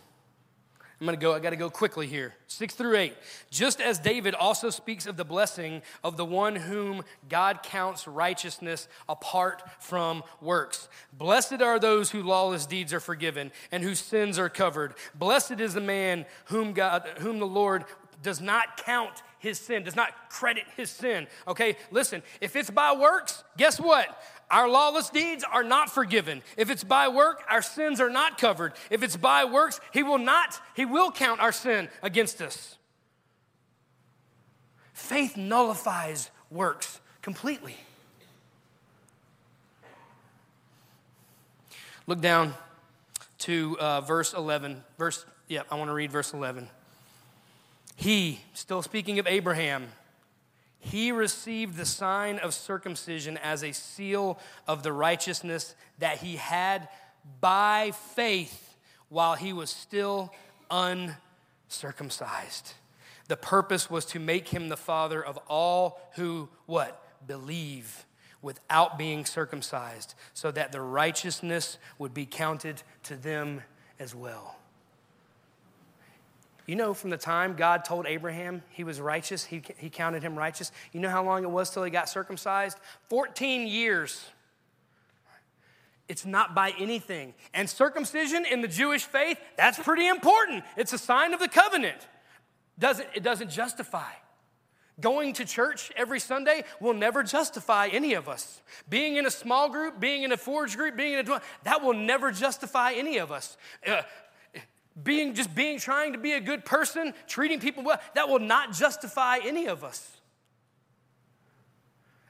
I'm 1.02 1.06
going 1.06 1.18
to 1.18 1.20
go, 1.20 1.34
I 1.34 1.40
got 1.40 1.50
to 1.50 1.56
go 1.56 1.68
quickly 1.68 2.06
here. 2.06 2.32
Six 2.46 2.74
through 2.74 2.96
eight. 2.96 3.16
Just 3.50 3.80
as 3.80 3.98
David 3.98 4.36
also 4.36 4.70
speaks 4.70 5.06
of 5.06 5.16
the 5.16 5.24
blessing 5.24 5.82
of 6.04 6.16
the 6.16 6.24
one 6.24 6.54
whom 6.54 7.02
God 7.28 7.64
counts 7.64 8.06
righteousness 8.06 8.86
apart 9.08 9.64
from 9.80 10.22
works. 10.40 10.88
Blessed 11.12 11.60
are 11.60 11.80
those 11.80 12.10
whose 12.10 12.24
lawless 12.24 12.66
deeds 12.66 12.92
are 12.92 13.00
forgiven 13.00 13.50
and 13.72 13.82
whose 13.82 13.98
sins 13.98 14.38
are 14.38 14.48
covered. 14.48 14.94
Blessed 15.12 15.58
is 15.58 15.74
the 15.74 15.80
man 15.80 16.24
whom 16.44 16.72
God, 16.72 17.04
whom 17.18 17.40
the 17.40 17.48
Lord 17.48 17.84
does 18.22 18.40
not 18.40 18.76
count 18.76 19.24
his 19.42 19.58
sin, 19.58 19.82
does 19.82 19.96
not 19.96 20.30
credit 20.30 20.64
his 20.76 20.88
sin. 20.88 21.26
Okay, 21.48 21.76
listen, 21.90 22.22
if 22.40 22.54
it's 22.54 22.70
by 22.70 22.94
works, 22.94 23.42
guess 23.56 23.80
what? 23.80 24.22
Our 24.50 24.68
lawless 24.68 25.10
deeds 25.10 25.44
are 25.50 25.64
not 25.64 25.90
forgiven. 25.90 26.42
If 26.56 26.70
it's 26.70 26.84
by 26.84 27.08
work, 27.08 27.42
our 27.50 27.60
sins 27.60 28.00
are 28.00 28.08
not 28.08 28.38
covered. 28.38 28.72
If 28.88 29.02
it's 29.02 29.16
by 29.16 29.44
works, 29.44 29.80
he 29.92 30.04
will 30.04 30.18
not, 30.18 30.60
he 30.74 30.84
will 30.84 31.10
count 31.10 31.40
our 31.40 31.50
sin 31.52 31.88
against 32.02 32.40
us. 32.40 32.76
Faith 34.92 35.36
nullifies 35.36 36.30
works 36.50 37.00
completely. 37.20 37.76
Look 42.06 42.20
down 42.20 42.54
to 43.38 43.76
uh, 43.80 44.00
verse 44.02 44.34
11. 44.34 44.84
Verse, 44.98 45.26
yeah, 45.48 45.62
I 45.68 45.74
want 45.74 45.88
to 45.88 45.94
read 45.94 46.12
verse 46.12 46.32
11. 46.32 46.68
He, 48.02 48.40
still 48.52 48.82
speaking 48.82 49.20
of 49.20 49.28
Abraham, 49.28 49.86
he 50.80 51.12
received 51.12 51.76
the 51.76 51.86
sign 51.86 52.40
of 52.40 52.52
circumcision 52.52 53.38
as 53.38 53.62
a 53.62 53.70
seal 53.70 54.40
of 54.66 54.82
the 54.82 54.92
righteousness 54.92 55.76
that 56.00 56.18
he 56.18 56.34
had 56.34 56.88
by 57.40 57.92
faith 57.92 58.74
while 59.08 59.36
he 59.36 59.52
was 59.52 59.70
still 59.70 60.34
uncircumcised. 60.68 62.74
The 63.28 63.36
purpose 63.36 63.88
was 63.88 64.04
to 64.06 64.18
make 64.18 64.48
him 64.48 64.68
the 64.68 64.76
father 64.76 65.24
of 65.24 65.38
all 65.46 66.00
who 66.16 66.48
what? 66.66 67.00
Believe 67.24 68.04
without 68.42 68.98
being 68.98 69.24
circumcised, 69.24 70.16
so 70.34 70.50
that 70.50 70.72
the 70.72 70.80
righteousness 70.80 71.78
would 72.00 72.12
be 72.12 72.26
counted 72.26 72.82
to 73.04 73.14
them 73.14 73.62
as 74.00 74.12
well. 74.12 74.56
You 76.66 76.76
know, 76.76 76.94
from 76.94 77.10
the 77.10 77.16
time 77.16 77.54
God 77.54 77.84
told 77.84 78.06
Abraham 78.06 78.62
he 78.70 78.84
was 78.84 79.00
righteous, 79.00 79.44
he, 79.44 79.62
he 79.78 79.90
counted 79.90 80.22
him 80.22 80.36
righteous. 80.36 80.70
You 80.92 81.00
know 81.00 81.10
how 81.10 81.24
long 81.24 81.42
it 81.42 81.50
was 81.50 81.70
till 81.70 81.82
he 81.82 81.90
got 81.90 82.08
circumcised? 82.08 82.78
14 83.08 83.66
years. 83.66 84.24
It's 86.08 86.26
not 86.26 86.54
by 86.54 86.72
anything. 86.78 87.34
And 87.54 87.68
circumcision 87.68 88.44
in 88.44 88.60
the 88.60 88.68
Jewish 88.68 89.04
faith, 89.04 89.38
that's 89.56 89.78
pretty 89.78 90.06
important. 90.06 90.64
It's 90.76 90.92
a 90.92 90.98
sign 90.98 91.32
of 91.32 91.40
the 91.40 91.48
covenant. 91.48 92.06
Doesn't, 92.78 93.08
it 93.14 93.22
doesn't 93.22 93.50
justify. 93.50 94.10
Going 95.00 95.32
to 95.34 95.44
church 95.44 95.90
every 95.96 96.20
Sunday 96.20 96.64
will 96.78 96.92
never 96.92 97.22
justify 97.22 97.88
any 97.88 98.12
of 98.12 98.28
us. 98.28 98.60
Being 98.88 99.16
in 99.16 99.24
a 99.24 99.30
small 99.30 99.70
group, 99.70 99.98
being 99.98 100.22
in 100.22 100.32
a 100.32 100.36
forge 100.36 100.76
group, 100.76 100.96
being 100.96 101.14
in 101.14 101.28
a 101.28 101.40
that 101.64 101.82
will 101.82 101.94
never 101.94 102.30
justify 102.30 102.92
any 102.92 103.16
of 103.16 103.32
us. 103.32 103.56
Uh, 103.86 104.02
being 105.00 105.34
just 105.34 105.54
being 105.54 105.78
trying 105.78 106.12
to 106.12 106.18
be 106.18 106.32
a 106.32 106.40
good 106.40 106.64
person, 106.64 107.14
treating 107.26 107.60
people 107.60 107.82
well, 107.82 108.00
that 108.14 108.28
will 108.28 108.38
not 108.38 108.72
justify 108.72 109.38
any 109.42 109.66
of 109.66 109.84
us. 109.84 110.18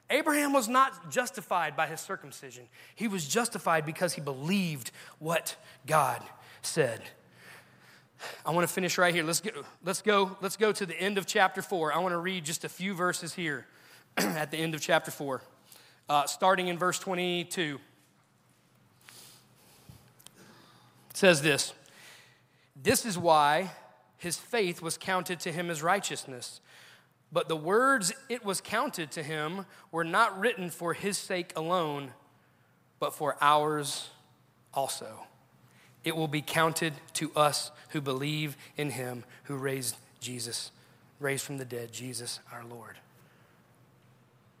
Abraham 0.09 0.53
was 0.53 0.67
not 0.67 1.09
justified 1.11 1.75
by 1.75 1.87
his 1.87 1.99
circumcision. 1.99 2.65
He 2.95 3.07
was 3.07 3.27
justified 3.27 3.85
because 3.85 4.13
he 4.13 4.21
believed 4.21 4.91
what 5.19 5.55
God 5.87 6.21
said. 6.61 7.01
I 8.45 8.51
want 8.51 8.67
to 8.67 8.73
finish 8.73 8.97
right 8.97 9.13
here. 9.13 9.23
Let's 9.23 9.41
go, 9.41 9.51
let's 9.83 10.01
go, 10.01 10.37
let's 10.41 10.55
go 10.55 10.71
to 10.71 10.85
the 10.85 10.95
end 10.99 11.17
of 11.17 11.25
chapter 11.25 11.61
4. 11.61 11.93
I 11.93 11.99
want 11.99 12.13
to 12.13 12.17
read 12.17 12.45
just 12.45 12.63
a 12.63 12.69
few 12.69 12.93
verses 12.93 13.33
here 13.33 13.65
at 14.17 14.51
the 14.51 14.57
end 14.57 14.75
of 14.75 14.81
chapter 14.81 15.11
4, 15.11 15.41
uh, 16.09 16.25
starting 16.25 16.67
in 16.67 16.77
verse 16.77 16.99
22. 16.99 17.79
It 21.09 21.17
says 21.17 21.41
this 21.41 21.73
This 22.75 23.05
is 23.05 23.17
why 23.17 23.71
his 24.17 24.37
faith 24.37 24.81
was 24.81 24.97
counted 24.97 25.39
to 25.41 25.51
him 25.51 25.69
as 25.69 25.83
righteousness. 25.83 26.61
But 27.31 27.47
the 27.47 27.55
words 27.55 28.13
it 28.29 28.45
was 28.45 28.61
counted 28.61 29.11
to 29.11 29.23
him 29.23 29.65
were 29.91 30.03
not 30.03 30.39
written 30.39 30.69
for 30.69 30.93
his 30.93 31.17
sake 31.17 31.51
alone, 31.55 32.11
but 32.99 33.13
for 33.13 33.37
ours 33.41 34.09
also 34.73 35.27
it 36.03 36.15
will 36.15 36.27
be 36.27 36.41
counted 36.41 36.93
to 37.13 37.31
us 37.35 37.71
who 37.89 38.01
believe 38.01 38.57
in 38.75 38.91
him 38.91 39.23
who 39.43 39.55
raised 39.55 39.95
Jesus, 40.19 40.71
raised 41.19 41.45
from 41.45 41.57
the 41.57 41.65
dead, 41.65 41.91
Jesus 41.91 42.39
our 42.51 42.63
Lord. 42.65 42.97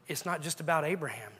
It's 0.07 0.25
not 0.25 0.41
just 0.41 0.59
about 0.59 0.85
Abraham. 0.85 1.31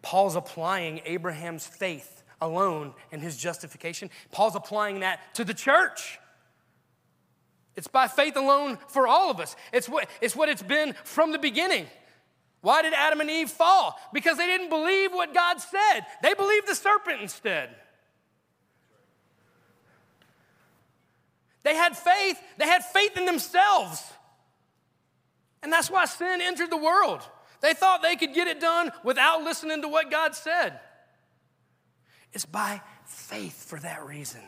Paul's 0.00 0.36
applying 0.36 1.00
Abraham's 1.04 1.66
faith 1.66 2.21
alone 2.42 2.92
and 3.10 3.22
his 3.22 3.36
justification. 3.36 4.10
Paul's 4.30 4.56
applying 4.56 5.00
that 5.00 5.34
to 5.34 5.44
the 5.44 5.54
church. 5.54 6.18
It's 7.74 7.88
by 7.88 8.08
faith 8.08 8.36
alone 8.36 8.78
for 8.88 9.06
all 9.06 9.30
of 9.30 9.40
us. 9.40 9.56
It's 9.72 9.88
what, 9.88 10.08
it's 10.20 10.36
what 10.36 10.48
it's 10.48 10.62
been 10.62 10.94
from 11.04 11.32
the 11.32 11.38
beginning. 11.38 11.86
Why 12.60 12.82
did 12.82 12.92
Adam 12.92 13.20
and 13.20 13.30
Eve 13.30 13.50
fall? 13.50 13.98
Because 14.12 14.36
they 14.36 14.46
didn't 14.46 14.68
believe 14.68 15.12
what 15.12 15.34
God 15.34 15.60
said. 15.60 16.06
They 16.22 16.34
believed 16.34 16.68
the 16.68 16.74
serpent 16.74 17.22
instead. 17.22 17.70
They 21.64 21.74
had 21.74 21.96
faith, 21.96 22.40
they 22.58 22.66
had 22.66 22.84
faith 22.84 23.16
in 23.16 23.24
themselves. 23.24 24.02
And 25.62 25.72
that's 25.72 25.90
why 25.90 26.06
sin 26.06 26.40
entered 26.42 26.70
the 26.70 26.76
world. 26.76 27.22
They 27.60 27.72
thought 27.72 28.02
they 28.02 28.16
could 28.16 28.34
get 28.34 28.48
it 28.48 28.60
done 28.60 28.90
without 29.04 29.44
listening 29.44 29.82
to 29.82 29.88
what 29.88 30.10
God 30.10 30.34
said. 30.34 30.80
It's 32.32 32.46
by 32.46 32.80
faith 33.04 33.64
for 33.64 33.78
that 33.80 34.06
reason. 34.06 34.40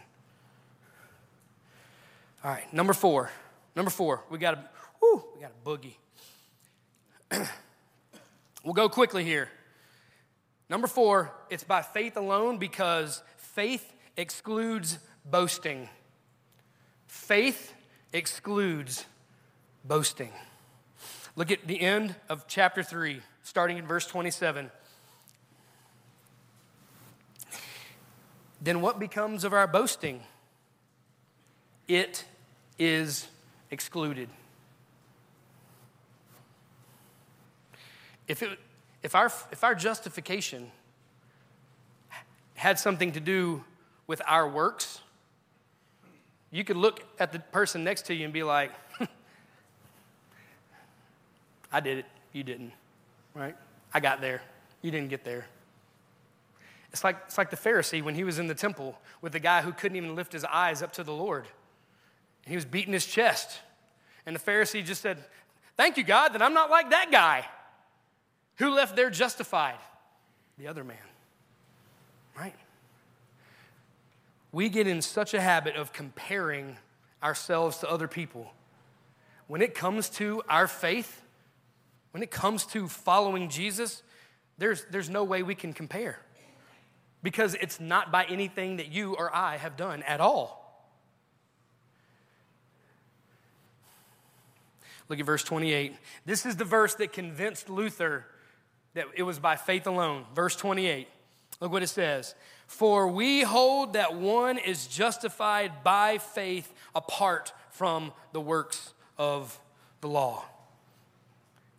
All 2.42 2.50
right, 2.50 2.72
number 2.72 2.92
four. 2.92 3.30
Number 3.74 3.90
four, 3.90 4.22
we 4.30 4.38
got 4.38 4.54
a, 4.54 4.68
whoo, 5.00 5.24
we 5.34 5.40
got 5.40 5.50
a 5.50 5.68
boogie. 5.68 5.96
we'll 8.64 8.74
go 8.74 8.88
quickly 8.88 9.24
here. 9.24 9.48
Number 10.68 10.86
four, 10.86 11.32
it's 11.50 11.64
by 11.64 11.82
faith 11.82 12.16
alone 12.16 12.58
because 12.58 13.22
faith 13.36 13.92
excludes 14.16 14.98
boasting. 15.24 15.88
Faith 17.06 17.74
excludes 18.12 19.04
boasting. 19.84 20.32
Look 21.36 21.50
at 21.50 21.66
the 21.66 21.80
end 21.80 22.14
of 22.28 22.46
chapter 22.46 22.82
3, 22.82 23.20
starting 23.42 23.78
in 23.78 23.86
verse 23.86 24.06
27. 24.06 24.70
Then 28.64 28.80
what 28.80 28.98
becomes 28.98 29.44
of 29.44 29.52
our 29.52 29.66
boasting? 29.66 30.22
It 31.86 32.24
is 32.78 33.28
excluded. 33.70 34.30
If, 38.26 38.42
it, 38.42 38.58
if, 39.02 39.14
our, 39.14 39.26
if 39.52 39.62
our 39.62 39.74
justification 39.74 40.70
had 42.54 42.78
something 42.78 43.12
to 43.12 43.20
do 43.20 43.62
with 44.06 44.22
our 44.26 44.48
works, 44.48 45.02
you 46.50 46.64
could 46.64 46.78
look 46.78 47.04
at 47.18 47.32
the 47.32 47.40
person 47.40 47.84
next 47.84 48.06
to 48.06 48.14
you 48.14 48.24
and 48.24 48.32
be 48.32 48.44
like, 48.44 48.72
I 51.70 51.80
did 51.80 51.98
it, 51.98 52.06
you 52.32 52.42
didn't, 52.42 52.72
right? 53.34 53.56
I 53.92 54.00
got 54.00 54.22
there, 54.22 54.40
you 54.80 54.90
didn't 54.90 55.10
get 55.10 55.22
there. 55.22 55.44
It's 56.94 57.04
like, 57.04 57.18
it's 57.26 57.36
like 57.36 57.50
the 57.50 57.56
Pharisee 57.56 58.02
when 58.02 58.14
he 58.14 58.24
was 58.24 58.38
in 58.38 58.46
the 58.46 58.54
temple 58.54 58.98
with 59.20 59.32
the 59.32 59.40
guy 59.40 59.60
who 59.60 59.72
couldn't 59.72 59.96
even 59.96 60.14
lift 60.14 60.32
his 60.32 60.44
eyes 60.44 60.80
up 60.80 60.92
to 60.92 61.04
the 61.04 61.12
Lord. 61.12 61.44
And 62.44 62.50
he 62.50 62.56
was 62.56 62.64
beating 62.64 62.94
his 62.94 63.04
chest. 63.04 63.60
And 64.24 64.34
the 64.34 64.40
Pharisee 64.40 64.82
just 64.82 65.02
said, 65.02 65.18
Thank 65.76 65.98
you, 65.98 66.04
God, 66.04 66.30
that 66.30 66.40
I'm 66.40 66.54
not 66.54 66.70
like 66.70 66.90
that 66.90 67.10
guy 67.10 67.44
who 68.56 68.70
left 68.70 68.96
there 68.96 69.10
justified. 69.10 69.78
The 70.56 70.68
other 70.68 70.84
man, 70.84 70.96
right? 72.38 72.54
we 74.54 74.68
get 74.68 74.86
in 74.86 75.02
such 75.02 75.34
a 75.34 75.40
habit 75.40 75.74
of 75.74 75.92
comparing 75.92 76.76
ourselves 77.20 77.78
to 77.78 77.90
other 77.90 78.06
people. 78.06 78.52
When 79.48 79.60
it 79.60 79.74
comes 79.74 80.08
to 80.10 80.42
our 80.48 80.68
faith, 80.68 81.22
when 82.12 82.22
it 82.22 82.30
comes 82.30 82.64
to 82.66 82.86
following 82.86 83.48
Jesus, 83.48 84.04
there's, 84.56 84.84
there's 84.92 85.10
no 85.10 85.24
way 85.24 85.42
we 85.42 85.56
can 85.56 85.72
compare 85.72 86.20
because 87.24 87.54
it's 87.54 87.80
not 87.80 88.12
by 88.12 88.24
anything 88.24 88.76
that 88.76 88.92
you 88.92 89.14
or 89.14 89.34
I 89.34 89.56
have 89.56 89.78
done 89.78 90.02
at 90.02 90.20
all. 90.20 90.60
Look 95.08 95.18
at 95.18 95.24
verse 95.24 95.42
28. 95.42 95.94
This 96.26 96.44
is 96.44 96.56
the 96.56 96.66
verse 96.66 96.94
that 96.96 97.14
convinced 97.14 97.70
Luther 97.70 98.26
that 98.92 99.06
it 99.16 99.22
was 99.22 99.38
by 99.38 99.56
faith 99.56 99.86
alone. 99.86 100.26
Verse 100.34 100.54
28. 100.54 101.08
Look 101.60 101.72
what 101.72 101.82
it 101.82 101.88
says. 101.88 102.34
For 102.66 103.08
we 103.08 103.42
hold 103.42 103.94
that 103.94 104.14
one 104.14 104.58
is 104.58 104.86
justified 104.86 105.82
by 105.82 106.18
faith 106.18 106.74
apart 106.94 107.54
from 107.70 108.12
the 108.32 108.40
works 108.40 108.92
of 109.16 109.58
the 110.02 110.08
law. 110.08 110.44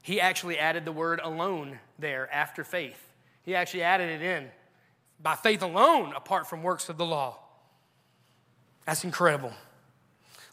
He 0.02 0.20
actually 0.20 0.58
added 0.58 0.86
the 0.86 0.92
word 0.92 1.20
alone 1.24 1.80
there 2.00 2.32
after 2.34 2.64
faith. 2.64 3.14
He 3.44 3.54
actually 3.54 3.84
added 3.84 4.10
it 4.10 4.24
in 4.24 4.50
by 5.26 5.34
faith 5.34 5.64
alone 5.64 6.14
apart 6.16 6.48
from 6.48 6.62
works 6.62 6.88
of 6.88 6.98
the 6.98 7.06
law. 7.06 7.40
That's 8.86 9.04
incredible. 9.04 9.52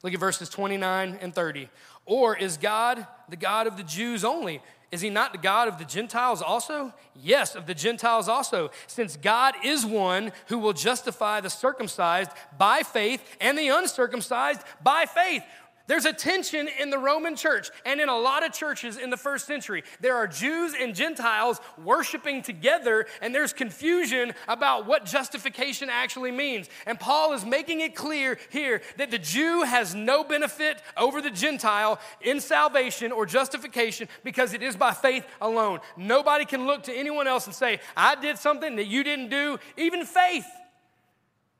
Look 0.02 0.14
at 0.14 0.18
verses 0.18 0.48
29 0.48 1.18
and 1.20 1.34
30. 1.34 1.68
Or 2.06 2.34
is 2.34 2.56
God 2.56 3.06
the 3.28 3.36
God 3.36 3.66
of 3.66 3.76
the 3.76 3.82
Jews 3.82 4.24
only? 4.24 4.62
Is 4.90 5.02
he 5.02 5.10
not 5.10 5.32
the 5.32 5.38
God 5.38 5.68
of 5.68 5.76
the 5.76 5.84
Gentiles 5.84 6.40
also? 6.40 6.94
Yes, 7.14 7.54
of 7.54 7.66
the 7.66 7.74
Gentiles 7.74 8.30
also, 8.30 8.70
since 8.86 9.18
God 9.18 9.54
is 9.62 9.84
one 9.84 10.32
who 10.46 10.58
will 10.58 10.72
justify 10.72 11.42
the 11.42 11.50
circumcised 11.50 12.30
by 12.56 12.82
faith 12.82 13.22
and 13.42 13.58
the 13.58 13.68
uncircumcised 13.68 14.62
by 14.82 15.04
faith. 15.04 15.42
There's 15.86 16.04
a 16.04 16.12
tension 16.12 16.68
in 16.80 16.90
the 16.90 16.98
Roman 16.98 17.34
church 17.34 17.70
and 17.84 18.00
in 18.00 18.08
a 18.08 18.16
lot 18.16 18.44
of 18.44 18.52
churches 18.52 18.96
in 18.96 19.10
the 19.10 19.16
first 19.16 19.46
century. 19.46 19.82
There 20.00 20.16
are 20.16 20.26
Jews 20.26 20.74
and 20.78 20.94
Gentiles 20.94 21.60
worshiping 21.82 22.42
together, 22.42 23.06
and 23.20 23.34
there's 23.34 23.52
confusion 23.52 24.32
about 24.46 24.86
what 24.86 25.04
justification 25.04 25.90
actually 25.90 26.30
means. 26.30 26.68
And 26.86 26.98
Paul 27.00 27.32
is 27.32 27.44
making 27.44 27.80
it 27.80 27.96
clear 27.96 28.38
here 28.50 28.80
that 28.96 29.10
the 29.10 29.18
Jew 29.18 29.62
has 29.62 29.94
no 29.94 30.22
benefit 30.22 30.80
over 30.96 31.20
the 31.20 31.30
Gentile 31.30 31.98
in 32.20 32.40
salvation 32.40 33.10
or 33.10 33.26
justification 33.26 34.08
because 34.22 34.54
it 34.54 34.62
is 34.62 34.76
by 34.76 34.92
faith 34.92 35.26
alone. 35.40 35.80
Nobody 35.96 36.44
can 36.44 36.66
look 36.66 36.84
to 36.84 36.92
anyone 36.94 37.26
else 37.26 37.46
and 37.46 37.54
say, 37.54 37.80
I 37.96 38.14
did 38.14 38.38
something 38.38 38.76
that 38.76 38.86
you 38.86 39.02
didn't 39.02 39.30
do. 39.30 39.58
Even 39.76 40.04
faith, 40.04 40.46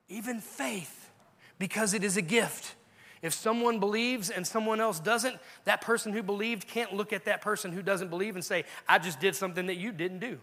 even 0.08 0.40
faith, 0.40 1.10
because 1.58 1.92
it 1.92 2.04
is 2.04 2.16
a 2.16 2.22
gift 2.22 2.76
if 3.22 3.32
someone 3.32 3.78
believes 3.78 4.30
and 4.30 4.44
someone 4.46 4.80
else 4.80 4.98
doesn't, 4.98 5.38
that 5.64 5.80
person 5.80 6.12
who 6.12 6.22
believed 6.22 6.66
can't 6.66 6.92
look 6.92 7.12
at 7.12 7.24
that 7.24 7.40
person 7.40 7.70
who 7.72 7.80
doesn't 7.80 8.08
believe 8.08 8.34
and 8.34 8.44
say, 8.44 8.64
I 8.88 8.98
just 8.98 9.20
did 9.20 9.36
something 9.36 9.66
that 9.66 9.76
you 9.76 9.92
didn't 9.92 10.18
do. 10.18 10.38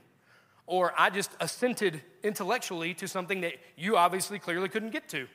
Or 0.66 0.94
I 0.98 1.10
just 1.10 1.32
assented 1.42 2.02
intellectually 2.24 2.94
to 2.96 3.08
something 3.08 3.42
that 3.42 3.56
you 3.76 3.98
obviously 3.98 4.40
clearly 4.40 4.70
couldn't 4.70 4.92
get 4.92 5.10
to. 5.10 5.28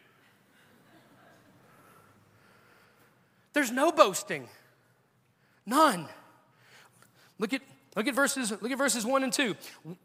There's 3.53 3.71
no 3.71 3.93
boasting. 3.93 4.49
None. 5.67 6.09
Look 7.39 7.53
at 7.53 7.63
Look 7.97 8.09
at 8.09 8.15
verses, 8.15 8.51
look 8.51 8.73
at 8.73 8.79
verses 8.79 9.07
1 9.07 9.23
and 9.23 9.33
2 9.33 9.57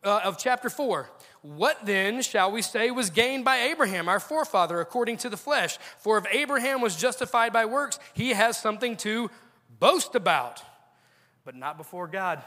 uh, 0.04 0.22
of 0.24 0.38
chapter 0.38 0.70
4. 0.70 1.10
What 1.42 1.86
then 1.86 2.22
shall 2.22 2.52
we 2.52 2.62
say 2.62 2.92
was 2.92 3.10
gained 3.10 3.46
by 3.46 3.58
Abraham, 3.58 4.10
our 4.10 4.20
forefather, 4.20 4.82
according 4.82 5.18
to 5.18 5.30
the 5.30 5.38
flesh? 5.38 5.78
For 5.98 6.18
if 6.18 6.26
Abraham 6.32 6.82
was 6.82 6.96
justified 6.96 7.54
by 7.54 7.66
works, 7.66 7.98
he 8.14 8.32
has 8.32 8.58
something 8.58 8.98
to 8.98 9.32
boast 9.80 10.16
about, 10.16 10.62
but 11.46 11.56
not 11.56 11.78
before 11.78 12.08
God. 12.08 12.44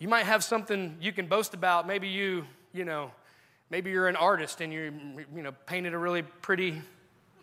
You 0.00 0.08
might 0.08 0.26
have 0.26 0.42
something 0.42 0.96
you 1.00 1.12
can 1.12 1.28
boast 1.28 1.54
about. 1.54 1.86
Maybe 1.86 2.08
you, 2.08 2.44
you 2.72 2.84
know, 2.84 3.12
maybe 3.70 3.90
you're 3.90 4.08
an 4.08 4.16
artist 4.16 4.60
and 4.60 4.72
you, 4.72 4.92
you 5.34 5.42
know, 5.42 5.52
painted 5.66 5.94
a 5.94 5.98
really 5.98 6.22
pretty 6.22 6.82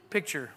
picture, 0.09 0.51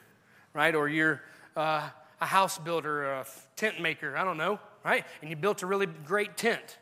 right? 0.53 0.75
Or 0.75 0.89
you're 0.89 1.23
uh, 1.57 1.89
a 2.21 2.27
house 2.27 2.59
builder, 2.59 3.05
a 3.05 3.27
tent 3.55 3.81
maker, 3.81 4.17
I 4.17 4.25
don't 4.25 4.37
know, 4.37 4.59
right? 4.85 5.05
And 5.21 5.31
you 5.31 5.37
built 5.37 5.63
a 5.63 5.67
really 5.67 5.87
great 5.87 6.37
tent. 6.37 6.79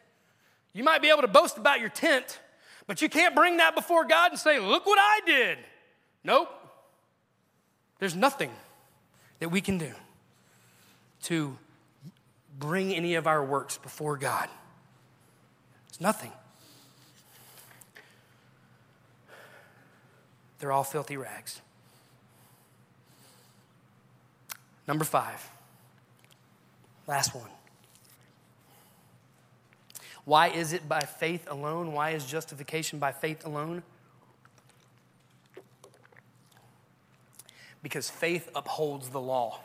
You 0.73 0.85
might 0.85 1.03
be 1.03 1.11
able 1.11 1.23
to 1.23 1.29
boast 1.29 1.59
about 1.59 1.81
your 1.81 1.89
tent, 1.89 2.41
but 2.87 3.03
you 3.03 3.09
can't 3.09 3.35
bring 3.35 3.59
that 3.59 3.75
before 3.75 4.05
God 4.05 4.33
and 4.33 4.41
say, 4.41 4.59
Look 4.59 4.87
what 4.87 4.99
I 4.99 5.21
did. 5.27 5.59
Nope. 6.25 6.49
There's 7.99 8.17
nothing 8.17 8.51
that 9.39 9.51
we 9.51 9.61
can 9.61 9.79
do 9.79 9.93
to 11.25 11.57
bring 12.59 12.95
any 12.95 13.15
of 13.15 13.27
our 13.27 13.45
works 13.45 13.79
before 13.79 14.17
God. 14.17 14.49
It's 15.89 16.01
nothing. 16.01 16.33
They're 20.59 20.73
all 20.73 20.85
filthy 20.85 21.17
rags. 21.17 21.61
Number 24.87 25.05
five, 25.05 25.49
last 27.07 27.35
one. 27.35 27.49
Why 30.25 30.49
is 30.49 30.73
it 30.73 30.89
by 30.89 31.01
faith 31.01 31.51
alone? 31.51 31.93
Why 31.93 32.11
is 32.11 32.25
justification 32.25 32.99
by 32.99 33.13
faith 33.13 33.45
alone? 33.45 33.83
Because 37.83 38.09
faith 38.09 38.49
upholds 38.55 39.09
the 39.09 39.21
law. 39.21 39.59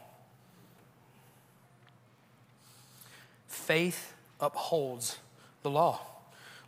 Faith 3.48 4.14
upholds 4.40 5.20
the 5.62 5.70
law. 5.70 6.02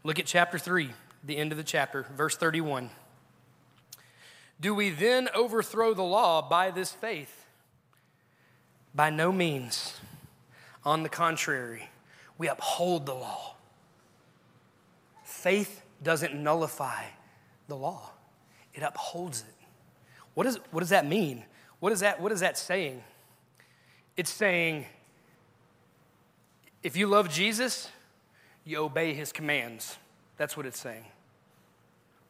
Look 0.03 0.19
at 0.19 0.25
chapter 0.25 0.59
3, 0.59 0.91
the 1.23 1.37
end 1.37 1.51
of 1.51 1.57
the 1.57 1.63
chapter, 1.63 2.05
verse 2.15 2.37
31. 2.37 2.91
Do 4.61 4.75
we 4.75 4.89
then 4.89 5.29
overthrow 5.33 5.93
the 5.93 6.03
law 6.03 6.47
by 6.47 6.69
this 6.69 6.91
faith? 6.91 7.45
By 8.93 9.09
no 9.09 9.31
means. 9.31 9.95
On 10.85 11.03
the 11.03 11.09
contrary, 11.09 11.89
we 12.37 12.47
uphold 12.47 13.05
the 13.05 13.15
law. 13.15 13.55
Faith 15.39 15.83
doesn't 16.03 16.35
nullify 16.35 17.03
the 17.69 17.75
law, 17.75 18.11
it 18.73 18.83
upholds 18.83 19.41
it. 19.41 19.65
What, 20.33 20.45
is, 20.45 20.59
what 20.71 20.81
does 20.81 20.89
that 20.89 21.05
mean? 21.05 21.45
What 21.79 21.93
is 21.93 22.01
that, 22.01 22.19
what 22.19 22.33
is 22.33 22.41
that 22.41 22.57
saying? 22.57 23.01
It's 24.17 24.29
saying 24.29 24.85
if 26.83 26.97
you 26.97 27.07
love 27.07 27.29
Jesus, 27.29 27.89
you 28.65 28.79
obey 28.79 29.13
his 29.13 29.31
commands. 29.31 29.97
That's 30.35 30.57
what 30.57 30.65
it's 30.65 30.79
saying. 30.79 31.05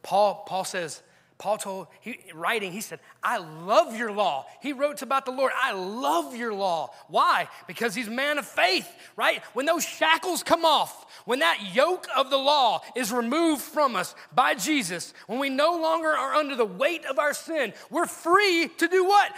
Paul, 0.04 0.44
Paul 0.46 0.64
says, 0.64 1.02
Paul 1.40 1.56
told, 1.56 1.86
he, 2.02 2.20
writing, 2.34 2.70
he 2.70 2.82
said, 2.82 3.00
I 3.22 3.38
love 3.38 3.96
your 3.96 4.12
law. 4.12 4.44
He 4.60 4.74
wrote 4.74 5.00
about 5.00 5.24
the 5.24 5.32
Lord, 5.32 5.52
I 5.56 5.72
love 5.72 6.36
your 6.36 6.52
law. 6.52 6.90
Why? 7.08 7.48
Because 7.66 7.94
he's 7.94 8.10
man 8.10 8.36
of 8.36 8.46
faith, 8.46 8.86
right? 9.16 9.42
When 9.54 9.64
those 9.64 9.82
shackles 9.82 10.42
come 10.42 10.66
off, 10.66 11.22
when 11.24 11.38
that 11.38 11.74
yoke 11.74 12.06
of 12.14 12.28
the 12.28 12.36
law 12.36 12.82
is 12.94 13.10
removed 13.10 13.62
from 13.62 13.96
us 13.96 14.14
by 14.34 14.54
Jesus, 14.54 15.14
when 15.28 15.38
we 15.38 15.48
no 15.48 15.80
longer 15.80 16.10
are 16.10 16.34
under 16.34 16.56
the 16.56 16.66
weight 16.66 17.06
of 17.06 17.18
our 17.18 17.32
sin, 17.32 17.72
we're 17.88 18.04
free 18.04 18.68
to 18.76 18.86
do 18.86 19.06
what? 19.06 19.32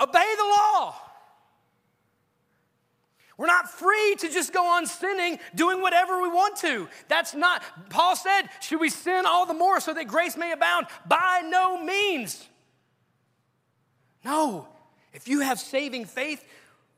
Obey 0.00 0.34
the 0.36 0.44
law. 0.44 0.96
We're 3.38 3.46
not 3.46 3.70
free 3.70 4.16
to 4.18 4.28
just 4.28 4.52
go 4.52 4.66
on 4.66 4.84
sinning, 4.86 5.38
doing 5.54 5.80
whatever 5.80 6.20
we 6.20 6.28
want 6.28 6.56
to. 6.56 6.88
That's 7.06 7.34
not, 7.34 7.62
Paul 7.88 8.16
said, 8.16 8.48
should 8.60 8.80
we 8.80 8.90
sin 8.90 9.26
all 9.26 9.46
the 9.46 9.54
more 9.54 9.78
so 9.78 9.94
that 9.94 10.08
grace 10.08 10.36
may 10.36 10.50
abound? 10.50 10.88
By 11.06 11.42
no 11.48 11.82
means. 11.82 12.46
No. 14.24 14.66
If 15.12 15.28
you 15.28 15.40
have 15.40 15.60
saving 15.60 16.06
faith, 16.06 16.44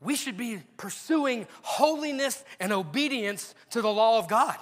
we 0.01 0.15
should 0.15 0.35
be 0.35 0.63
pursuing 0.77 1.45
holiness 1.61 2.43
and 2.59 2.73
obedience 2.73 3.53
to 3.69 3.83
the 3.83 3.91
law 3.91 4.17
of 4.17 4.27
God. 4.27 4.57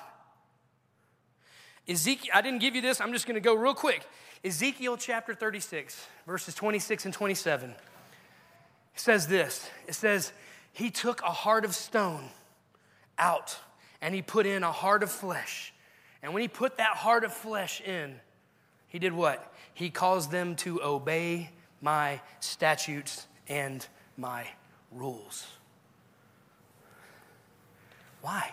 Ezekiel, 1.88 2.32
I 2.36 2.42
didn't 2.42 2.60
give 2.60 2.76
you 2.76 2.82
this, 2.82 3.00
I'm 3.00 3.14
just 3.14 3.26
gonna 3.26 3.40
go 3.40 3.56
real 3.56 3.74
quick. 3.74 4.06
Ezekiel 4.44 4.98
chapter 4.98 5.34
36, 5.34 6.06
verses 6.28 6.54
26 6.56 7.06
and 7.06 7.14
27 7.14 7.74
says 8.96 9.28
this 9.28 9.70
it 9.88 9.96
says, 9.96 10.34
he 10.80 10.90
took 10.90 11.22
a 11.24 11.32
heart 11.32 11.66
of 11.66 11.76
stone 11.76 12.24
out 13.18 13.58
and 14.02 14.16
he 14.16 14.22
put 14.22 14.46
in 14.46 14.64
a 14.64 14.72
heart 14.72 15.04
of 15.04 15.12
flesh. 15.12 15.74
And 16.24 16.34
when 16.34 16.42
he 16.42 16.48
put 16.48 16.78
that 16.78 16.96
heart 16.96 17.26
of 17.26 17.34
flesh 17.34 17.82
in, 17.82 18.16
he 18.88 18.98
did 18.98 19.12
what? 19.12 19.54
He 19.74 19.90
caused 19.90 20.32
them 20.32 20.56
to 20.58 20.82
obey 20.82 21.50
my 21.82 22.22
statutes 22.40 23.28
and 23.50 23.86
my 24.16 24.48
rules. 24.90 25.48
Why? 28.22 28.50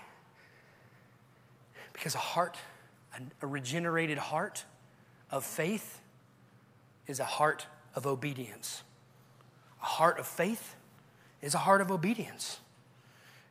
Because 1.92 2.16
a 2.16 2.18
heart, 2.18 2.56
a 3.40 3.46
regenerated 3.46 4.18
heart 4.18 4.64
of 5.30 5.44
faith, 5.44 6.00
is 7.06 7.20
a 7.20 7.24
heart 7.24 7.68
of 7.94 8.04
obedience. 8.04 8.82
A 9.80 9.86
heart 9.86 10.18
of 10.18 10.26
faith 10.26 10.74
is 11.46 11.54
a 11.54 11.58
heart 11.58 11.80
of 11.80 11.92
obedience. 11.92 12.58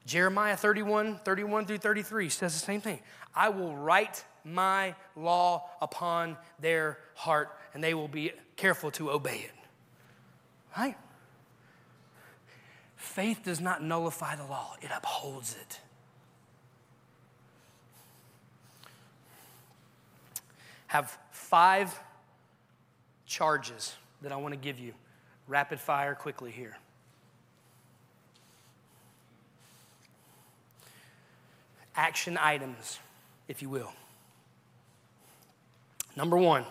Jeremiah 0.05 0.57
31, 0.57 1.21
31 1.23 1.65
through 1.65 1.77
33 1.77 2.27
says 2.27 2.53
the 2.53 2.59
same 2.59 2.81
thing. 2.81 2.99
I 3.33 3.47
will 3.47 3.73
write 3.73 4.25
my 4.43 4.95
law 5.15 5.69
upon 5.81 6.35
their 6.59 6.99
heart, 7.15 7.57
and 7.73 7.81
they 7.81 7.93
will 7.93 8.09
be 8.09 8.33
careful 8.57 8.91
to 8.91 9.11
obey 9.11 9.37
it. 9.37 9.51
Right? 10.77 10.97
Faith 12.97 13.43
does 13.45 13.61
not 13.61 13.81
nullify 13.81 14.35
the 14.35 14.43
law, 14.43 14.75
it 14.81 14.89
upholds 14.93 15.55
it. 15.55 15.79
Have 20.87 21.17
five 21.31 21.97
charges 23.25 23.95
that 24.21 24.33
I 24.33 24.35
want 24.35 24.53
to 24.53 24.59
give 24.59 24.79
you 24.79 24.93
rapid 25.47 25.79
fire 25.79 26.13
quickly 26.13 26.51
here. 26.51 26.75
Action 31.95 32.37
items, 32.39 32.99
if 33.47 33.61
you 33.61 33.69
will. 33.69 33.91
Number 36.15 36.37
one, 36.37 36.65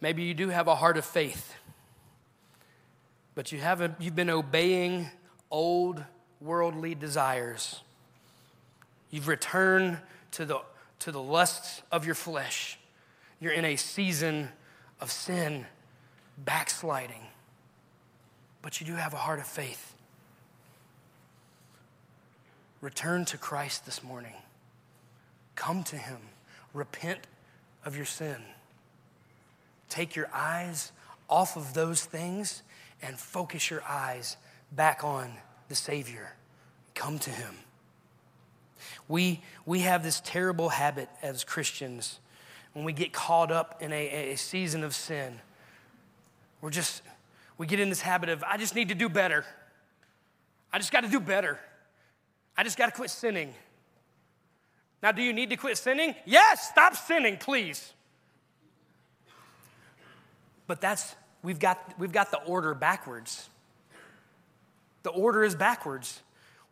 maybe 0.00 0.22
you 0.22 0.34
do 0.34 0.48
have 0.48 0.66
a 0.66 0.74
heart 0.74 0.96
of 0.96 1.04
faith, 1.04 1.54
but 3.34 3.52
you 3.52 3.58
haven't, 3.58 3.94
you've 4.00 4.16
been 4.16 4.30
obeying 4.30 5.10
old 5.50 6.02
worldly 6.40 6.94
desires. 6.94 7.80
You've 9.10 9.28
returned 9.28 9.98
to 10.32 10.44
the, 10.44 10.60
to 11.00 11.12
the 11.12 11.22
lusts 11.22 11.82
of 11.92 12.04
your 12.04 12.16
flesh. 12.16 12.78
You're 13.40 13.52
in 13.52 13.64
a 13.64 13.76
season 13.76 14.48
of 15.00 15.12
sin, 15.12 15.66
backsliding, 16.38 17.22
but 18.62 18.80
you 18.80 18.86
do 18.86 18.94
have 18.94 19.14
a 19.14 19.18
heart 19.18 19.38
of 19.38 19.46
faith. 19.46 19.93
Return 22.84 23.24
to 23.24 23.38
Christ 23.38 23.86
this 23.86 24.04
morning. 24.04 24.34
Come 25.54 25.84
to 25.84 25.96
Him. 25.96 26.18
Repent 26.74 27.20
of 27.82 27.96
your 27.96 28.04
sin. 28.04 28.36
Take 29.88 30.14
your 30.14 30.28
eyes 30.34 30.92
off 31.30 31.56
of 31.56 31.72
those 31.72 32.04
things 32.04 32.62
and 33.00 33.18
focus 33.18 33.70
your 33.70 33.82
eyes 33.88 34.36
back 34.70 35.02
on 35.02 35.32
the 35.70 35.74
Savior. 35.74 36.34
Come 36.94 37.18
to 37.20 37.30
Him. 37.30 37.54
We, 39.08 39.40
we 39.64 39.78
have 39.78 40.02
this 40.02 40.20
terrible 40.22 40.68
habit 40.68 41.08
as 41.22 41.42
Christians 41.42 42.20
when 42.74 42.84
we 42.84 42.92
get 42.92 43.14
caught 43.14 43.50
up 43.50 43.80
in 43.80 43.94
a, 43.94 44.32
a 44.32 44.36
season 44.36 44.84
of 44.84 44.94
sin. 44.94 45.40
We're 46.60 46.68
just, 46.68 47.00
we 47.56 47.66
get 47.66 47.80
in 47.80 47.88
this 47.88 48.02
habit 48.02 48.28
of, 48.28 48.44
I 48.44 48.58
just 48.58 48.74
need 48.74 48.90
to 48.90 48.94
do 48.94 49.08
better. 49.08 49.46
I 50.70 50.76
just 50.76 50.92
got 50.92 51.00
to 51.00 51.08
do 51.08 51.18
better. 51.18 51.58
I 52.56 52.62
just 52.62 52.78
got 52.78 52.86
to 52.86 52.92
quit 52.92 53.10
sinning. 53.10 53.54
Now, 55.02 55.12
do 55.12 55.22
you 55.22 55.32
need 55.32 55.50
to 55.50 55.56
quit 55.56 55.76
sinning? 55.76 56.14
Yes, 56.24 56.70
stop 56.70 56.96
sinning, 56.96 57.36
please. 57.36 57.92
But 60.66 60.80
that's, 60.80 61.14
we've 61.42 61.58
got, 61.58 61.78
we've 61.98 62.12
got 62.12 62.30
the 62.30 62.42
order 62.44 62.74
backwards. 62.74 63.48
The 65.02 65.10
order 65.10 65.44
is 65.44 65.54
backwards. 65.54 66.22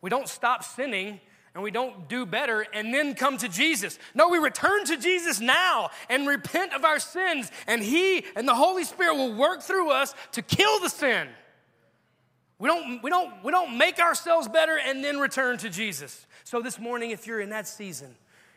We 0.01 0.09
don't 0.09 0.27
stop 0.27 0.63
sinning 0.63 1.19
and 1.53 1.63
we 1.63 1.69
don't 1.69 2.09
do 2.09 2.25
better 2.25 2.65
and 2.73 2.93
then 2.93 3.13
come 3.13 3.37
to 3.37 3.47
Jesus. 3.47 3.99
No, 4.15 4.29
we 4.29 4.39
return 4.39 4.85
to 4.85 4.97
Jesus 4.97 5.39
now 5.39 5.91
and 6.09 6.27
repent 6.27 6.73
of 6.73 6.83
our 6.83 6.99
sins, 6.99 7.51
and 7.67 7.81
He 7.83 8.25
and 8.35 8.47
the 8.47 8.55
Holy 8.55 8.83
Spirit 8.83 9.15
will 9.15 9.35
work 9.35 9.61
through 9.61 9.91
us 9.91 10.15
to 10.31 10.41
kill 10.41 10.79
the 10.79 10.89
sin. 10.89 11.27
We 12.59 12.67
don't, 12.67 13.03
we, 13.03 13.09
don't, 13.09 13.43
we 13.43 13.51
don't 13.51 13.77
make 13.77 13.99
ourselves 13.99 14.47
better 14.47 14.77
and 14.77 15.03
then 15.03 15.19
return 15.19 15.57
to 15.59 15.69
Jesus. 15.69 16.25
So, 16.43 16.61
this 16.61 16.79
morning, 16.79 17.11
if 17.11 17.27
you're 17.27 17.41
in 17.41 17.49
that 17.49 17.67
season, 17.67 18.15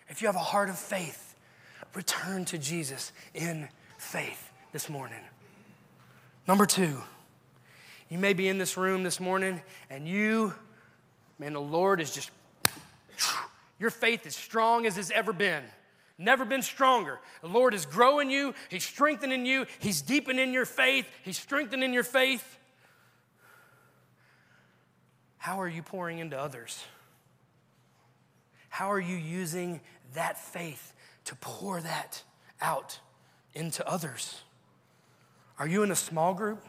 if 0.09 0.23
you 0.23 0.29
have 0.29 0.37
a 0.37 0.41
heart 0.41 0.69
of 0.69 0.79
faith, 0.79 1.35
return 1.95 2.45
to 2.47 2.59
Jesus 2.59 3.13
in 3.35 3.69
faith 3.99 4.53
this 4.73 4.89
morning. 4.89 5.21
Number 6.47 6.67
two, 6.67 6.99
you 8.09 8.19
may 8.19 8.35
be 8.35 8.49
in 8.49 8.59
this 8.59 8.77
room 8.77 9.03
this 9.03 9.19
morning 9.19 9.61
and 9.91 10.07
you, 10.07 10.55
man, 11.39 11.55
the 11.55 11.61
Lord 11.61 12.01
is 12.01 12.13
just, 12.15 12.31
your 13.81 13.91
faith 13.91 14.27
is 14.27 14.37
strong 14.37 14.87
as 14.87 14.99
it's 14.99 15.11
ever 15.11 15.33
been. 15.33 15.65
Never 16.19 16.45
been 16.45 16.63
stronger. 16.63 17.19
The 17.43 17.49
Lord 17.49 17.75
is 17.75 17.85
growing 17.85 18.31
you, 18.31 18.55
He's 18.71 18.85
strengthening 18.85 19.45
you, 19.45 19.67
He's 19.81 20.03
deepening 20.03 20.53
your 20.53 20.65
faith, 20.65 21.07
He's 21.23 21.39
strengthening 21.39 21.93
your 21.93 22.05
faith. 22.05 22.59
How 25.47 25.61
are 25.61 25.69
you 25.69 25.81
pouring 25.81 26.19
into 26.19 26.37
others? 26.37 26.83
How 28.69 28.91
are 28.91 28.99
you 28.99 29.15
using 29.15 29.81
that 30.13 30.37
faith 30.37 30.93
to 31.27 31.37
pour 31.37 31.81
that 31.81 32.21
out 32.61 32.99
into 33.55 33.89
others? 33.89 34.43
Are 35.61 35.69
you 35.69 35.85
in 35.85 35.93
a 35.93 35.95
small 35.95 36.35
group? 36.35 36.65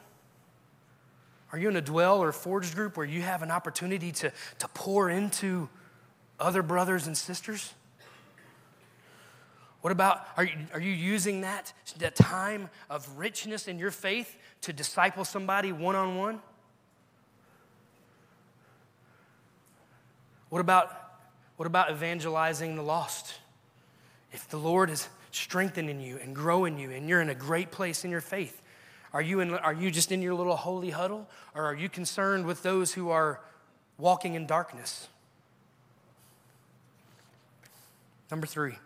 Are 1.51 1.57
you 1.57 1.69
in 1.69 1.75
a 1.75 1.81
dwell 1.81 2.21
or 2.21 2.31
forge 2.31 2.75
group 2.75 2.97
where 2.97 3.05
you 3.07 3.23
have 3.23 3.41
an 3.41 3.49
opportunity 3.49 4.11
to, 4.11 4.31
to 4.59 4.67
pour 4.75 5.09
into 5.09 5.69
other 6.39 6.61
brothers 6.61 7.07
and 7.07 7.17
sisters? 7.17 7.73
What 9.81 9.89
about, 9.89 10.23
are 10.37 10.43
you, 10.43 10.53
are 10.71 10.79
you 10.79 10.93
using 10.93 11.41
that, 11.41 11.73
that 11.97 12.15
time 12.15 12.69
of 12.91 13.09
richness 13.17 13.67
in 13.67 13.79
your 13.79 13.89
faith 13.89 14.37
to 14.61 14.71
disciple 14.71 15.25
somebody 15.25 15.71
one 15.71 15.95
on 15.95 16.15
one? 16.15 16.41
What 20.49 20.59
about, 20.59 20.95
what 21.57 21.65
about 21.65 21.91
evangelizing 21.91 22.75
the 22.75 22.81
lost? 22.81 23.35
If 24.31 24.47
the 24.49 24.57
Lord 24.57 24.89
is 24.89 25.07
strengthening 25.31 25.99
you 25.99 26.17
and 26.17 26.35
growing 26.35 26.77
you 26.77 26.91
and 26.91 27.07
you're 27.07 27.21
in 27.21 27.29
a 27.29 27.35
great 27.35 27.71
place 27.71 28.05
in 28.05 28.11
your 28.11 28.21
faith, 28.21 28.61
are 29.13 29.21
you, 29.21 29.39
in, 29.39 29.53
are 29.53 29.73
you 29.73 29.89
just 29.89 30.11
in 30.11 30.21
your 30.21 30.33
little 30.33 30.55
holy 30.55 30.89
huddle 30.89 31.27
or 31.55 31.65
are 31.65 31.75
you 31.75 31.89
concerned 31.89 32.45
with 32.45 32.63
those 32.63 32.93
who 32.93 33.09
are 33.09 33.41
walking 33.97 34.35
in 34.35 34.45
darkness? 34.45 35.07
Number 38.29 38.45
three, 38.45 38.77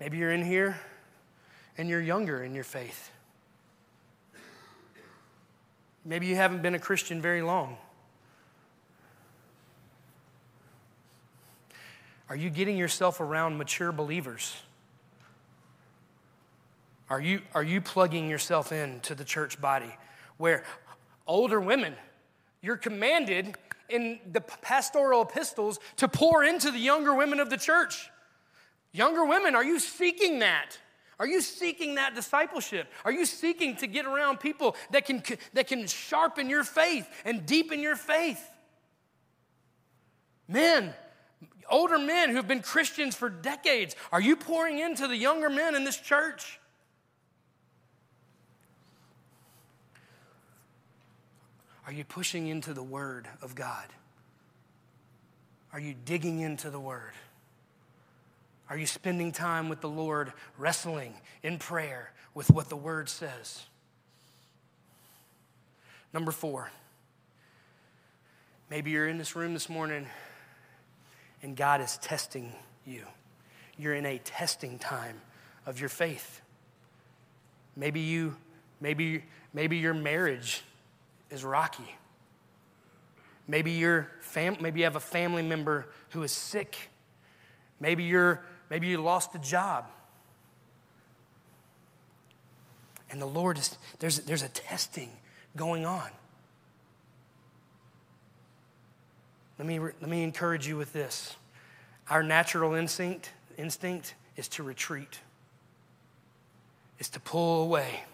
maybe 0.00 0.18
you're 0.18 0.32
in 0.32 0.44
here 0.44 0.78
and 1.78 1.88
you're 1.88 2.00
younger 2.00 2.42
in 2.42 2.54
your 2.54 2.64
faith. 2.64 3.10
Maybe 6.04 6.26
you 6.26 6.36
haven't 6.36 6.62
been 6.62 6.74
a 6.74 6.78
Christian 6.78 7.20
very 7.20 7.42
long. 7.42 7.76
Are 12.28 12.36
you 12.36 12.50
getting 12.50 12.76
yourself 12.76 13.20
around 13.20 13.56
mature 13.56 13.92
believers? 13.92 14.54
Are 17.08 17.20
you, 17.20 17.42
are 17.54 17.62
you 17.62 17.80
plugging 17.80 18.28
yourself 18.28 18.72
in 18.72 19.00
to 19.00 19.14
the 19.14 19.24
church 19.24 19.60
body 19.60 19.94
where 20.38 20.64
older 21.26 21.60
women, 21.60 21.94
you're 22.62 22.76
commanded 22.76 23.56
in 23.88 24.18
the 24.32 24.40
pastoral 24.40 25.22
epistles 25.22 25.78
to 25.96 26.08
pour 26.08 26.42
into 26.42 26.72
the 26.72 26.80
younger 26.80 27.14
women 27.14 27.38
of 27.38 27.48
the 27.48 27.56
church? 27.56 28.10
Younger 28.92 29.24
women, 29.24 29.54
are 29.54 29.64
you 29.64 29.78
seeking 29.78 30.40
that? 30.40 30.78
Are 31.18 31.26
you 31.26 31.40
seeking 31.40 31.94
that 31.94 32.14
discipleship? 32.14 32.88
Are 33.04 33.12
you 33.12 33.24
seeking 33.24 33.76
to 33.76 33.86
get 33.86 34.04
around 34.04 34.40
people 34.40 34.76
that 34.90 35.06
can, 35.06 35.22
that 35.54 35.68
can 35.68 35.86
sharpen 35.86 36.50
your 36.50 36.64
faith 36.64 37.08
and 37.24 37.46
deepen 37.46 37.80
your 37.80 37.96
faith? 37.96 38.42
Men, 40.48 40.92
older 41.70 41.98
men 41.98 42.30
who 42.30 42.36
have 42.36 42.48
been 42.48 42.62
Christians 42.62 43.14
for 43.14 43.28
decades, 43.28 43.96
are 44.12 44.20
you 44.20 44.36
pouring 44.36 44.78
into 44.78 45.06
the 45.06 45.16
younger 45.16 45.50
men 45.50 45.74
in 45.74 45.84
this 45.84 45.96
church? 45.96 46.58
Are 51.86 51.92
you 51.92 52.04
pushing 52.04 52.48
into 52.48 52.74
the 52.74 52.82
Word 52.82 53.28
of 53.42 53.54
God? 53.54 53.86
Are 55.72 55.78
you 55.78 55.94
digging 56.04 56.40
into 56.40 56.70
the 56.70 56.80
Word? 56.80 57.12
Are 58.68 58.76
you 58.76 58.86
spending 58.86 59.30
time 59.30 59.68
with 59.68 59.80
the 59.80 59.88
Lord, 59.88 60.32
wrestling 60.58 61.14
in 61.42 61.58
prayer 61.58 62.12
with 62.34 62.50
what 62.50 62.68
the 62.68 62.76
Word 62.76 63.08
says? 63.08 63.64
Number 66.12 66.32
four, 66.32 66.70
maybe 68.68 68.90
you're 68.90 69.06
in 69.06 69.18
this 69.18 69.36
room 69.36 69.54
this 69.54 69.68
morning 69.68 70.06
and 71.46 71.54
God 71.54 71.80
is 71.80 71.96
testing 71.98 72.52
you. 72.84 73.02
You're 73.78 73.94
in 73.94 74.04
a 74.04 74.18
testing 74.18 74.80
time 74.80 75.20
of 75.64 75.78
your 75.78 75.88
faith. 75.88 76.40
Maybe 77.76 78.00
you, 78.00 78.34
maybe, 78.80 79.22
maybe 79.54 79.76
your 79.76 79.94
marriage 79.94 80.64
is 81.30 81.44
rocky. 81.44 81.94
Maybe, 83.46 83.70
your 83.70 84.10
fam- 84.22 84.56
maybe 84.60 84.80
you 84.80 84.84
have 84.86 84.96
a 84.96 85.00
family 85.00 85.42
member 85.42 85.86
who 86.10 86.24
is 86.24 86.32
sick. 86.32 86.90
Maybe, 87.78 88.02
you're, 88.02 88.44
maybe 88.68 88.88
you 88.88 89.00
lost 89.00 89.32
a 89.36 89.38
job. 89.38 89.86
And 93.08 93.22
the 93.22 93.26
Lord 93.26 93.56
is, 93.56 93.78
there's, 94.00 94.18
there's 94.18 94.42
a 94.42 94.48
testing 94.48 95.10
going 95.54 95.86
on. 95.86 96.10
Let 99.58 99.66
me, 99.66 99.78
let 99.78 100.08
me 100.08 100.22
encourage 100.22 100.66
you 100.66 100.76
with 100.76 100.92
this. 100.92 101.34
Our 102.10 102.22
natural 102.22 102.74
instinct, 102.74 103.32
instinct 103.56 104.14
is 104.36 104.48
to 104.48 104.62
retreat, 104.62 105.20
is 106.98 107.08
to 107.10 107.20
pull 107.20 107.62
away. 107.62 108.04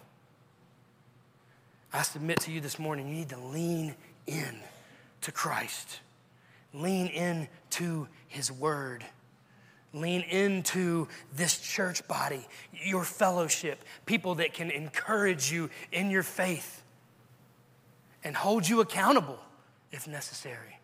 I 1.93 2.03
submit 2.03 2.41
to 2.41 2.53
you 2.53 2.61
this 2.61 2.79
morning, 2.79 3.09
you 3.09 3.15
need 3.15 3.29
to 3.31 3.39
lean 3.39 3.95
in 4.27 4.57
to 5.23 5.33
Christ. 5.33 6.01
Lean 6.73 7.09
in 7.09 7.49
to 7.71 8.09
his 8.29 8.51
word. 8.51 9.05
Lean 9.93 10.23
into 10.23 11.07
this 11.35 11.59
church 11.59 12.07
body, 12.09 12.47
your 12.73 13.05
fellowship, 13.05 13.85
people 14.07 14.37
that 14.37 14.55
can 14.55 14.71
encourage 14.71 15.53
you 15.53 15.69
in 15.91 16.11
your 16.11 16.23
faith 16.23 16.83
and 18.25 18.35
hold 18.35 18.67
you 18.67 18.81
accountable 18.81 19.39
if 19.91 20.09
necessary. 20.09 20.79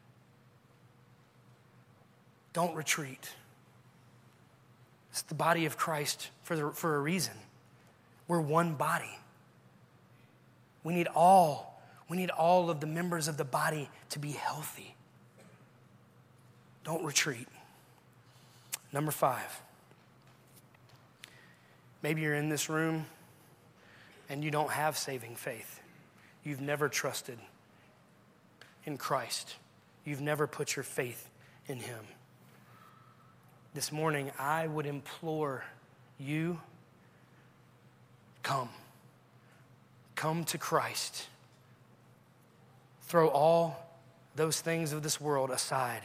Don't 2.59 2.75
retreat. 2.75 3.31
It's 5.13 5.23
the 5.23 5.37
body 5.37 5.65
of 5.67 5.77
Christ 5.77 6.31
for, 6.43 6.57
the, 6.57 6.71
for 6.73 6.97
a 6.97 6.99
reason. 6.99 7.35
We're 8.27 8.41
one 8.41 8.75
body. 8.75 9.17
We 10.83 10.93
need 10.93 11.07
all, 11.15 11.81
we 12.09 12.17
need 12.17 12.31
all 12.31 12.69
of 12.69 12.81
the 12.81 12.87
members 12.89 13.29
of 13.29 13.37
the 13.37 13.45
body 13.45 13.89
to 14.11 14.19
be 14.19 14.33
healthy. 14.33 14.97
Don't 16.83 17.05
retreat. 17.05 17.47
Number 18.93 19.13
five. 19.13 19.63
Maybe 22.03 22.23
you're 22.23 22.35
in 22.35 22.49
this 22.49 22.69
room 22.69 23.07
and 24.29 24.43
you 24.43 24.51
don't 24.51 24.73
have 24.73 24.99
saving 24.99 25.37
faith. 25.37 25.81
You've 26.43 26.61
never 26.61 26.89
trusted 26.89 27.39
in 28.85 28.97
Christ. 28.97 29.55
You've 30.05 30.21
never 30.21 30.49
put 30.49 30.75
your 30.75 30.83
faith 30.83 31.31
in 31.69 31.79
Him. 31.79 32.05
This 33.79 33.93
morning, 33.93 34.33
I 34.41 34.67
would 34.67 34.87
implore 34.87 35.63
you 36.19 36.59
come. 38.43 38.71
Come 40.17 40.43
to 40.47 40.59
Christ. 40.59 41.29
Throw 43.03 43.29
all 43.29 43.87
those 44.35 44.61
things 44.61 44.93
of 44.93 45.05
this 45.05 45.21
world 45.21 45.51
aside. 45.51 46.01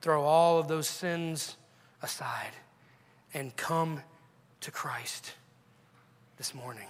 Throw 0.00 0.22
all 0.22 0.60
of 0.60 0.68
those 0.68 0.88
sins 0.88 1.56
aside 2.02 2.52
and 3.34 3.56
come 3.56 4.00
to 4.60 4.70
Christ 4.70 5.32
this 6.36 6.54
morning. 6.54 6.86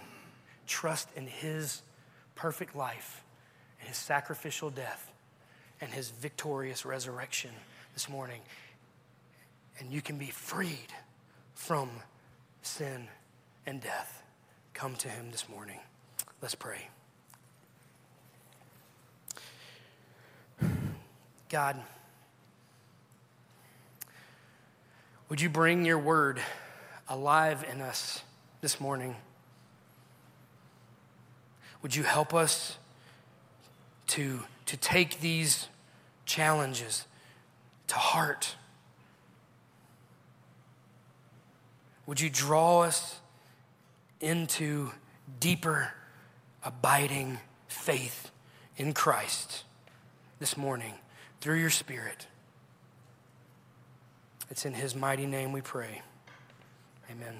Trust 0.66 1.08
in 1.16 1.26
His 1.26 1.80
perfect 2.34 2.76
life 2.76 3.24
and 3.80 3.88
His 3.88 3.96
sacrificial 3.96 4.68
death 4.68 5.10
and 5.80 5.90
His 5.90 6.10
victorious 6.10 6.84
resurrection 6.84 7.52
this 7.94 8.10
morning. 8.10 8.42
And 9.78 9.92
you 9.92 10.00
can 10.00 10.18
be 10.18 10.26
freed 10.26 10.92
from 11.54 11.90
sin 12.62 13.08
and 13.66 13.80
death. 13.80 14.22
Come 14.72 14.94
to 14.96 15.08
Him 15.08 15.30
this 15.30 15.48
morning. 15.48 15.78
Let's 16.40 16.54
pray. 16.54 16.88
God, 21.48 21.80
would 25.28 25.40
you 25.40 25.48
bring 25.48 25.84
your 25.84 25.98
word 25.98 26.40
alive 27.08 27.64
in 27.70 27.80
us 27.80 28.22
this 28.60 28.80
morning? 28.80 29.16
Would 31.82 31.94
you 31.94 32.02
help 32.02 32.34
us 32.34 32.78
to, 34.08 34.40
to 34.66 34.76
take 34.76 35.20
these 35.20 35.68
challenges 36.24 37.06
to 37.88 37.94
heart. 37.94 38.56
Would 42.06 42.20
you 42.20 42.28
draw 42.28 42.80
us 42.80 43.20
into 44.20 44.92
deeper, 45.40 45.92
abiding 46.62 47.38
faith 47.66 48.30
in 48.76 48.92
Christ 48.92 49.64
this 50.38 50.56
morning 50.56 50.94
through 51.40 51.58
your 51.60 51.70
Spirit? 51.70 52.26
It's 54.50 54.66
in 54.66 54.74
His 54.74 54.94
mighty 54.94 55.26
name 55.26 55.52
we 55.52 55.62
pray. 55.62 56.02
Amen. 57.10 57.34